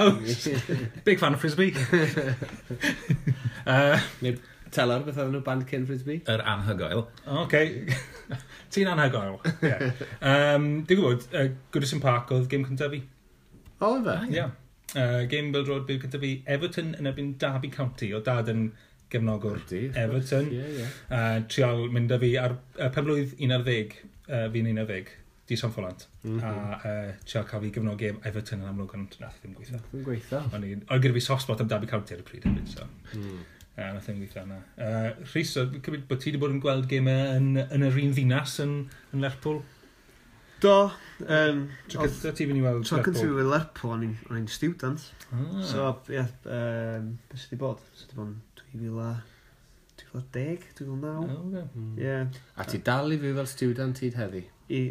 Ows! 0.00 0.48
Big 1.04 1.20
fan 1.20 1.36
of 1.36 1.44
frisbee. 1.44 1.76
uh, 3.66 4.00
Neu 4.24 4.40
Telor, 4.72 5.04
beth 5.06 5.18
oedden 5.20 5.34
nhw 5.36 5.44
band 5.44 5.66
cyn 5.68 5.84
Frisbee? 5.88 6.22
Yr 6.32 6.42
anhygoel. 6.48 7.04
O, 7.26 7.42
okay. 7.42 7.84
Ti'n 8.72 8.88
anhygoel. 8.92 9.36
Yeah. 9.60 9.90
Um, 10.20 10.68
Dwi'n 10.88 11.00
gwybod, 11.02 11.26
uh, 11.36 11.50
Goodison 11.74 12.00
Park 12.00 12.32
oedd 12.32 12.48
game 12.52 12.68
cyntaf 12.68 12.94
fi. 12.94 13.02
O, 13.82 13.98
fe? 14.06 14.16
Ie. 14.30 14.38
Yeah. 14.38 14.56
Uh, 14.92 15.24
game 15.28 15.52
Bill 15.52 15.64
Road 15.68 15.86
byw 15.88 16.00
gyda 16.02 16.20
fi 16.20 16.32
Everton 16.54 16.92
yn 17.00 17.08
ebyn 17.08 17.34
Derby 17.40 17.70
County 17.72 18.10
o 18.12 18.20
dad 18.24 18.50
yn 18.52 18.66
gefnogwr 19.12 19.60
Everton. 19.70 20.50
Yeah, 20.52 20.70
yeah. 20.80 20.98
Uh, 21.08 21.40
trial 21.52 21.86
mynd 21.92 22.12
â 22.12 22.20
fi 22.20 22.34
ar 22.40 22.56
uh, 22.56 22.88
penblwydd 22.92 23.36
11, 23.38 23.96
uh, 24.28 24.46
fi'n 24.52 24.68
11, 24.72 25.16
di 25.48 25.58
San 25.60 25.72
Folant. 25.72 26.06
Mm 26.22 26.38
-hmm. 26.38 26.44
A 26.44 26.92
uh, 26.92 27.14
trial 27.24 27.48
cael 27.48 27.64
fi 27.64 27.72
gefnog 27.76 28.00
gefnogi 28.00 28.28
Everton 28.28 28.64
yn 28.64 28.72
amlwg 28.72 28.94
ond 28.98 29.16
nath 29.20 29.40
ddim 29.40 29.56
gweithio. 29.56 29.80
Ddim 29.90 30.04
gweithio. 30.08 30.44
Oedd 30.52 31.02
gyda 31.04 31.18
fi 31.18 31.24
soft 31.28 31.44
spot 31.44 31.64
am 31.64 31.72
Derby 31.72 31.90
County 31.90 32.16
ar 32.16 32.24
y 32.24 32.28
pryd 32.28 32.48
hefyd. 32.48 32.72
So. 32.72 32.88
Mm. 33.16 33.42
Um, 33.78 33.96
I 33.96 34.00
think 34.00 34.20
we've 34.20 34.34
done 34.34 34.50
that. 34.52 34.64
Uh, 34.76 35.24
Rhys, 35.34 35.54
cymryd 35.56 36.04
bod 36.08 36.20
ti 36.20 36.28
wedi 36.28 36.40
bod 36.42 36.52
yn 36.52 36.60
gweld 36.60 36.90
gemau 36.90 37.30
yn, 37.38 37.54
yn 37.62 37.86
yr 37.86 37.96
un 38.02 38.12
ddinas 38.12 38.58
yn, 38.60 38.74
yn 39.16 39.24
Lerpwl? 39.24 39.62
Do. 40.60 40.74
Um, 41.24 41.64
Tro 41.88 42.04
cynta 42.04 42.34
ti 42.36 42.46
fynd 42.50 42.60
i 42.60 42.64
weld 42.66 42.82
Lerpwl? 42.82 42.90
Tro 42.90 43.00
cynta 43.06 43.24
fi 43.24 43.36
weld 43.38 43.52
Lerpwl, 43.54 43.94
o'n 43.96 44.40
i'n 44.42 44.48
student. 44.52 45.06
Ah. 45.30 45.62
So, 45.64 45.86
ie, 46.12 46.18
yeah, 46.18 46.28
um, 46.44 47.14
beth 47.30 47.46
sydd 47.46 47.54
wedi 47.54 47.62
bod? 47.64 47.86
Sydd 47.96 48.12
wedi 48.12 48.20
bod 48.20 48.28
yn 48.28 49.30
2010, 50.12 50.68
2009. 50.78 51.08
Oh, 51.08 51.48
okay. 51.48 51.64
mm. 51.72 51.98
yeah. 51.98 52.26
A 52.60 52.68
ti 52.68 52.78
dal 52.84 53.16
i 53.16 53.18
fi 53.24 53.32
fel 53.40 53.48
student 53.48 54.04
hyd 54.04 54.20
heddi? 54.20 54.44
I, 54.68 54.82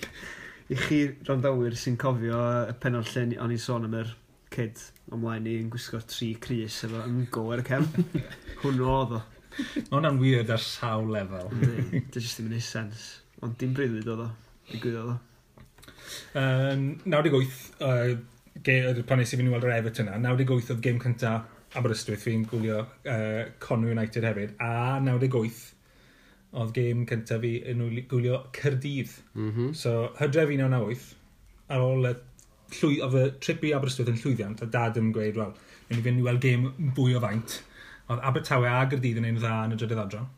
I 0.70 0.78
chi 0.84 1.00
randawyr 1.26 1.76
sy'n 1.78 1.96
cofio 2.00 2.40
y 2.68 2.76
penol 2.84 3.08
lle 3.14 3.30
o'n 3.40 3.56
i'n 3.56 3.62
sôn 3.64 3.88
am 3.88 3.96
yr 4.04 4.12
kid 4.50 4.82
ymlaen 5.14 5.44
ni 5.46 5.56
yn 5.60 5.70
gwisgo 5.72 6.00
tri 6.10 6.32
Cris 6.42 6.82
efo 6.86 7.04
yngol 7.06 7.54
ar 7.54 7.62
y 7.62 7.66
cefn. 7.70 8.06
Hwnnw 8.62 8.90
oedd 8.90 9.16
o. 9.18 9.22
Mae 9.60 9.88
hwnna'n 9.96 10.20
weird 10.20 10.52
ar 10.54 10.62
sawl 10.62 11.10
lefel. 11.14 11.50
Dwi, 11.60 12.04
jyst 12.14 12.38
ddim 12.38 12.50
yn 12.50 12.58
ei 12.58 12.64
sens. 12.64 13.08
Ond 13.44 13.56
dim 13.60 13.74
bryddi 13.76 14.02
oedd 14.04 14.26
o. 14.26 14.28
Digwydd 14.70 15.00
oedd 15.00 15.14
o. 15.14 15.18
Um, 16.34 16.84
98, 17.04 17.58
uh, 17.86 19.02
pan 19.06 19.20
nes 19.20 19.32
i 19.32 19.38
fynd 19.38 19.50
i 19.50 19.52
weld 19.52 19.66
yr 19.66 19.76
Everton 19.76 20.10
yna, 20.10 20.20
98 20.34 20.72
oedd 20.74 20.82
game 20.84 21.02
cynta 21.02 21.34
Aberystwyth, 21.78 22.24
fi'n 22.26 22.46
gwylio 22.50 22.80
uh, 22.82 23.44
Conwy 23.62 23.94
United 23.94 24.26
hefyd, 24.26 24.56
a 24.62 24.98
98 25.02 25.60
oedd 26.60 26.72
game 26.74 27.06
cyntaf 27.06 27.44
fi 27.44 27.52
yn 27.70 27.82
gwylio 28.10 28.40
Cyrdydd. 28.56 29.12
Mm 29.36 29.50
-hmm. 29.52 29.74
So, 29.78 30.10
hydref 30.18 30.50
1998, 30.50 31.06
ar 31.70 31.84
ôl 31.86 32.10
y 32.10 32.14
llwy, 32.78 33.00
oedd 33.04 33.16
y 33.20 33.24
trip 33.44 33.64
i 33.66 33.72
Aberystwyth 33.76 34.10
yn 34.12 34.20
llwyddiant, 34.20 34.62
a 34.64 34.68
dad 34.70 34.98
yn 35.00 35.10
gweud, 35.14 35.38
wel, 35.38 35.54
mynd 35.88 36.00
i 36.00 36.04
fynd 36.06 36.22
i 36.22 36.26
weld 36.26 36.44
gêm 36.44 36.66
fwy 36.96 37.16
o 37.18 37.22
faint. 37.22 37.56
Oedd 38.10 38.22
Abertawe 38.26 38.68
a 38.70 38.84
Gyrdydd 38.90 39.20
yn 39.20 39.28
ein 39.28 39.40
dda 39.40 39.54
yn 39.66 39.74
y 39.74 39.78
drydydd 39.80 40.02
adran. 40.04 40.28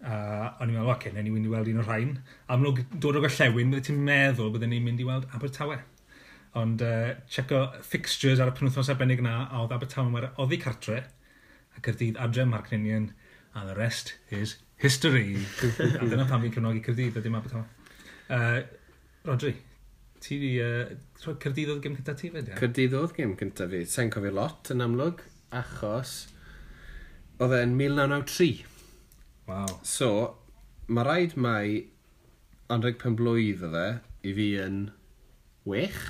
A 0.00 0.16
uh, 0.16 0.44
o'n 0.62 0.70
i'n 0.70 0.78
meddwl, 0.78 0.88
oce, 0.88 1.10
okay, 1.10 1.12
ni'n 1.12 1.34
mynd 1.34 1.48
i 1.48 1.52
weld 1.52 1.68
un 1.70 1.80
o'r 1.82 1.88
rhain. 1.90 2.12
A 2.46 2.56
amlwg, 2.56 2.82
dod 3.02 3.18
o'r 3.18 3.26
gorllewin, 3.26 3.72
bydde 3.74 3.86
ti'n 3.90 4.02
meddwl 4.06 4.52
bydden 4.54 4.72
ni'n 4.72 4.86
mynd 4.86 5.02
i 5.02 5.06
weld 5.08 5.26
Abertawe. 5.36 5.76
Ond 6.60 6.82
uh, 6.82 7.12
checo 7.30 7.66
fixtures 7.86 8.40
ar 8.42 8.50
y 8.50 8.56
penwthnos 8.56 8.90
arbennig 8.90 9.22
na, 9.22 9.36
a 9.46 9.60
oedd 9.62 9.74
Abertawe 9.76 10.10
mae'r 10.10 10.30
oddi 10.40 10.58
cartre, 10.62 11.02
a 11.76 11.84
Cyrdydd 11.84 12.18
adre 12.22 12.46
Mark 12.48 12.72
Ninian, 12.72 13.10
and 13.54 13.68
the 13.68 13.76
rest 13.76 14.14
is 14.30 14.56
history. 14.80 15.36
a 16.00 16.06
dyna 16.06 16.26
pan 16.26 16.42
fi'n 16.42 16.56
cefnogi 16.56 16.82
Cyrdydd, 16.86 17.20
a 17.20 17.26
dim 17.26 17.36
Abertawe. 17.38 17.66
Uh, 18.30 18.62
Rodri, 19.26 19.54
Ti 20.20 20.36
di... 20.40 20.50
Uh, 20.60 20.90
Cyrdydd 21.20 21.80
gym 21.84 21.96
cyntaf 21.96 22.18
ti 22.20 22.30
fyd, 22.32 22.50
ia? 22.50 22.58
Cyrdydd 22.60 22.96
oedd 22.98 23.14
gym 23.16 23.36
cyntaf 23.40 23.72
fi. 23.72 23.84
Sa'n 23.88 24.12
cofio 24.12 24.34
lot 24.36 24.70
yn 24.74 24.84
amlwg, 24.84 25.22
achos 25.56 26.14
oedd 27.40 27.56
e'n 27.56 27.74
1993. 27.78 28.50
Wow. 29.48 29.74
So, 29.86 30.10
mae 30.92 31.06
rhaid 31.08 31.36
mai 31.40 31.86
15 32.70 33.16
blwydd 33.18 33.64
oedd 33.66 33.78
e 33.80 33.88
i 34.28 34.34
fi 34.36 34.48
yn 34.62 34.80
Wech? 35.68 36.00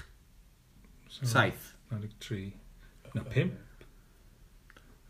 So, 1.08 1.26
7? 1.26 1.70
93. 1.90 2.50
Na, 3.14 3.24
5? 3.30 3.54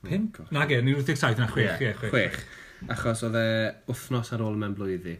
5? 0.08 0.42
Na 0.52 0.66
ge, 0.68 0.80
ni'n 0.84 1.00
87 1.00 1.40
na 1.40 1.48
6. 1.52 2.04
6. 2.12 2.44
Achos 2.92 3.24
oedd 3.26 3.36
e 3.36 3.48
wythnos 3.88 4.32
ar 4.36 4.44
ôl 4.44 4.60
mewn 4.60 4.76
blwydd 4.76 5.08
i. 5.12 5.16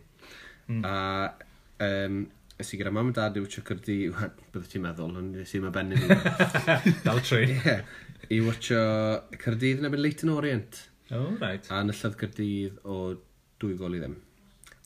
Mm. 0.70 0.84
A 0.88 0.96
um, 1.86 2.22
Ys 2.60 2.74
i 2.74 2.78
gyda 2.80 2.92
mam 2.92 3.08
a 3.08 3.16
dad 3.16 3.38
i 3.38 3.42
watcho 3.42 3.62
cyrdi, 3.64 3.96
bydde 4.12 4.68
ti'n 4.68 4.84
meddwl, 4.84 5.16
ond 5.16 5.36
nes 5.38 5.54
i 5.56 5.60
mae 5.62 5.72
benni 5.72 5.96
fi. 6.02 6.94
Dal 7.06 7.20
tri. 7.24 7.46
Yeah. 7.54 7.82
I 8.28 8.40
watcho 8.44 8.80
cyrdydd 9.40 9.80
yn 9.80 9.88
ebyn 9.88 10.02
Leighton 10.04 10.32
Orient. 10.34 10.82
Oh, 11.10 11.30
right. 11.40 11.64
A 11.72 11.80
nyllodd 11.86 12.18
cyrdydd 12.20 12.80
o 12.84 13.00
dwy 13.62 13.78
gol 13.80 13.96
i 13.96 14.02
ddim. 14.02 14.18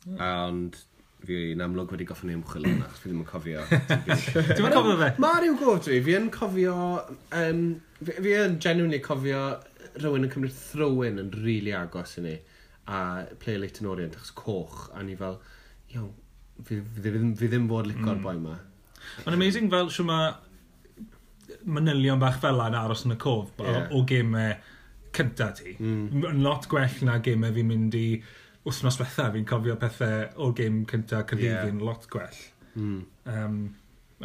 Oh. 0.06 0.16
A 0.22 0.30
ond 0.46 0.78
fi 1.24 1.40
yn 1.54 1.62
amlwg 1.64 1.92
wedi 1.94 2.06
goffyn 2.06 2.30
i 2.30 2.36
ymchwil 2.36 2.68
yna, 2.68 2.88
fi 2.94 3.10
ddim 3.10 3.22
yn 3.24 3.28
cofio. 3.28 3.66
Dwi'n 4.56 4.74
cofio 4.76 4.96
fe? 5.00 5.10
Mae 5.24 5.42
rhyw 5.42 5.58
gof 5.60 5.84
dwi, 5.86 6.00
fi 6.04 6.18
yn 6.18 6.30
cofio, 6.34 6.78
um, 7.40 7.62
fi, 8.00 8.16
fi 8.18 8.34
yn 8.44 8.58
genuinely 8.62 9.00
cofio 9.04 9.44
rhywun 9.96 10.26
yn 10.28 10.32
cymryd 10.32 10.54
throw-in 10.58 11.22
yn 11.22 11.30
rili 11.34 11.46
really 11.46 11.74
agos 11.78 12.18
i 12.20 12.24
ni 12.26 12.34
a 12.86 13.24
play 13.40 13.56
Leighton 13.58 13.88
Orient 13.88 14.16
achos 14.18 14.34
coch 14.36 14.90
a 14.94 15.02
ni 15.02 15.16
fel, 15.16 15.40
iawn, 15.94 16.12
fi, 16.62 16.80
fi, 16.80 17.04
ddim, 17.04 17.34
fi 17.38 17.50
ddim 17.50 17.68
fod 17.70 17.90
licor 17.90 18.16
mm. 18.16 18.24
boi 18.24 18.36
yma. 18.38 18.56
Mae'n 19.24 19.36
amazing 19.36 19.70
fel 19.72 19.90
sy'n 19.92 20.08
ma 20.08 20.20
manylion 21.64 22.20
bach 22.20 22.38
fel 22.42 22.62
yna 22.64 22.84
aros 22.84 23.04
yn 23.08 23.14
y 23.14 23.18
cof 23.20 23.52
yeah. 23.60 23.84
o, 23.90 24.00
o 24.00 24.06
gemau 24.08 24.54
cynta 25.14 25.50
ti. 25.56 25.76
Mm. 25.78 26.24
Yn 26.32 26.42
lot 26.44 26.66
gwell 26.70 26.96
na 27.06 27.18
gemau 27.24 27.54
fi'n 27.54 27.70
mynd 27.70 27.98
i 27.98 28.06
wythnos 28.64 28.98
bethau. 29.00 29.32
Fi'n 29.36 29.46
cofio 29.48 29.76
pethau 29.80 30.26
o 30.42 30.50
gem 30.56 30.82
cynta 30.90 31.22
cyfeirin 31.28 31.78
yeah. 31.78 31.86
lot 31.86 32.08
gwell. 32.12 32.40
Mm. 32.74 33.04
Um, 33.30 33.60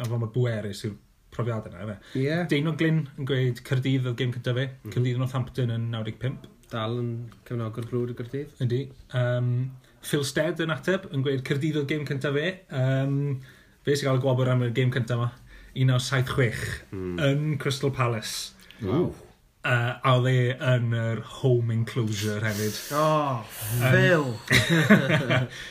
a 0.00 0.08
fo 0.08 0.18
mae 0.20 0.32
bwerus 0.34 0.84
yw'r 0.88 0.96
profiad 1.34 1.68
yna, 1.70 1.84
efe. 1.84 1.98
Yeah. 2.18 2.46
Deino 2.50 2.74
Glyn 2.78 3.04
yn 3.18 3.28
gweud 3.28 3.62
Cyrdydd 3.66 4.08
oedd 4.10 4.18
gêm 4.18 4.32
cynta 4.34 4.56
fi, 4.56 4.66
mm. 4.72 4.94
Cyrdydd 4.94 5.20
Northampton 5.20 5.74
yn 5.76 5.86
95. 5.94 6.48
Dal 6.70 6.98
yn 6.98 7.12
cefnogwr 7.46 7.86
brwyd 7.90 8.14
y 8.14 8.18
Cyrdydd. 8.18 8.56
Ydy. 8.66 8.80
Um, 9.18 9.54
Phil 10.00 10.24
Stead 10.24 10.60
yn 10.64 10.72
ateb 10.72 11.08
yn 11.14 11.24
gweud 11.24 11.44
Cyrdydd 11.46 11.80
oedd 11.82 11.90
gêm 11.90 12.06
cyntaf 12.08 12.36
fe. 12.36 12.52
Um, 12.72 13.40
fe 13.84 13.96
sy'n 13.96 14.08
cael 14.08 14.20
y 14.20 14.24
gwobr 14.24 14.52
am 14.52 14.64
y 14.66 14.72
gêm 14.76 14.92
cyntaf 14.94 15.18
yma. 15.18 15.32
1976 15.74 16.62
mm. 16.90 17.18
yn 17.22 17.58
Crystal 17.60 17.92
Palace. 17.94 18.52
Wow. 18.82 19.12
Uh, 19.60 19.98
a 20.00 20.14
oedd 20.16 20.26
e 20.30 20.54
yn 20.56 20.94
yr 20.96 21.18
home 21.42 21.74
enclosure 21.74 22.40
hefyd. 22.40 22.78
Oh, 22.96 23.42
Phil! 23.76 24.30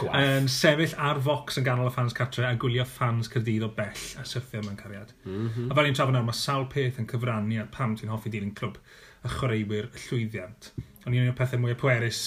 Um, 0.09 0.13
yn 0.15 0.47
sefyll 0.51 0.93
ar 1.01 1.17
Vox 1.25 1.57
yn 1.59 1.65
ganol 1.65 1.89
y 1.89 1.93
fans 1.93 2.13
catre 2.17 2.45
a 2.47 2.53
gwylio 2.61 2.85
fans 2.87 3.29
cyrdydd 3.33 3.65
o 3.65 3.71
bell 3.75 4.03
a 4.21 4.25
syrthio 4.29 4.61
mewn 4.63 4.77
cariad. 4.77 5.11
Mm 5.25 5.49
-hmm. 5.49 5.71
A 5.71 5.77
fel 5.77 5.89
ni'n 5.89 5.97
trafod 5.97 6.15
nawr, 6.15 6.27
mae 6.27 6.37
sawl 6.37 6.69
peth 6.69 7.01
yn 7.01 7.09
cyfrannu 7.09 7.59
a 7.61 7.65
pam 7.73 7.97
ti'n 7.97 8.13
hoffi 8.13 8.31
dilyn 8.33 8.53
clwb 8.57 8.77
y 9.25 9.33
chwaraewyr 9.33 9.89
y 9.89 10.05
llwyddiant. 10.05 10.71
Ond 11.05 11.15
un 11.15 11.31
o'r 11.31 11.37
pethau 11.41 11.61
mwy 11.61 11.75
pwerus 11.81 12.21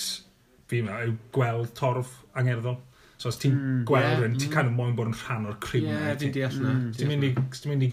fi 0.73 0.81
yma, 0.83 1.03
yw 1.07 1.19
gweld 1.37 1.75
torf 1.79 2.17
angerddol. 2.39 2.81
So 3.23 3.31
os 3.31 3.39
ti'n 3.39 3.55
mm, 3.55 3.83
gweld 3.87 4.09
yeah, 4.09 4.25
yn, 4.27 4.39
ti'n 4.39 4.49
mm. 4.49 4.55
kind 4.57 4.73
of 4.73 4.75
moyn 4.75 4.97
bod 4.99 5.13
yn 5.13 5.19
rhan 5.21 5.51
o'r 5.51 5.59
criw. 5.63 5.85
Ie, 5.87 5.93
yeah, 5.93 6.17
fi'n 6.19 6.35
deall 6.35 6.57
na. 6.59 6.73
Mm, 6.73 6.89
ti'n 6.99 7.13
mynd 7.13 7.29
i 7.29 7.33
ti 7.55 7.71
mynd 7.71 7.87
i 7.87 7.91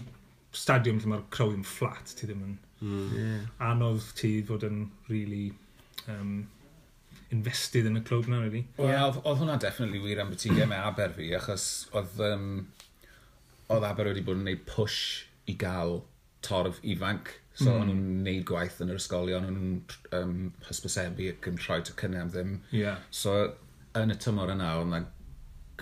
stadiwm 0.56 0.98
lle 0.98 1.12
mae'r 1.12 1.26
crow 1.34 1.52
yn 1.54 1.66
flat, 1.66 2.14
ti 2.18 2.26
ddim 2.26 2.46
yn... 2.48 2.56
Mm. 2.80 3.10
Yeah. 3.14 3.44
Anodd 3.68 4.08
ti 4.18 4.32
fod 4.48 4.64
yn 4.66 4.80
really 5.10 5.50
um, 6.08 6.48
invested 7.30 7.86
yn 7.86 7.94
in 7.94 8.02
y 8.02 8.04
clwb 8.08 8.30
na, 8.32 8.40
really. 8.42 8.64
Wel, 8.78 8.90
yeah, 8.90 9.20
oedd 9.20 9.42
hwnna 9.42 9.58
definitely 9.62 10.00
wir 10.02 10.22
am 10.22 10.32
beth 10.32 10.48
i 10.48 10.54
gemau 10.56 10.88
Aber 10.88 11.12
fi, 11.14 11.28
achos 11.38 11.66
oedd, 11.94 12.16
um, 12.26 12.48
oedd 13.70 13.86
Aber 13.86 14.10
wedi 14.10 14.24
bod 14.26 14.40
yn 14.40 14.48
gwneud 14.48 14.64
push 14.66 15.02
i 15.50 15.54
gael 15.60 16.00
torf 16.46 16.80
ifanc 16.82 17.36
So 17.60 17.68
mm. 17.68 17.80
o'n 17.82 17.88
nhw'n 17.90 18.20
neud 18.24 18.44
gwaith 18.48 18.78
yn 18.80 18.92
yr 18.94 19.00
ysgolion, 19.00 19.44
o'n 19.44 19.56
nhw'n 19.58 19.96
um, 20.16 20.36
hysbysebu 20.64 21.26
ac 21.34 21.48
yn 21.50 21.58
rhoi 21.60 21.80
tocynnau 21.84 22.24
am 22.24 22.30
ddim. 22.32 22.54
Yeah. 22.72 23.02
So 23.12 23.34
yn 24.00 24.14
y 24.14 24.16
tymor 24.22 24.52
yna, 24.54 24.70
oedd 24.78 24.88
yna 24.88 25.02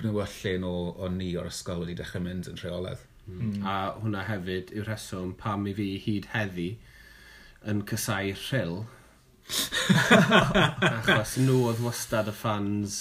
gnywyllun 0.01 0.67
o, 0.67 0.75
o 0.99 1.11
ni 1.13 1.31
o'r 1.39 1.51
ysgol 1.51 1.85
wedi 1.85 1.95
dechrau 1.99 2.25
mynd 2.25 2.51
yn 2.51 2.59
rheoledd. 2.59 3.05
Mm. 3.29 3.63
A 3.63 3.77
hwnna 4.01 4.25
hefyd 4.27 4.73
yw'r 4.75 4.89
rheswm 4.89 5.35
pam 5.39 5.67
i 5.69 5.75
fi 5.77 5.89
hyd 6.03 6.31
heddi 6.33 6.69
yn 7.69 7.85
cysau 7.91 8.35
rhyl. 8.49 8.79
Achos 10.89 11.39
nhw 11.41 11.61
oedd 11.69 11.85
wastad 11.85 12.31
y 12.33 12.37
fans. 12.37 12.99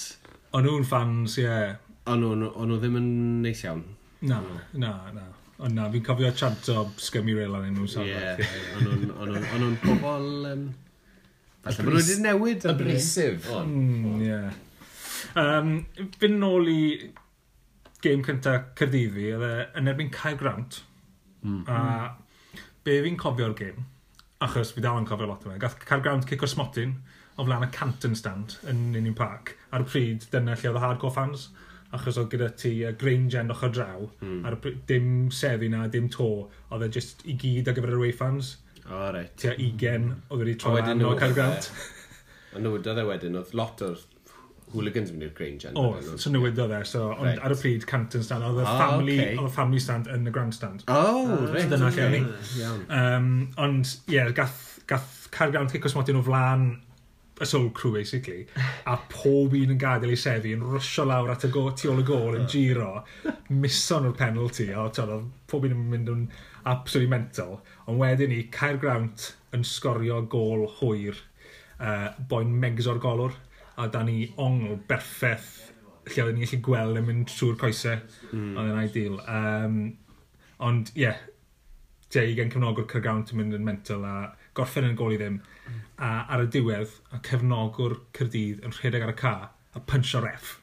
O'n 0.54 0.66
nhw'n 0.68 0.86
fans, 0.88 1.38
ie. 1.40 1.48
Yeah. 1.48 1.76
O'n 2.08 2.22
nhw, 2.24 2.52
nhw 2.52 2.78
ddim 2.78 3.00
yn 3.00 3.10
neis 3.42 3.64
iawn. 3.66 3.84
Na, 4.28 4.40
na, 4.74 4.94
na. 5.14 5.26
Ond 5.58 5.74
na, 5.74 5.88
fi'n 5.90 6.04
cofio 6.06 6.28
chant 6.38 6.68
o 6.70 6.84
Scummy 7.02 7.34
Rail 7.34 7.56
yn 7.58 7.72
nhw'n 7.74 7.90
safle. 7.90 8.34
Ie, 8.38 9.08
ond 9.18 9.32
nhw'n 9.34 9.78
pobol... 9.82 10.28
Um, 10.52 10.68
Falle 11.64 11.82
bod 11.82 11.90
nhw 11.90 11.98
wedi 11.98 12.16
newid 12.22 12.66
yn 12.70 12.78
brysif. 12.78 13.48
Mm, 13.66 14.22
ie. 14.22 14.38
Fy'n 16.22 16.38
nôl 16.38 16.70
i 16.70 16.82
gêm 18.04 18.22
cyntaf 18.26 18.70
Cyrdyfi, 18.78 19.32
oedd 19.34 19.46
e 19.48 19.52
yn 19.80 19.90
erbyn 19.90 20.14
Cae 20.14 20.38
Grant. 20.38 20.80
Mm. 21.42 21.64
A 21.66 21.76
be 22.86 23.00
fi'n 23.02 23.18
cofio'r 23.18 23.56
game, 23.58 23.88
achos 24.44 24.70
fi 24.74 24.84
dal 24.84 25.00
yn 25.02 25.08
cofio 25.10 25.26
lot 25.26 25.42
o 25.42 25.50
fe, 25.50 25.58
gath 25.60 25.80
Cae 25.82 25.98
Grant 26.04 26.30
cic 26.30 26.46
o 26.46 26.48
smotyn 26.50 26.94
o 27.34 27.46
flaen 27.46 27.66
y 27.66 27.72
Canton 27.74 28.14
stand 28.18 28.60
yn 28.70 28.92
Union 28.94 29.18
Park. 29.18 29.56
Ar 29.74 29.82
y 29.82 29.90
pryd, 29.90 30.30
dyna 30.30 30.54
lle 30.54 30.70
oedd 30.70 30.78
y 30.78 30.84
hardcore 30.86 31.18
fans. 31.18 31.50
Mm 31.50 31.64
achos 31.96 32.18
oedd 32.20 32.32
gyda 32.34 32.50
ti 32.58 32.72
uh, 32.84 32.92
Grange 33.00 33.40
yn 33.40 33.52
ochr 33.54 33.72
draw, 33.72 34.08
mm. 34.20 34.40
ar 34.48 34.58
dim 34.88 35.28
sefi 35.34 35.70
na, 35.72 35.86
dim 35.92 36.08
to, 36.12 36.28
oedd 36.68 36.84
e 36.84 36.90
just 36.98 37.24
i 37.28 37.36
gyd 37.40 37.70
ar 37.70 37.78
gyfer 37.78 37.94
yr 37.94 38.00
away 38.00 38.12
fans. 38.16 38.56
O, 38.84 38.92
oh, 38.92 39.08
reit. 39.14 39.34
Tia 39.40 39.54
20 39.56 40.12
oedd 40.28 40.42
e 40.42 40.44
wedi 40.44 40.58
troi 40.60 40.82
yn 40.84 41.04
o'r 41.04 41.18
cael 41.20 41.34
grant. 41.36 41.70
Ond 42.56 42.64
nywydodd 42.64 43.00
e 43.02 43.04
wedyn, 43.08 43.36
oedd 43.40 43.52
lot 43.56 43.82
o'r 43.84 43.98
hooligans 44.72 45.12
mynd 45.12 45.24
i'r 45.24 45.34
Grange 45.36 45.68
end. 45.68 45.80
O, 45.80 46.16
so 46.20 46.32
nywydodd 46.32 46.74
e, 46.76 46.80
so, 46.88 47.06
ond 47.14 47.28
right. 47.28 47.40
ar 47.44 47.54
y 47.54 47.58
pryd, 47.60 47.86
Canton 47.88 48.24
stand, 48.24 48.44
oedd 48.44 48.60
y 48.60 48.66
oh, 48.66 48.80
family, 48.80 49.16
okay. 49.20 49.38
oedd 49.40 49.54
family 49.54 49.80
stand 49.84 50.10
yn 50.12 50.28
y 50.28 50.34
grandstand. 50.34 50.84
O, 50.88 50.98
oh, 50.98 51.32
uh, 51.36 51.46
reit. 51.54 51.70
Dyna 51.72 51.92
lle 51.94 52.10
ni. 52.12 52.20
Iawn. 52.60 52.82
Um, 52.98 53.30
ond, 53.64 53.94
ie, 54.08 54.18
yeah, 54.18 54.32
gath, 54.36 54.82
gath 54.90 55.28
cargrant 55.32 55.72
Cicos 55.72 55.96
Motin 55.96 56.20
o 56.20 56.24
flan 56.24 56.68
y 57.40 57.46
soul 57.46 57.70
crew 57.70 57.92
basically. 57.92 58.46
A 58.86 58.96
pob 59.10 59.54
un 59.54 59.74
yn 59.74 59.80
gadael 59.80 60.14
ei 60.14 60.18
seddi 60.18 60.54
yn 60.56 60.64
rwsio 60.64 61.06
lawr 61.08 61.32
at 61.34 61.46
y 61.46 61.52
go, 61.54 61.68
tu 61.70 61.90
ôl 61.92 62.02
y 62.02 62.06
gol 62.06 62.38
yn 62.38 62.48
giro 62.50 63.04
mison 63.48 64.08
o'r 64.08 64.16
penalty 64.18 64.70
a 64.72 64.88
tod, 64.94 65.28
pob 65.50 65.68
un 65.68 65.76
yn 65.76 65.84
mynd 65.92 66.12
yn 66.14 66.24
absolutely 66.68 67.10
mental. 67.12 67.60
Ond 67.86 68.02
wedyn 68.02 68.32
ni 68.34 68.42
Caer 68.54 68.80
Grant 68.82 69.32
yn 69.56 69.64
sgorio 69.64 70.20
gol 70.30 70.66
hwyr 70.80 71.16
uh, 71.78 72.10
boi'n 72.30 72.52
megs 72.64 72.90
o'r 72.90 73.00
golwr 73.02 73.36
a 73.78 73.86
da 73.92 74.02
ni 74.02 74.26
ongl 74.42 74.76
berffeth 74.90 75.54
lle 76.08 76.24
oedden 76.24 76.40
ni 76.40 76.46
gallu 76.48 76.62
gweld 76.64 76.98
yn 76.98 77.06
mynd 77.06 77.30
trwy'r 77.30 77.58
coesau 77.60 77.98
mm. 78.32 78.52
oedd 78.58 78.70
yn 78.72 78.78
ideal. 78.82 79.18
Um, 79.30 79.80
ond 80.64 80.90
ie 80.96 81.04
yeah, 81.04 81.20
te 82.12 82.24
i 82.24 82.34
gen 82.36 82.50
cefnogwr 82.52 82.88
Caer 82.90 83.04
Grant 83.04 83.32
yn 83.32 83.42
mynd 83.42 83.56
yn 83.58 83.66
mental 83.66 84.04
a 84.08 84.16
gorffen 84.58 84.88
yn 84.90 84.98
gol 84.98 85.14
i 85.14 85.20
ddim. 85.20 85.40
A 85.98 86.12
ar 86.34 86.44
y 86.44 86.50
diwedd, 86.54 86.94
a 87.14 87.22
cefnogwr 87.26 87.98
Cyrdydd 88.16 88.62
yn 88.66 88.74
rhedeg 88.76 89.06
ar 89.06 89.14
y 89.14 89.18
ca 89.18 89.34
a 89.74 89.80
punch 89.80 90.14
o 90.18 90.20
ref. 90.24 90.58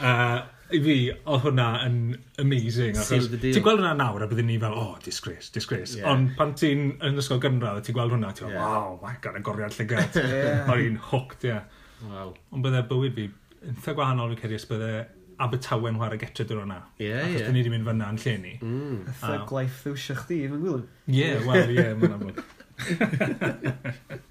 uh, 0.00 0.40
I 0.70 0.78
fi, 0.78 0.96
oedd 1.26 1.42
hwnna 1.48 1.66
yn 1.82 1.96
amazing. 2.38 2.94
Ti'n 2.94 3.64
gweld 3.64 3.80
hwnna 3.80 3.90
nawr 3.98 4.22
a 4.22 4.28
byddwn 4.30 4.46
ni 4.52 4.58
fel, 4.62 4.76
oh, 4.78 4.92
disgrace, 5.02 5.50
disgrace. 5.54 5.96
Yeah. 5.98 6.12
Ond 6.12 6.36
pan 6.38 6.52
ti'n 6.58 6.84
yn 7.06 7.18
ysgol 7.18 7.40
gynradd, 7.42 7.82
ti'n 7.86 7.96
gweld 7.96 8.14
hwnna, 8.14 8.30
ti'n 8.38 8.46
gweld, 8.46 8.54
yeah. 8.54 8.76
wow, 8.76 8.94
my 9.02 9.16
god, 9.24 9.40
yn 9.40 9.46
goriad 9.46 9.74
llygad. 9.78 10.18
yeah. 10.20 10.62
Mae'r 10.68 10.84
un 10.86 11.00
hooked, 11.10 11.48
ie. 11.48 11.56
Yeah. 11.56 12.28
Ond 12.54 12.62
bydde 12.66 12.84
bywyd 12.92 13.18
fi, 13.18 13.26
yn 13.66 13.80
gwahanol 13.88 14.30
fi'n 14.36 14.42
cedi, 14.44 14.60
bydde 14.70 14.92
Abertawe 15.40 15.88
yn 15.88 15.98
chwarae 16.00 16.20
getre 16.20 16.44
dyn 16.48 16.58
nhw'na. 16.60 16.78
Ie, 16.98 17.06
yeah, 17.06 17.20
ie. 17.24 17.28
Achos 17.30 17.40
yeah. 17.40 17.52
ni 17.54 17.62
wedi 17.62 17.72
mynd 17.72 17.88
fyna 17.88 18.10
yn 18.12 18.20
lle 18.24 18.34
ni. 18.42 18.54
Mm. 18.60 18.98
Thug 19.22 19.54
life 19.56 19.78
ddiwsio 19.86 20.14
chdi, 20.20 20.40
fy'n 20.50 20.64
gwylio. 20.64 20.82
Ie, 21.08 21.16
yeah, 21.20 21.38
wel, 21.46 21.72
ie, 21.76 21.86
mae'n 22.00 22.16
amlwg. 22.18 22.36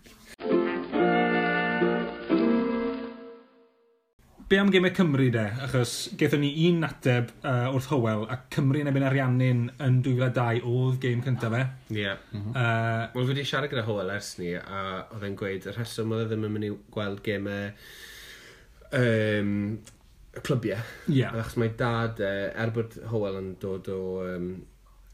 Be 4.50 4.58
am 4.58 4.72
gemau 4.74 4.90
Cymru 4.98 5.28
de? 5.30 5.44
Achos 5.62 5.92
gaethon 6.18 6.42
ni 6.42 6.48
un 6.66 6.80
nateb 6.82 7.28
uh, 7.44 7.68
wrth 7.70 7.92
Howell 7.92 8.24
a 8.34 8.40
Cymru 8.50 8.80
yn 8.82 8.90
ebyn 8.90 9.06
Ariannin 9.06 9.60
yn 9.86 10.00
2002 10.06 10.64
oedd 10.66 10.98
game 11.04 11.22
cyntaf 11.22 11.54
fe. 11.54 11.60
Ie. 11.92 12.00
Yeah. 12.00 12.24
Mm 12.32 12.40
-hmm. 12.42 12.56
uh, 12.58 13.04
Wel, 13.14 13.28
fi 13.28 13.34
wedi 13.36 13.46
siarad 13.46 13.70
gyda 13.70 13.86
Howell 13.86 14.10
ers 14.16 14.32
ni 14.42 14.56
a 14.58 14.82
oedd 15.14 15.28
e'n 15.28 15.38
gweud 15.38 15.70
y 15.70 15.76
rheswm 15.76 16.16
oedd 16.16 16.24
e 16.26 16.30
ddim 16.32 16.48
yn 16.50 16.56
mynd 16.56 16.70
i 16.70 16.72
gweld 16.96 17.22
gemau 17.28 17.70
um, 18.98 19.54
y 20.36 20.44
clybiau. 20.46 20.82
Yeah. 21.08 21.38
Achos 21.40 21.58
mae 21.62 21.74
dad, 21.78 22.22
uh, 22.22 22.50
er 22.64 22.74
bod 22.76 22.98
Howell 23.12 23.40
yn 23.40 23.50
dod 23.62 23.90
o 23.94 24.00
um, 24.26 24.52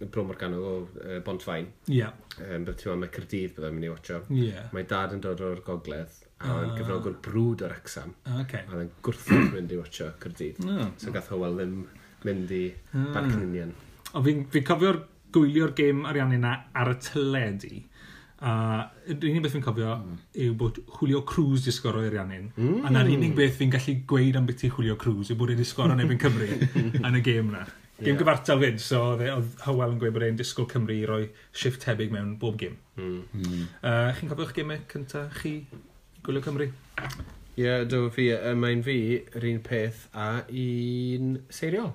Bro 0.02 0.26
Morgano 0.28 0.60
o 0.60 0.76
e, 0.84 1.18
uh, 1.18 1.20
Bontfain. 1.24 1.70
Yeah. 1.92 2.16
Um, 2.42 2.66
Bydd 2.68 2.82
ti'n 2.82 2.92
meddwl 2.92 3.02
mae 3.06 3.14
Cyrdydd 3.16 3.56
bydd 3.56 3.68
yn 3.70 3.78
mynd 3.78 3.88
i 3.88 3.92
watcho. 3.94 4.22
Yeah. 4.36 4.70
Mae 4.76 4.88
dad 4.92 5.16
yn 5.16 5.24
dod 5.24 5.44
o'r 5.46 5.64
gogledd 5.66 6.22
a 6.44 6.52
uh, 6.52 6.62
yn 6.66 6.76
gyfrogwr 6.76 7.18
brwd 7.26 7.66
o'r 7.68 7.76
exam. 7.78 8.16
Okay. 8.44 8.68
A 8.68 8.84
yn 8.84 8.92
gwrthod 9.06 9.52
mynd 9.56 9.72
i 9.72 9.80
watcho 9.80 10.12
Cyrdydd. 10.24 10.62
Oh. 10.68 10.90
So 11.00 11.16
gath 11.16 11.32
Howell 11.32 11.60
ddim 11.62 11.82
mynd 12.28 12.56
i 12.56 12.64
ah. 12.74 12.98
uh. 13.00 13.12
Barcaninian. 13.16 13.76
Ond 14.16 14.28
fi'n 14.28 14.48
fi 14.52 14.64
cofio'r 14.68 15.02
gwylio'r 15.36 15.74
gêm 15.76 16.06
ariannu 16.08 16.40
na 16.44 16.58
ar 16.76 16.94
y 16.94 17.00
teledu 17.04 17.82
A 18.44 18.52
yr 19.08 19.16
unig 19.30 19.44
beth 19.46 19.54
fi'n 19.56 19.64
cofio 19.64 19.94
mm. 19.96 20.16
yw 20.44 20.56
bod 20.60 20.82
Julio 20.98 21.22
Cruz 21.28 21.64
di 21.64 21.72
sgoro 21.72 22.02
i'r 22.04 22.18
Ianin. 22.18 22.50
Mm. 22.58 22.82
A 22.84 22.92
na'r 22.92 23.08
hmm. 23.08 23.16
unig 23.16 23.36
beth 23.38 23.56
fi'n 23.62 23.72
gallu 23.72 23.96
gweud 24.10 24.36
am 24.36 24.50
beth 24.50 24.66
i 24.68 24.72
Julio 24.74 24.98
Cruz 25.00 25.32
yw 25.32 25.40
bod 25.40 25.54
wedi 25.54 25.68
sgoro 25.68 25.96
yn 25.96 26.04
efo'n 26.04 26.20
Cymru 26.26 26.50
yn 27.08 27.20
y 27.22 27.22
gêm 27.24 27.54
na. 27.54 27.64
Gêm 27.96 28.10
yeah. 28.12 28.20
gyfartal 28.20 28.60
fyd, 28.60 28.82
so 28.84 29.02
oedd 29.14 29.22
e- 29.24 29.34
Howell 29.64 29.94
yn 29.94 30.02
gweud 30.02 30.18
bod 30.18 30.26
e'n 30.28 30.40
disgwyl 30.40 30.68
Cymru 30.68 30.98
i 30.98 31.06
roi 31.08 31.22
shift 31.56 31.80
tebyg 31.86 32.12
mewn 32.12 32.34
bob 32.42 32.58
gêm. 32.60 32.76
Mm. 33.00 33.22
Mm. 33.40 33.62
Uh, 33.80 34.10
Chi'n 34.18 34.32
cofio'ch 34.34 34.52
gymau 34.58 34.82
cynta 34.92 35.22
chi 35.38 35.54
gwylio 36.26 36.44
Cymru? 36.44 36.68
Ie, 37.56 37.64
yeah, 37.64 37.86
dyma 37.88 38.10
fi. 38.12 38.26
Mae'n 38.60 38.84
fi 38.84 38.98
yr 39.40 39.48
un 39.48 39.62
peth 39.64 40.10
a 40.12 40.28
un 40.44 41.38
seiriol. 41.48 41.94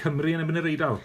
Cymru 0.00 0.34
yn 0.34 0.42
ebyn 0.42 0.58
yr 0.58 0.66
eidl. 0.72 0.98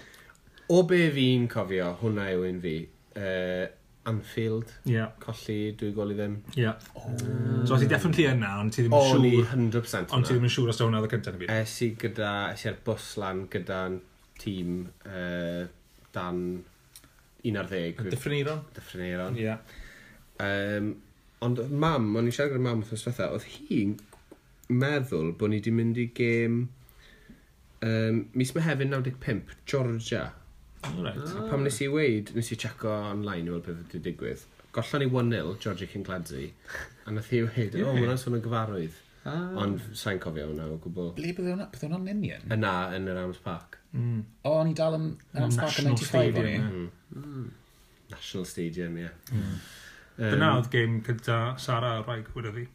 O 0.74 0.82
be 0.89 1.04
fi'n 1.14 1.46
cofio, 1.52 1.92
hwnna 2.02 2.26
yw 2.34 2.48
un 2.50 2.58
fi. 2.64 2.74
Uh, 3.12 3.70
Anfield, 4.10 4.72
yeah. 4.89 5.12
colli 5.22 5.76
dwy 5.78 5.91
gol 5.93 6.14
i 6.14 6.16
ddim. 6.18 6.39
Yeah. 6.58 6.80
Oh. 6.97 7.12
So 7.70 7.78
ti 7.78 7.89
definitely 7.89 8.26
yna, 8.32 8.56
ond 8.64 8.74
ti 8.74 8.86
ddim 8.86 8.95
yn 8.97 9.06
siŵr... 9.12 9.20
O, 9.20 9.22
ni 9.22 9.34
100% 9.70 10.16
Ond 10.18 10.26
ti 10.26 10.34
ddim 10.34 10.47
yn 10.47 10.54
siŵr 10.56 10.72
os 10.74 10.80
da 10.80 10.88
hwnna 10.88 11.02
oedd 11.02 11.10
y 11.10 11.14
cyntaf 11.14 11.38
i 11.38 11.43
fi. 11.43 11.49
Es 11.54 11.76
i 11.86 11.91
gyda, 12.02 12.32
es 12.56 12.66
i'r 12.66 12.80
bus 12.88 13.12
lan 13.22 13.45
gyda'n 13.54 13.99
tîm 14.41 14.82
uh, 15.06 15.62
dan 16.16 16.41
11. 17.45 18.10
Dyffryneiron? 18.10 18.66
Dyffryneiron. 18.76 19.38
Yeah. 19.38 19.62
Um, 20.41 20.95
ond 21.45 21.62
mam, 21.70 22.10
o'n 22.18 22.30
i'n 22.30 22.36
siarad 22.36 22.56
gyda 22.56 22.66
mam 22.66 22.82
wrth 22.82 22.95
diwethaf, 22.97 23.38
oedd 23.38 23.47
hi'n 23.54 23.95
meddwl 24.82 25.34
bod 25.38 25.52
ni 25.52 25.62
wedi 25.62 25.74
mynd 25.76 25.99
i 26.02 26.10
gêm 26.16 26.62
um, 27.86 28.22
mis 28.34 28.54
Mehefin 28.58 28.93
95, 28.93 29.58
Georgia. 29.66 30.32
Right. 30.97 31.17
Oh. 31.17 31.45
A 31.45 31.49
pam 31.49 31.63
nes 31.65 31.77
i 31.86 31.88
weid, 31.91 32.34
nes 32.36 32.51
i 32.51 32.57
checo 32.57 32.89
online 33.11 33.47
i 33.47 33.53
weld 33.53 33.67
beth 33.67 33.84
wedi 33.84 34.01
digwydd. 34.09 34.47
Gollon 34.73 35.03
ni 35.03 35.07
1-0, 35.11 35.55
Georgie 35.61 35.88
Kincladzi, 35.91 36.49
a 37.05 37.13
nath 37.13 37.32
i 37.36 37.43
weid, 37.45 37.75
o, 37.77 37.91
hwnna'n 37.91 38.38
yn 38.39 38.45
gyfarwydd. 38.45 38.99
Ah. 39.21 39.51
Ond 39.61 39.82
sa'n 39.93 40.17
cofio 40.21 40.47
hwnna 40.49 40.65
o 40.71 40.79
gwbl. 40.82 41.11
Ble 41.17 41.34
bydd 41.38 41.51
hwnna? 41.51 41.67
Bydd 41.69 41.86
hwnna'n 41.86 42.09
union? 42.15 42.45
Yna, 42.55 42.73
yn 42.97 43.09
yr 43.11 43.19
Arms 43.21 43.41
Park. 43.43 43.77
Mm. 43.93 44.23
O, 44.41 44.55
o'n 44.55 44.71
i 44.71 44.77
dal 44.77 44.97
yn 44.97 45.07
Arms 45.38 45.59
Park 45.61 45.77
yn 45.84 45.91
95 45.91 46.39
o'n 46.41 46.49
i. 46.49 46.55
Mm. 47.19 47.47
National 48.15 48.47
Stadium, 48.49 48.97
ie. 48.97 49.05
Yeah. 49.05 49.19
Mm. 49.36 49.59
Um, 50.17 50.32
Dyna 50.34 50.49
oedd 50.57 50.71
game 50.73 51.03
gyda 51.05 51.38
Sara 51.61 51.99
Raig, 52.07 52.32
wedi 52.36 52.55
fi. 52.57 52.65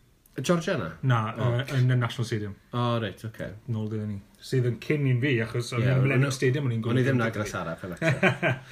Georgiana? 0.43 0.91
Na, 1.09 1.20
oh. 1.37 1.55
uh, 1.61 1.76
yn 1.78 1.91
y 1.91 1.97
National 1.97 2.28
Stadium. 2.28 2.57
O, 2.72 2.78
oh, 2.78 2.99
reit, 3.03 3.22
oce. 3.22 3.30
Okay. 3.30 3.55
Nôl 3.72 3.89
dyna 3.93 4.11
ni. 4.11 4.18
Sydd 4.47 4.68
yn 4.70 4.76
cyn 4.82 5.09
i'n 5.11 5.22
fi, 5.22 5.32
achos 5.45 5.72
o'n 5.76 5.82
yeah, 5.84 5.97
ymlaen 6.01 6.28
stadium 6.34 6.68
o'n 6.68 6.76
i'n 6.76 6.84
gwybod. 6.84 6.97
O'n 6.97 7.03
i 7.03 7.07
ddim 7.07 7.18
na 7.20 7.49
Sara, 7.49 7.76
araf, 7.76 7.82
fel 7.82 8.62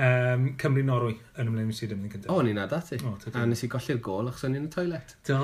Um, 0.00 0.44
Cymru 0.56 0.80
Norwy 0.86 1.12
yn 1.36 1.50
ymlaen 1.50 1.74
stadium 1.76 2.06
yn 2.06 2.12
cyntaf. 2.14 2.30
O, 2.32 2.38
o'n 2.40 2.46
i'n 2.48 2.60
adati. 2.62 2.96
O, 3.04 3.18
a 3.36 3.42
nes 3.44 3.60
i 3.66 3.68
golli'r 3.68 3.98
gol 4.00 4.30
achos 4.30 4.46
o'n 4.48 4.54
i'n 4.56 4.64
y 4.64 4.70
toilet. 4.72 5.12
Do, 5.28 5.40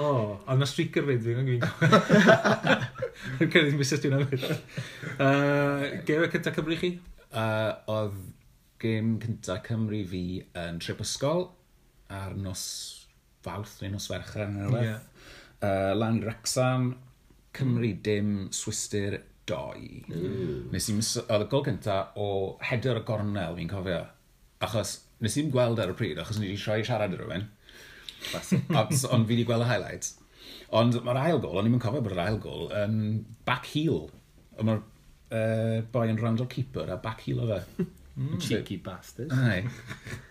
ond 0.47 0.63
mae 0.63 0.71
streaker 0.71 1.05
fyd 1.05 1.27
fi, 1.27 1.35
o'n 1.37 1.49
gwybod. 1.51 2.87
Yn 3.37 3.51
cyrraedd 3.51 3.75
i'n 3.75 3.77
Mrs. 3.83 4.01
Dwi'n 4.01 4.17
amfyd. 4.17 4.47
Gewe 6.09 6.31
cyntaf 6.33 6.57
Cymru 6.57 6.79
chi? 6.81 6.95
Uh, 7.37 7.75
oedd 7.93 8.17
gêm 8.83 9.17
cynta 9.21 9.59
Cymru 9.67 10.03
fi 10.09 10.23
yn 10.57 10.81
trip 10.83 11.01
ysgol 11.05 11.49
ar 12.13 12.37
nos 12.39 12.63
fawrth 13.45 13.79
neu 13.83 13.95
nos 13.95 14.09
fercher 14.11 14.47
yn 14.47 14.59
y 14.67 14.83
yeah 14.85 15.01
uh, 15.63 15.93
lan 15.97 16.21
Wrexham, 16.25 16.91
Cymru 17.57 17.93
dim, 18.05 18.49
Swister 18.53 19.21
2. 19.49 20.05
Nes 20.73 20.91
i'n... 20.93 21.01
Oedd 21.25 21.47
y 21.47 21.49
gol 21.53 21.65
gynta 21.67 22.01
o 22.21 22.29
Heder 22.67 23.01
y 23.01 23.05
Gornel, 23.09 23.57
fi'n 23.59 23.71
cofio. 23.71 24.03
Achos, 24.67 24.97
nes 25.25 25.39
i'n 25.41 25.53
gweld 25.55 25.81
ar 25.83 25.93
y 25.93 25.97
pryd, 25.99 26.21
achos 26.21 26.41
ni 26.41 26.51
wedi 26.51 26.61
troi 26.61 26.83
siarad 26.85 27.15
ar 27.17 27.23
rhywun. 27.23 27.47
ond 28.35 29.29
fi 29.29 29.33
wedi 29.33 29.47
gweld 29.47 29.67
y 29.67 29.71
highlights. 29.71 30.17
Ond 30.77 30.99
mae'r 31.07 31.23
ail 31.23 31.41
gol, 31.43 31.61
ond 31.61 31.71
i'n 31.71 31.81
cofio 31.83 32.03
bod 32.05 32.17
yr 32.17 32.25
ail 32.27 32.41
gol, 32.43 32.69
yn 32.75 32.99
um, 32.99 33.25
back 33.49 33.69
heel. 33.73 34.07
Mae'r 34.59 34.83
uh, 34.83 35.79
boi 35.93 36.09
yn 36.11 36.21
rand 36.21 36.43
o'r 36.43 36.51
keeper 36.51 36.91
a 36.93 36.99
back 37.03 37.25
heel 37.27 37.45
o 37.45 37.49
fe. 37.53 37.87
Mm. 38.17 38.39
Cheeky 38.41 38.79
bastard. 38.81 39.33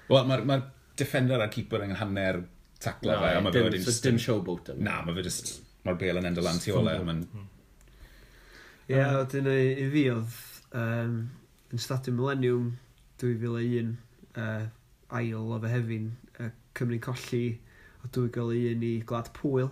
Wel, 0.10 0.26
mae'r 0.26 0.46
ma 0.50 0.60
defender 0.98 1.42
a'r 1.44 1.52
keeper 1.54 1.84
yn 1.86 1.98
hanner 2.00 2.42
taclo 2.84 3.18
fe. 3.22 3.34
No, 3.42 3.54
dim, 3.54 3.78
so 3.84 3.96
dim 4.04 4.20
showboat 4.22 4.74
yn. 4.76 4.84
Na, 4.88 5.00
mae 5.06 5.18
fe 5.18 5.26
just, 5.28 5.54
mae'r 5.86 6.00
bel 6.02 6.22
yn 6.22 6.30
end 6.32 6.42
o 6.42 6.46
lan 6.46 6.62
tu 6.64 6.76
ole. 6.78 6.98
Ie, 8.86 9.02
wedyn 9.02 9.50
i 9.52 9.88
fi 9.94 10.08
oedd 10.14 10.40
um, 10.78 11.22
yn 11.74 11.82
Stadium 11.82 12.20
Millennium 12.20 12.68
2001 13.22 13.96
uh, 14.38 14.68
ail 15.18 15.56
o 15.56 15.62
fe 15.64 15.72
hefyn 15.72 16.12
uh, 16.40 16.52
Cymru'n 16.78 17.02
colli 17.04 17.46
o 18.04 18.12
2001 18.14 18.86
i 18.86 18.94
Glad 19.08 19.32
Pwyl. 19.38 19.72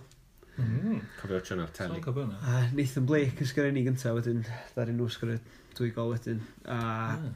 Mm. 0.54 1.00
Cofio 1.18 1.40
tron 1.42 1.64
ar 1.64 1.70
teli. 1.74 2.00
A 2.46 2.64
Nathan 2.74 3.06
Blake 3.06 3.42
yn 3.42 3.50
sgyrra 3.50 3.74
ni 3.74 3.82
gyntaf 3.86 4.14
wedyn, 4.18 4.44
ddari 4.74 4.94
nhw 4.94 5.08
sgyrra 5.10 5.38
dwy 5.74 5.90
gol 5.94 6.12
wedyn. 6.14 6.42
A 6.70 6.78
hmm. 7.16 7.32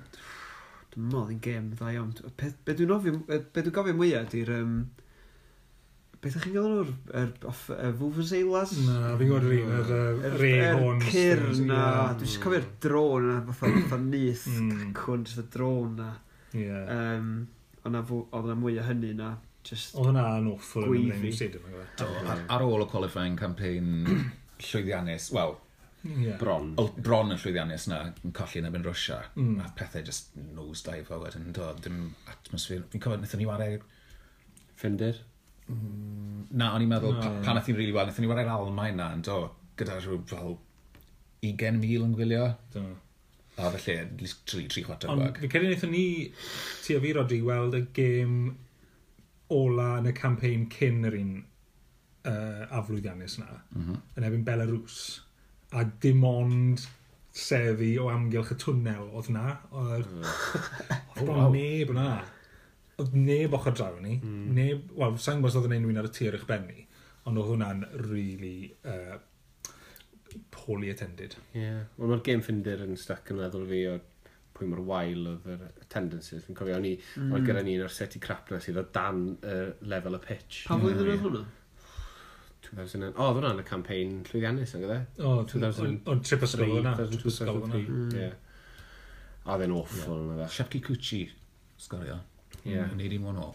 dwi'n 0.95 1.09
meddwl 1.09 1.33
yn 1.35 1.41
gêm 1.43 1.73
dda 1.75 1.93
iawn. 1.97 2.15
Be 2.39 2.77
dwi'n 2.79 3.75
gofio 3.75 3.97
mwyaf 3.99 4.31
ydy'r 4.31 4.55
um, 4.61 4.77
Beth 6.19 6.35
ydych 6.35 6.49
chi'n 6.49 6.55
gael 6.57 6.73
o'r 6.81 6.89
er, 7.15 7.29
er, 7.77 7.93
Vuvuzelas? 8.01 8.73
Na, 8.89 9.13
fi'n 9.21 9.29
gwybod 9.31 9.45
yr 9.47 9.53
un, 9.55 9.75
yr 10.25 10.39
re 10.41 10.49
er, 10.57 10.81
er 10.81 11.05
cyr 11.13 11.45
na. 11.69 11.83
Dwi'n 12.19 12.33
siŵr 12.33 12.43
cofio'r 12.43 12.67
drôn 12.83 13.29
na, 13.31 13.37
fatha, 13.47 13.85
fatha 13.85 14.01
mm. 14.09 14.89
cacwn, 14.97 15.23
just 15.29 15.39
y 15.39 15.47
drôn 15.55 15.95
na. 16.01 16.09
Ie. 16.59 16.67
Um, 16.97 17.31
oedd 17.87 18.51
yna 18.51 18.59
mwy 18.59 18.81
o 18.83 18.89
hynny 18.89 19.13
na. 19.21 19.31
Just 19.69 19.95
oedd 19.95 20.11
yna 20.11 20.27
yn 20.41 20.51
offl 20.57 20.89
yn 20.89 20.99
ymwneud 21.05 21.39
stadium. 21.39 21.79
Ar 22.51 22.67
ôl 22.67 22.83
y 22.83 22.91
qualifying 22.91 23.39
campaign 23.39 23.95
llwyddiannus, 24.73 25.31
wel, 25.39 25.59
Yeah. 26.09 26.37
Bron. 26.39 26.69
Mm. 26.73 26.79
O, 26.79 26.85
bron 27.03 27.35
yn 27.35 27.41
llwyddiannus 27.43 27.89
na, 27.91 27.97
yn 28.23 28.35
colli 28.35 28.61
yn 28.61 28.69
ebyn 28.69 28.85
Rwysia. 28.87 29.19
Mm. 29.35 29.57
A 29.65 29.71
pethau 29.77 30.05
just 30.07 30.31
nose 30.55 30.85
dive 30.87 31.11
o 31.15 31.19
wedyn. 31.23 31.51
Do, 31.55 31.73
dim 31.85 32.13
atmosffer. 32.31 32.85
Fi'n 32.93 33.03
cofio, 33.03 33.19
wnaethon 33.19 33.43
ni 33.43 33.49
wario... 33.49 33.83
Fender. 34.79 35.19
Mm, 35.69 36.47
na, 36.61 36.73
o'n 36.75 36.85
i'n 36.85 36.91
meddwl, 36.91 37.17
no. 37.17 37.23
pan 37.23 37.43
pa 37.45 37.57
nath 37.57 37.69
i'n 37.69 37.77
rili 37.77 37.89
really 37.89 37.97
well, 37.97 38.09
nath 38.09 38.21
ni 38.23 38.31
wario'r 38.31 38.55
Almain 38.55 38.97
na, 39.01 39.11
yn 39.17 39.25
do, 39.27 39.43
gyda 39.79 39.99
rhyw 40.01 40.23
fel 40.31 40.57
20,000 41.45 42.07
yn 42.09 42.17
gwylio. 42.17 42.49
Dyna. 42.75 42.97
A 43.59 43.71
felly, 43.75 43.99
at 43.99 44.21
least 44.23 44.45
3, 44.47 44.69
3 44.71 44.85
chwarter 44.87 45.15
bag. 45.19 45.39
Fi 45.43 45.51
credu 45.51 45.67
wnaethon 45.67 45.91
ni, 45.91 46.07
ti 46.85 46.95
a 46.95 47.03
fi, 47.03 47.13
Rodri, 47.17 47.41
weld 47.47 47.75
y 47.75 47.83
gêm 47.97 48.37
ola 49.55 49.89
yn 49.99 50.11
y 50.11 50.15
campaign 50.17 50.69
cyn 50.73 51.09
yr 51.09 51.17
un 51.19 51.33
uh, 52.29 52.69
aflwyddiannus 52.79 53.39
yna, 53.41 53.59
mm 53.73 53.83
-hmm. 53.83 54.05
yn 54.19 54.29
ebyn 54.29 54.47
Belarus, 54.47 55.01
a 55.75 55.85
dim 56.05 56.23
ond 56.29 56.87
seddi 57.39 57.93
o 58.01 58.09
amgylch 58.13 58.53
y 58.55 58.59
twnnel 58.63 59.09
oedd 59.15 59.31
na, 59.35 59.59
oedd 59.71 60.09
mm. 60.11 60.27
oh, 61.19 61.25
wow. 61.29 61.49
neb 61.55 61.93
yna 61.95 62.11
oedd 62.99 63.15
neb 63.15 63.55
ochr 63.55 63.75
draw 63.79 63.97
ni, 64.03 64.19
mm. 64.19 64.45
neb, 64.57 64.93
wel, 64.99 65.17
sa'n 65.23 65.41
gwybod 65.41 65.59
oedd 65.61 65.71
yn 65.71 65.77
unrhyw 65.79 65.95
un 65.95 66.03
ar 66.03 66.09
y 66.09 66.13
tir 66.17 66.37
eich 66.39 66.47
benni, 66.49 66.85
ond 67.29 67.39
oedd 67.39 67.53
hwnna'n 67.53 67.85
really 68.09 68.71
uh, 68.89 69.19
poorly 70.55 70.91
attended. 70.93 71.37
Ie, 71.53 71.63
yeah. 71.63 71.83
wel 71.99 72.13
mae'r 72.13 72.25
game 72.27 72.45
ffinder 72.45 72.83
yn 72.85 72.99
stuck 73.01 73.31
yn 73.33 73.39
meddwl 73.41 73.69
fi 73.71 73.83
o 73.93 73.99
pwy 74.59 74.67
mor 74.71 74.83
wael 74.89 75.29
oedd 75.31 75.47
yr 75.55 75.63
attendances. 75.85 76.43
Fi'n 76.47 76.59
cofio, 76.59 76.81
o'n 76.81 76.89
i, 76.89 76.97
mm. 76.99 77.29
oedd 77.31 77.39
hmm. 77.39 77.47
gyda 77.47 77.63
ni 77.63 77.77
un 77.79 77.85
o'r 77.87 77.95
seti 77.95 78.19
crap 78.23 78.51
na 78.51 78.59
sydd 78.63 78.81
o 78.83 78.85
dan 78.95 79.23
y 79.37 79.55
uh, 79.55 79.69
lefel 79.93 80.19
y 80.19 80.21
pitch. 80.25 80.65
Pa 80.67 80.79
flwyddyn 80.81 81.05
hmm. 81.05 81.13
yeah. 81.13 81.21
oedd 81.21 81.29
hwnna? 81.29 81.45
2000... 82.69 83.13
O, 83.13 83.29
oedd 83.29 83.39
hwnna'n 83.39 83.63
y 83.63 83.67
campaign 83.69 84.17
llwyddiannus, 84.27 84.75
yn 84.75 84.83
gyda? 84.85 84.99
E? 85.05 85.23
O, 85.23 85.37
2000... 85.49 86.01
O'n 86.11 86.25
trip 86.27 86.43
ysgol 86.49 86.75
hwnna. 86.75 86.97
2002, 86.99 87.37
2003, 87.39 88.25
ie. 88.25 88.33
Oedd 89.49 89.65
e'n 89.65 89.77
awful, 89.79 90.27
yna. 90.35 90.51
Shepki 90.53 90.83
Cucci, 90.85 91.23
Sgorio. 91.81 92.19
Ie. 92.69 92.85
Yn 92.85 92.99
neud 93.01 93.15
un 93.17 93.23
mwyn 93.25 93.39
ôl. 93.41 93.55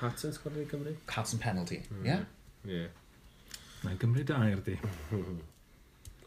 Hats 0.00 0.26
yn 0.26 0.32
sgwrdd 0.34 0.62
i 0.64 0.66
Gymru? 0.70 0.94
Hats 1.14 1.34
and 1.36 1.42
penalty, 1.42 1.78
mm. 1.86 2.02
ie? 2.02 2.08
Yeah? 2.10 2.22
Ie. 2.66 2.78
Yeah. 2.80 2.90
Mae'n 3.84 4.00
Gymru 4.02 4.22
da 4.26 4.36
i'r 4.50 4.62
di. 4.66 4.76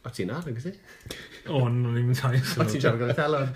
O 0.05 0.09
ti'n 0.13 0.29
ar, 0.31 0.45
yn 0.47 0.55
gysi? 0.55 0.71
O, 1.51 1.67
no, 1.67 1.89
ni'n 1.91 2.05
mynd 2.07 2.19
tair. 2.21 2.39
O 2.39 2.63
ti'n 2.69 2.79
siarad 2.79 3.01
gyda'r 3.01 3.17
telon. 3.19 3.47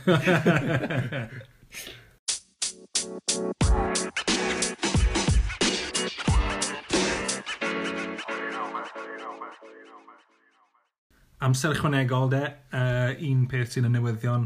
amser 11.41 11.74
ychwanegol 11.74 12.30
de, 12.32 12.43
uh, 12.76 13.12
un 13.32 13.47
peth 13.49 13.72
sy'n 13.74 13.88
y 13.88 13.91
newyddion 13.95 14.43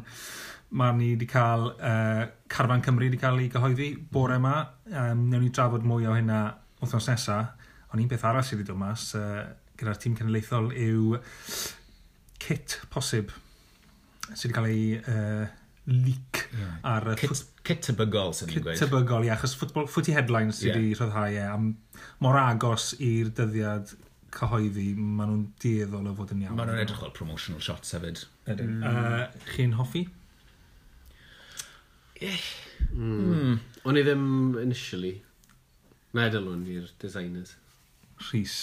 Mae 0.76 0.95
ni 0.97 1.11
wedi 1.13 1.28
cael 1.30 1.68
uh, 1.76 2.24
Carfan 2.51 2.82
Cymru 2.84 3.05
wedi 3.05 3.20
cael 3.22 3.39
ei 3.39 3.51
gyhoeddi 3.53 3.91
bore 4.11 4.39
yma. 4.39 4.55
Um, 4.89 5.28
Newn 5.30 5.45
ni 5.45 5.51
drafod 5.53 5.86
mwy 5.88 6.07
o 6.09 6.16
hynna 6.18 6.39
wythnos 6.82 7.09
nesaf. 7.11 7.53
Ond 7.91 8.01
un 8.01 8.09
beth 8.11 8.26
arall 8.28 8.43
sydd 8.43 8.63
wedi 8.63 8.72
dod 8.72 8.82
mas 8.82 9.11
uh, 9.20 9.43
gyda'r 9.80 9.99
tîm 10.01 10.18
cenedlaethol 10.18 10.72
yw 10.74 11.20
kit 12.41 12.80
posib 12.91 13.32
sydd 14.34 14.49
wedi 14.49 14.55
cael 14.57 14.72
ei 14.72 14.88
uh, 14.99 15.45
leak 15.86 16.41
yeah. 16.49 16.78
ar... 16.95 17.11
Kit, 17.20 17.45
kit 17.66 17.84
tebygol, 17.86 18.34
sydd 18.34 18.49
ni'n 18.49 18.63
gweud. 18.66 18.74
Kit 18.74 18.88
tebygol, 18.88 19.28
ie, 19.28 19.32
achos 19.36 19.53
football, 19.59 19.86
footy 19.91 20.16
headlines 20.18 20.59
sydd 20.59 20.74
wedi 20.74 20.91
yeah. 20.95 20.99
rhyddhau, 20.99 21.30
ie, 21.30 21.45
am 21.45 21.72
mor 22.26 22.39
agos 22.41 22.95
i'r 22.97 23.30
dyddiad 23.38 23.93
cyhoeddi, 24.36 24.89
maen 24.97 25.30
nhw'n 25.30 25.43
dieddol 25.61 26.09
o 26.09 26.16
fod 26.18 26.34
yn 26.36 26.41
iawn. 26.43 26.57
Maen 26.57 26.72
nhw'n 26.74 26.82
edrych 26.84 27.03
fel 27.03 27.13
promotional 27.16 27.61
shots 27.63 27.93
hefyd. 27.95 28.26
Mm. 28.49 28.82
Uh, 28.82 29.45
Chi'n 29.53 29.78
hoffi? 29.78 30.03
Mm. 32.95 33.57
O'n 33.86 33.99
i 33.99 34.03
ddim 34.05 34.28
initially. 34.61 35.18
Na 36.16 36.30
edrych 36.30 36.47
i'r 36.72 36.88
designers. 37.01 37.55
Rhys. 38.30 38.55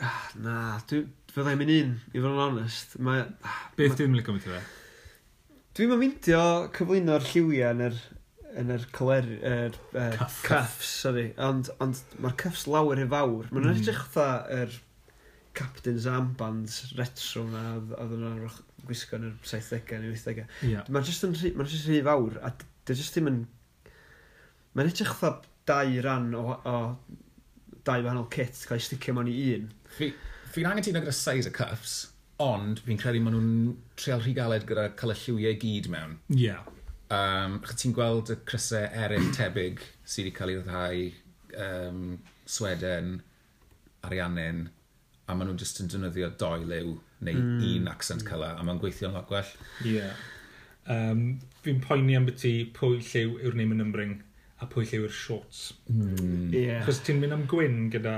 Ah, 0.00 0.30
na, 0.38 0.54
dwi, 0.88 1.02
fyddai'n 1.34 1.58
mynd 1.60 1.74
un, 1.74 1.96
i 2.12 2.22
fod 2.22 2.30
yn 2.30 2.44
onest. 2.46 2.96
Mae, 3.02 3.24
ah, 3.48 3.58
Beth 3.78 3.98
dwi'n 3.98 4.14
mynd 4.14 4.22
i 4.22 4.26
fe? 4.54 4.62
Dwi'n 5.76 5.90
mynd 5.90 6.02
meindio 6.04 6.44
cyflwyno'r 6.76 7.26
lliwiau 7.32 7.74
yn 7.74 7.84
yr, 7.88 7.98
yn 8.62 8.72
yr 8.76 8.86
cyler... 8.94 9.28
Er, 9.42 9.76
er, 9.98 10.16
Cuff. 10.20 10.38
Cuffs, 10.46 10.94
sorry. 11.02 11.26
Ond, 11.42 11.72
ond 11.82 12.00
mae'r 12.22 12.38
cuffs 12.44 12.68
lawer 12.70 13.02
i 13.02 13.08
fawr. 13.10 13.50
Mae'n 13.50 13.68
mm. 13.68 13.82
edrych 13.82 14.06
fatha 14.14 14.62
yr 14.62 14.78
Captain's 15.58 16.06
Armbands 16.08 16.78
retro 16.96 17.44
na 17.50 17.64
oedd 17.76 18.14
yn 18.16 18.28
gwisgo 18.88 19.18
yn 19.18 19.30
yr 19.30 19.34
70au 19.46 20.02
neu 20.02 20.14
80au. 20.16 20.46
Yeah. 20.66 20.86
Mae'n 20.88 21.08
just 21.08 21.26
yn 21.26 21.34
rhy, 21.36 21.52
mae'n 21.56 21.70
just 21.70 21.88
rhy 21.90 22.02
fawr, 22.06 22.38
a 22.42 22.52
dy 22.88 22.98
just 22.98 23.16
ddim 23.16 23.30
yn... 23.30 23.40
Mae'n 24.72 24.88
edrych 24.88 25.16
fatha 25.18 25.48
dau 25.68 25.96
ran 26.04 26.32
o, 26.34 26.44
o 26.66 26.76
dau 27.86 28.04
wahanol 28.04 28.28
kit 28.32 28.64
cael 28.66 28.80
ei 28.80 28.86
sticio 28.86 29.14
mewn 29.16 29.30
i 29.30 29.36
un. 29.56 29.68
Fi'n 29.96 30.14
fi 30.52 30.66
angytuno 30.68 31.02
gyda 31.02 31.14
size 31.16 31.50
y 31.50 31.54
cuffs, 31.56 31.96
ond 32.42 32.82
fi'n 32.86 33.00
credu 33.00 33.22
maen 33.22 33.36
nhw'n 33.36 33.74
treol 34.00 34.22
rhy 34.24 34.34
galed 34.36 34.66
gyda 34.68 34.90
cael 34.98 35.14
y 35.14 35.18
lliwiau 35.22 35.58
gyd 35.62 35.90
mewn. 35.92 36.16
Ie. 36.34 36.46
Yeah. 36.48 36.70
Um, 37.12 37.58
ti'n 37.68 37.92
gweld 37.96 38.32
y 38.32 38.38
crysau 38.48 38.86
eraill 39.04 39.32
tebyg 39.36 39.82
sydd 40.08 40.30
wedi 40.30 40.36
cael 40.36 40.54
ei 40.54 40.62
ddau 40.64 41.02
um, 41.66 42.04
Sweden, 42.48 43.18
Ariannin, 44.08 44.64
a 45.26 45.36
maen 45.36 45.48
nhw'n 45.48 45.60
just 45.60 45.80
yn 45.82 45.90
defnyddio 45.92 46.32
doi 46.40 46.60
liw 46.66 46.96
neu 47.22 47.38
mm. 47.38 47.64
un 47.76 47.88
accent 47.92 48.24
cyla 48.26 48.54
a 48.58 48.66
mae'n 48.66 48.80
gweithio'n 48.82 49.14
lot 49.16 49.28
gwell. 49.30 49.52
Ie. 49.86 49.96
Yeah. 50.00 50.22
Um, 50.90 51.38
fi'n 51.62 51.80
poeni 51.84 52.16
am 52.18 52.26
beth 52.26 52.44
i 52.48 52.54
pwy 52.74 52.98
lliw 52.98 53.38
yw'r 53.38 53.58
name 53.58 53.76
yn 53.76 53.84
ymbring 53.84 54.16
a 54.62 54.68
pwy 54.70 54.86
lliw 54.88 55.06
yw'r 55.06 55.14
shorts. 55.14 55.64
Mm. 55.88 56.50
Yeah. 56.54 56.82
Chos 56.86 57.02
ti'n 57.06 57.22
mynd 57.22 57.36
am 57.36 57.46
gwyn 57.50 57.86
gyda 57.94 58.16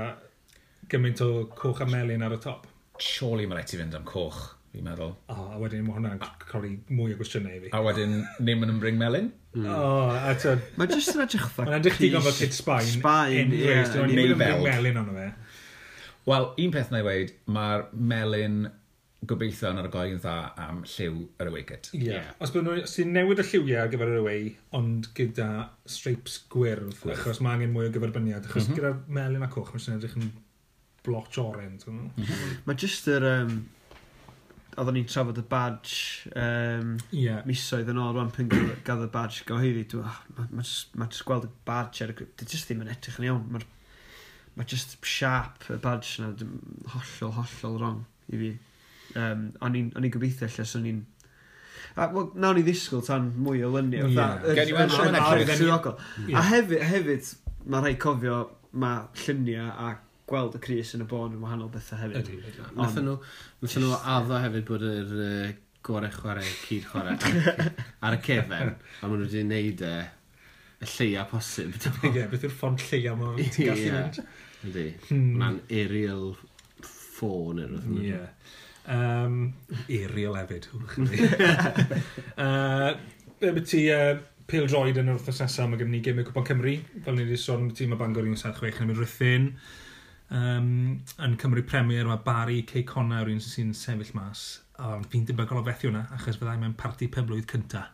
gymaint 0.89 1.21
o 1.25 1.45
coch 1.57 1.81
a 1.85 1.89
melun 1.89 2.25
ar 2.25 2.35
y 2.37 2.41
top. 2.41 2.67
Surely 3.01 3.45
mae'n 3.45 3.61
rhaid 3.61 3.75
i 3.75 3.81
fynd 3.81 3.97
am 3.97 4.05
coch, 4.09 4.41
fi'n 4.73 4.85
meddwl. 4.85 5.13
O, 5.29 5.35
oh, 5.35 5.47
a 5.53 5.61
wedyn 5.61 5.85
mae 5.85 5.97
hwnna'n 5.99 6.21
cori 6.49 6.75
mwy 6.89 7.13
o 7.13 7.19
gwestiynau 7.19 7.53
i 7.53 7.63
fi. 7.65 7.73
A 7.75 7.81
wedyn 7.85 8.21
name 8.39 8.65
yn 8.65 8.71
numbering 8.73 8.97
melun? 9.01 9.31
Mm. 9.53 9.69
O, 9.69 9.79
oh, 9.79 10.13
a 10.15 10.33
ti'n... 10.41 10.61
Mae'n 10.79 10.93
jyst 10.95 11.13
yn 11.13 11.25
edrych 11.25 11.49
fatha... 11.49 11.69
Mae'n 11.69 11.81
edrych 11.81 12.01
digon 12.01 12.25
fel 12.25 12.37
Kid 12.39 12.55
Sbaen. 12.55 12.93
Sbaen, 12.97 13.53
ie. 13.55 13.75
Neu 14.09 14.37
fel. 14.41 14.63
Melun 14.65 15.01
ond 15.03 15.13
o 15.13 15.17
fe. 15.17 15.29
Wel, 16.25 16.49
un 16.63 16.73
peth 16.73 16.91
na 16.93 17.03
i 17.03 17.05
weid, 17.05 17.35
mae'r 17.53 17.85
melyn 17.93 18.65
gobeithio 19.29 19.71
yn 19.73 19.81
argoi 19.81 20.07
yn 20.13 20.21
dda 20.21 20.35
am 20.61 20.81
lliw 20.89 21.21
yr 21.41 21.49
away 21.51 21.65
kit. 21.69 21.91
Ie. 21.97 22.01
Yeah. 22.09 22.33
Os 22.41 22.53
byddwn 22.53 22.81
nhw 22.81 22.89
sy'n 22.89 23.13
newid 23.15 23.41
y 23.41 23.45
lliwiau 23.45 23.83
ar 23.83 23.91
gyfer 23.93 24.11
yr 24.13 24.21
away, 24.21 24.49
ond 24.77 25.09
gyda 25.17 25.49
streipes 25.89 26.39
gwyrdd, 26.53 26.97
Gwyr. 27.01 27.15
achos 27.17 27.41
mae 27.45 27.57
angen 27.57 27.73
mwy 27.73 27.89
o 27.89 27.93
gyferbyniad, 27.93 28.49
achos 28.49 28.67
mm 28.67 28.73
-hmm. 28.73 28.81
gyda 28.81 29.19
melyn 29.19 29.45
a 29.45 29.49
coch, 29.53 29.71
mae'n 29.73 29.85
sy'n 29.85 29.97
edrych 29.97 30.17
yn 30.19 30.29
blotch 31.05 31.39
orent. 31.41 31.87
Mm 31.87 32.11
-hmm. 32.17 32.59
Mae 32.67 32.85
jyst 32.85 33.09
yr... 33.13 33.31
Um, 33.31 33.57
oedden 34.75 34.97
ni'n 34.97 35.07
trafod 35.07 35.37
y 35.39 35.43
badge 35.47 36.31
um, 36.35 36.95
yeah. 37.15 37.39
misoedd 37.47 37.87
yn 37.91 37.99
ôl 38.01 38.11
rwan 38.11 38.31
pan 38.35 38.49
gael 38.51 39.05
y 39.05 39.11
badge 39.13 39.45
gyhoeddi. 39.47 40.01
Mae'n 40.01 40.09
oh, 40.09 40.17
ma, 40.35 40.47
ma, 40.49 40.65
ma, 40.65 41.05
ma 41.05 41.07
gweld 41.29 41.47
y 41.47 41.51
badge, 41.67 42.03
ar 42.03 42.11
y 42.11 42.17
grwp. 42.17 42.41
er, 42.41 42.49
jyst 42.51 42.67
ddim 42.67 42.83
yn 42.83 42.91
edrych 42.91 43.21
yn 43.21 43.29
iawn. 43.29 43.45
Mae'r 43.53 43.63
mae 44.55 44.69
just 44.71 44.97
sharp 45.05 45.67
y 45.71 45.79
badge 45.83 46.23
na, 46.23 46.31
hollol, 46.93 47.33
hollol 47.39 47.79
wrong 47.79 47.99
i 48.31 48.39
fi. 48.39 48.53
Um, 49.19 49.49
o'n 49.63 49.77
i'n 49.79 50.13
gobeithio 50.13 50.49
lle, 50.51 50.65
so 50.67 50.81
ni'n... 50.83 51.03
Wel, 51.95 52.31
nawn 52.35 52.57
ni 52.57 52.63
ddisgwyl 52.65 53.03
tan 53.07 53.29
mwy 53.39 53.61
o 53.63 53.69
lyni. 53.71 54.01
Yeah. 54.15 54.41
Gen 54.57 54.71
i 54.73 54.75
weld 54.75 54.95
yn 55.05 55.19
arwyddocaol. 55.19 55.99
A 56.35 56.43
hefyd, 56.49 56.81
hefyd 56.89 57.29
mae 57.71 57.85
rhaid 57.85 58.01
cofio 58.03 58.39
mae 58.75 59.05
lluniau 59.21 59.69
a 59.71 59.93
gweld 60.27 60.57
y 60.57 60.61
Cris 60.65 60.91
yn 60.97 61.05
y 61.05 61.07
bôn 61.09 61.35
yn 61.37 61.43
wahanol 61.43 61.71
bethau 61.71 62.01
hefyd. 62.01 62.25
Ydy, 62.25 62.41
ydy. 62.51 62.65
Nathyn 62.75 63.07
nhw, 63.07 63.15
nathyn 63.63 63.85
nhw 63.85 64.01
addo 64.15 64.41
hefyd 64.43 64.67
bod 64.67 64.83
yr 64.89 65.15
uh, 65.15 65.53
gore 65.85 66.09
chwarae, 66.15 66.51
cyd 66.65 66.87
chwarae 66.89 67.15
ar, 67.15 67.71
ar 68.09 68.17
y 68.17 68.21
cefen. 68.27 68.75
a 68.75 69.07
maen 69.07 69.21
nhw 69.21 69.29
wedi 69.29 69.45
wneud 69.45 69.85
e 69.85 69.95
y 70.85 70.91
lleia 70.93 71.25
posib. 71.29 71.75
Ie, 72.05 72.27
beth 72.31 72.45
yw'r 72.45 72.53
ffont 72.53 72.83
lleia 72.89 73.15
mae 73.19 73.47
ti'n 73.55 73.71
gallu 73.71 73.95
mynd. 73.95 74.21
Ydy. 74.65 74.85
Hmm. 75.09 75.33
Mae'n 75.41 75.59
aerial 75.69 76.29
ffôn 76.85 77.61
yr 77.63 77.75
oedd. 77.79 77.97
Ie. 78.03 78.21
Um, 78.95 79.41
aerial 79.89 80.37
hefyd. 80.37 80.69
uh, 82.37 82.93
be 83.41 83.51
Beth 83.51 83.69
ti 83.71 83.87
uh, 83.93 84.13
pil 84.49 84.67
droed 84.69 84.99
yn 85.01 85.09
yr 85.09 85.17
wrthnos 85.17 85.41
nesaf, 85.41 85.69
mae 85.69 85.81
gen 85.81 85.89
ni 85.93 86.03
gymau 86.05 86.27
Cwpan 86.27 86.45
Cymru. 86.51 86.75
Fel 87.05 87.17
ni 87.17 87.25
wedi 87.25 87.39
sôn, 87.41 87.65
mae 87.65 87.77
tîm 87.77 87.95
y 87.95 87.99
Bangor 87.99 88.27
176 88.27 88.83
yn 88.83 88.91
mynd 88.91 89.01
rhythyn. 89.01 89.49
Um, 90.35 90.69
yn 91.21 91.35
Cymru 91.41 91.63
Premier 91.65 92.07
mae 92.09 92.21
Barry 92.25 92.61
Cey 92.69 92.85
Connor 92.87 93.29
yw'n 93.31 93.41
sy'n 93.43 93.73
sefyll 93.77 94.13
mas. 94.17 94.45
Ond 94.81 95.07
fi'n 95.11 95.25
debygol 95.29 95.61
o 95.61 95.65
fethu 95.65 95.89
hwnna, 95.89 96.05
achos 96.17 96.37
fyddai 96.41 96.57
mewn 96.61 96.77
parti 96.77 97.09
peblwydd 97.11 97.49
cyntaf. 97.49 97.91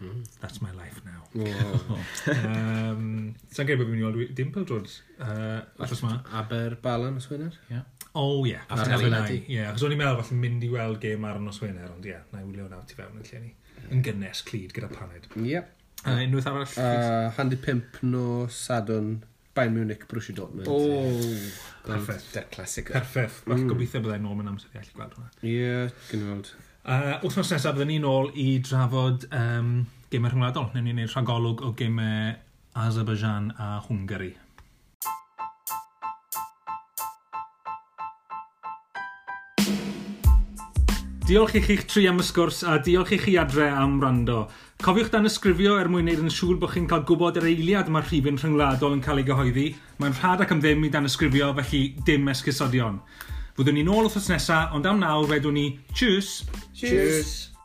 Mm. 0.00 0.24
That's 0.40 0.60
my 0.60 0.72
life 0.72 1.00
now. 1.04 1.22
Wow. 1.34 1.98
um, 2.32 3.34
Sa'n 3.52 3.68
gwneud 3.68 3.80
bod 3.80 3.92
fi'n 3.92 4.02
gweld 4.02 4.34
dim 4.36 4.50
pel 4.54 4.66
drod 4.68 4.90
uh, 5.18 5.60
achos 5.84 6.02
ma. 6.04 6.18
Aber 6.36 6.76
Balan 6.82 7.16
os 7.20 7.28
wyner? 7.32 7.54
Yeah. 7.70 7.86
Oh, 8.16 8.44
ie. 8.44 8.52
Yeah. 8.54 8.66
After 8.68 8.90
Never 8.90 9.12
Lie. 9.12 9.44
Ie, 9.44 9.62
achos 9.68 9.86
o'n 9.86 9.94
i'n 9.96 10.00
meddwl 10.00 10.20
falle 10.22 10.40
mynd 10.42 10.66
i 10.66 10.72
weld 10.72 11.00
gêm 11.02 11.24
ar 11.28 11.40
nos 11.42 11.60
wener, 11.64 11.88
ond 11.92 12.04
ie, 12.04 12.12
yeah, 12.14 12.26
na 12.32 12.42
i 12.42 12.48
wylio 12.48 12.68
nawr 12.72 12.84
ti 12.88 12.98
fewn 12.98 13.16
yn 13.20 13.30
lle 13.30 13.40
ni. 13.44 13.54
Yn 13.92 14.04
gynnes 14.04 14.44
clyd 14.48 14.76
gyda 14.76 14.92
paned. 14.92 15.30
Ie. 15.36 15.48
Yep. 15.54 15.72
Uh, 16.02 16.20
unwaith 16.22 16.50
arall? 16.52 16.68
Uh, 16.80 17.32
handi 17.38 17.58
pimp 17.60 17.98
no 18.04 18.46
Sadwn 18.52 19.16
Bayern 19.56 19.72
Munich, 19.72 20.06
Borussia 20.08 20.36
Dortmund. 20.36 20.68
Oh, 20.68 21.08
perffaith. 21.86 22.50
Classic. 22.52 22.92
Perffaith. 22.92 23.40
Mm. 23.48 23.64
Gobeithio 23.70 24.02
byddai 24.04 24.20
nôl 24.20 24.36
mewn 24.36 24.52
amser 24.52 24.74
i 24.74 24.82
allu 24.82 24.92
gweld 24.98 25.16
hwnna. 25.16 25.30
Ie, 25.40 25.54
yeah, 25.56 26.00
gynnu 26.10 26.34
Uh, 26.86 27.16
wthnos 27.26 27.48
nesaf, 27.50 27.72
byddwn 27.74 27.88
ni'n 27.90 28.04
ôl 28.06 28.28
i 28.38 28.60
drafod 28.62 29.24
um, 29.34 29.70
gemau 30.06 30.30
rhyngwladol. 30.30 30.68
Neu 30.70 30.84
ni'n 30.84 30.94
gwneud 30.94 31.10
rhagolwg 31.16 31.64
o 31.66 31.72
gemau 31.74 32.36
Azerbaijan 32.78 33.48
a 33.58 33.80
Hwngari. 33.88 34.28
Diolch 41.26 41.58
i 41.58 41.64
chi'ch 41.66 41.88
tri 41.90 42.06
am 42.06 42.22
y 42.22 42.28
sgwrs 42.28 42.62
a 42.62 42.78
diolch 42.78 43.16
i 43.16 43.18
chi 43.18 43.34
adre 43.42 43.66
am 43.66 43.98
rando. 43.98 44.44
Cofiwch 44.78 45.10
dan 45.10 45.26
ysgrifio 45.26 45.80
er 45.82 45.90
mwyn 45.90 46.06
wneud 46.06 46.22
yn 46.22 46.30
siŵr 46.30 46.60
bod 46.62 46.76
chi'n 46.76 46.86
cael 46.86 47.02
gwybod 47.08 47.42
yr 47.42 47.50
eiliad 47.50 47.90
mae'r 47.90 48.06
rhifyn 48.12 48.38
rhyngwladol 48.38 48.94
yn 48.94 49.02
cael 49.02 49.24
ei 49.24 49.26
gyhoeddi. 49.26 49.70
Mae'n 49.98 50.20
rhad 50.20 50.46
ac 50.46 50.54
am 50.54 50.62
ddim 50.62 50.86
i 50.86 50.94
dan 50.94 51.10
ysgrifio 51.10 51.50
felly 51.58 51.88
dim 52.06 52.30
esgusodion. 52.30 53.02
Fyddwn 53.56 53.78
ni 53.78 53.82
nôl 53.88 54.04
wrthos 54.04 54.28
nesaf, 54.28 54.74
ond 54.76 54.84
am 54.84 54.98
nawr 55.00 55.30
wedwn 55.30 55.56
ni, 55.56 55.66
tschüss. 55.94 56.42
Cheers! 56.76 56.92
cheers. 56.92 57.55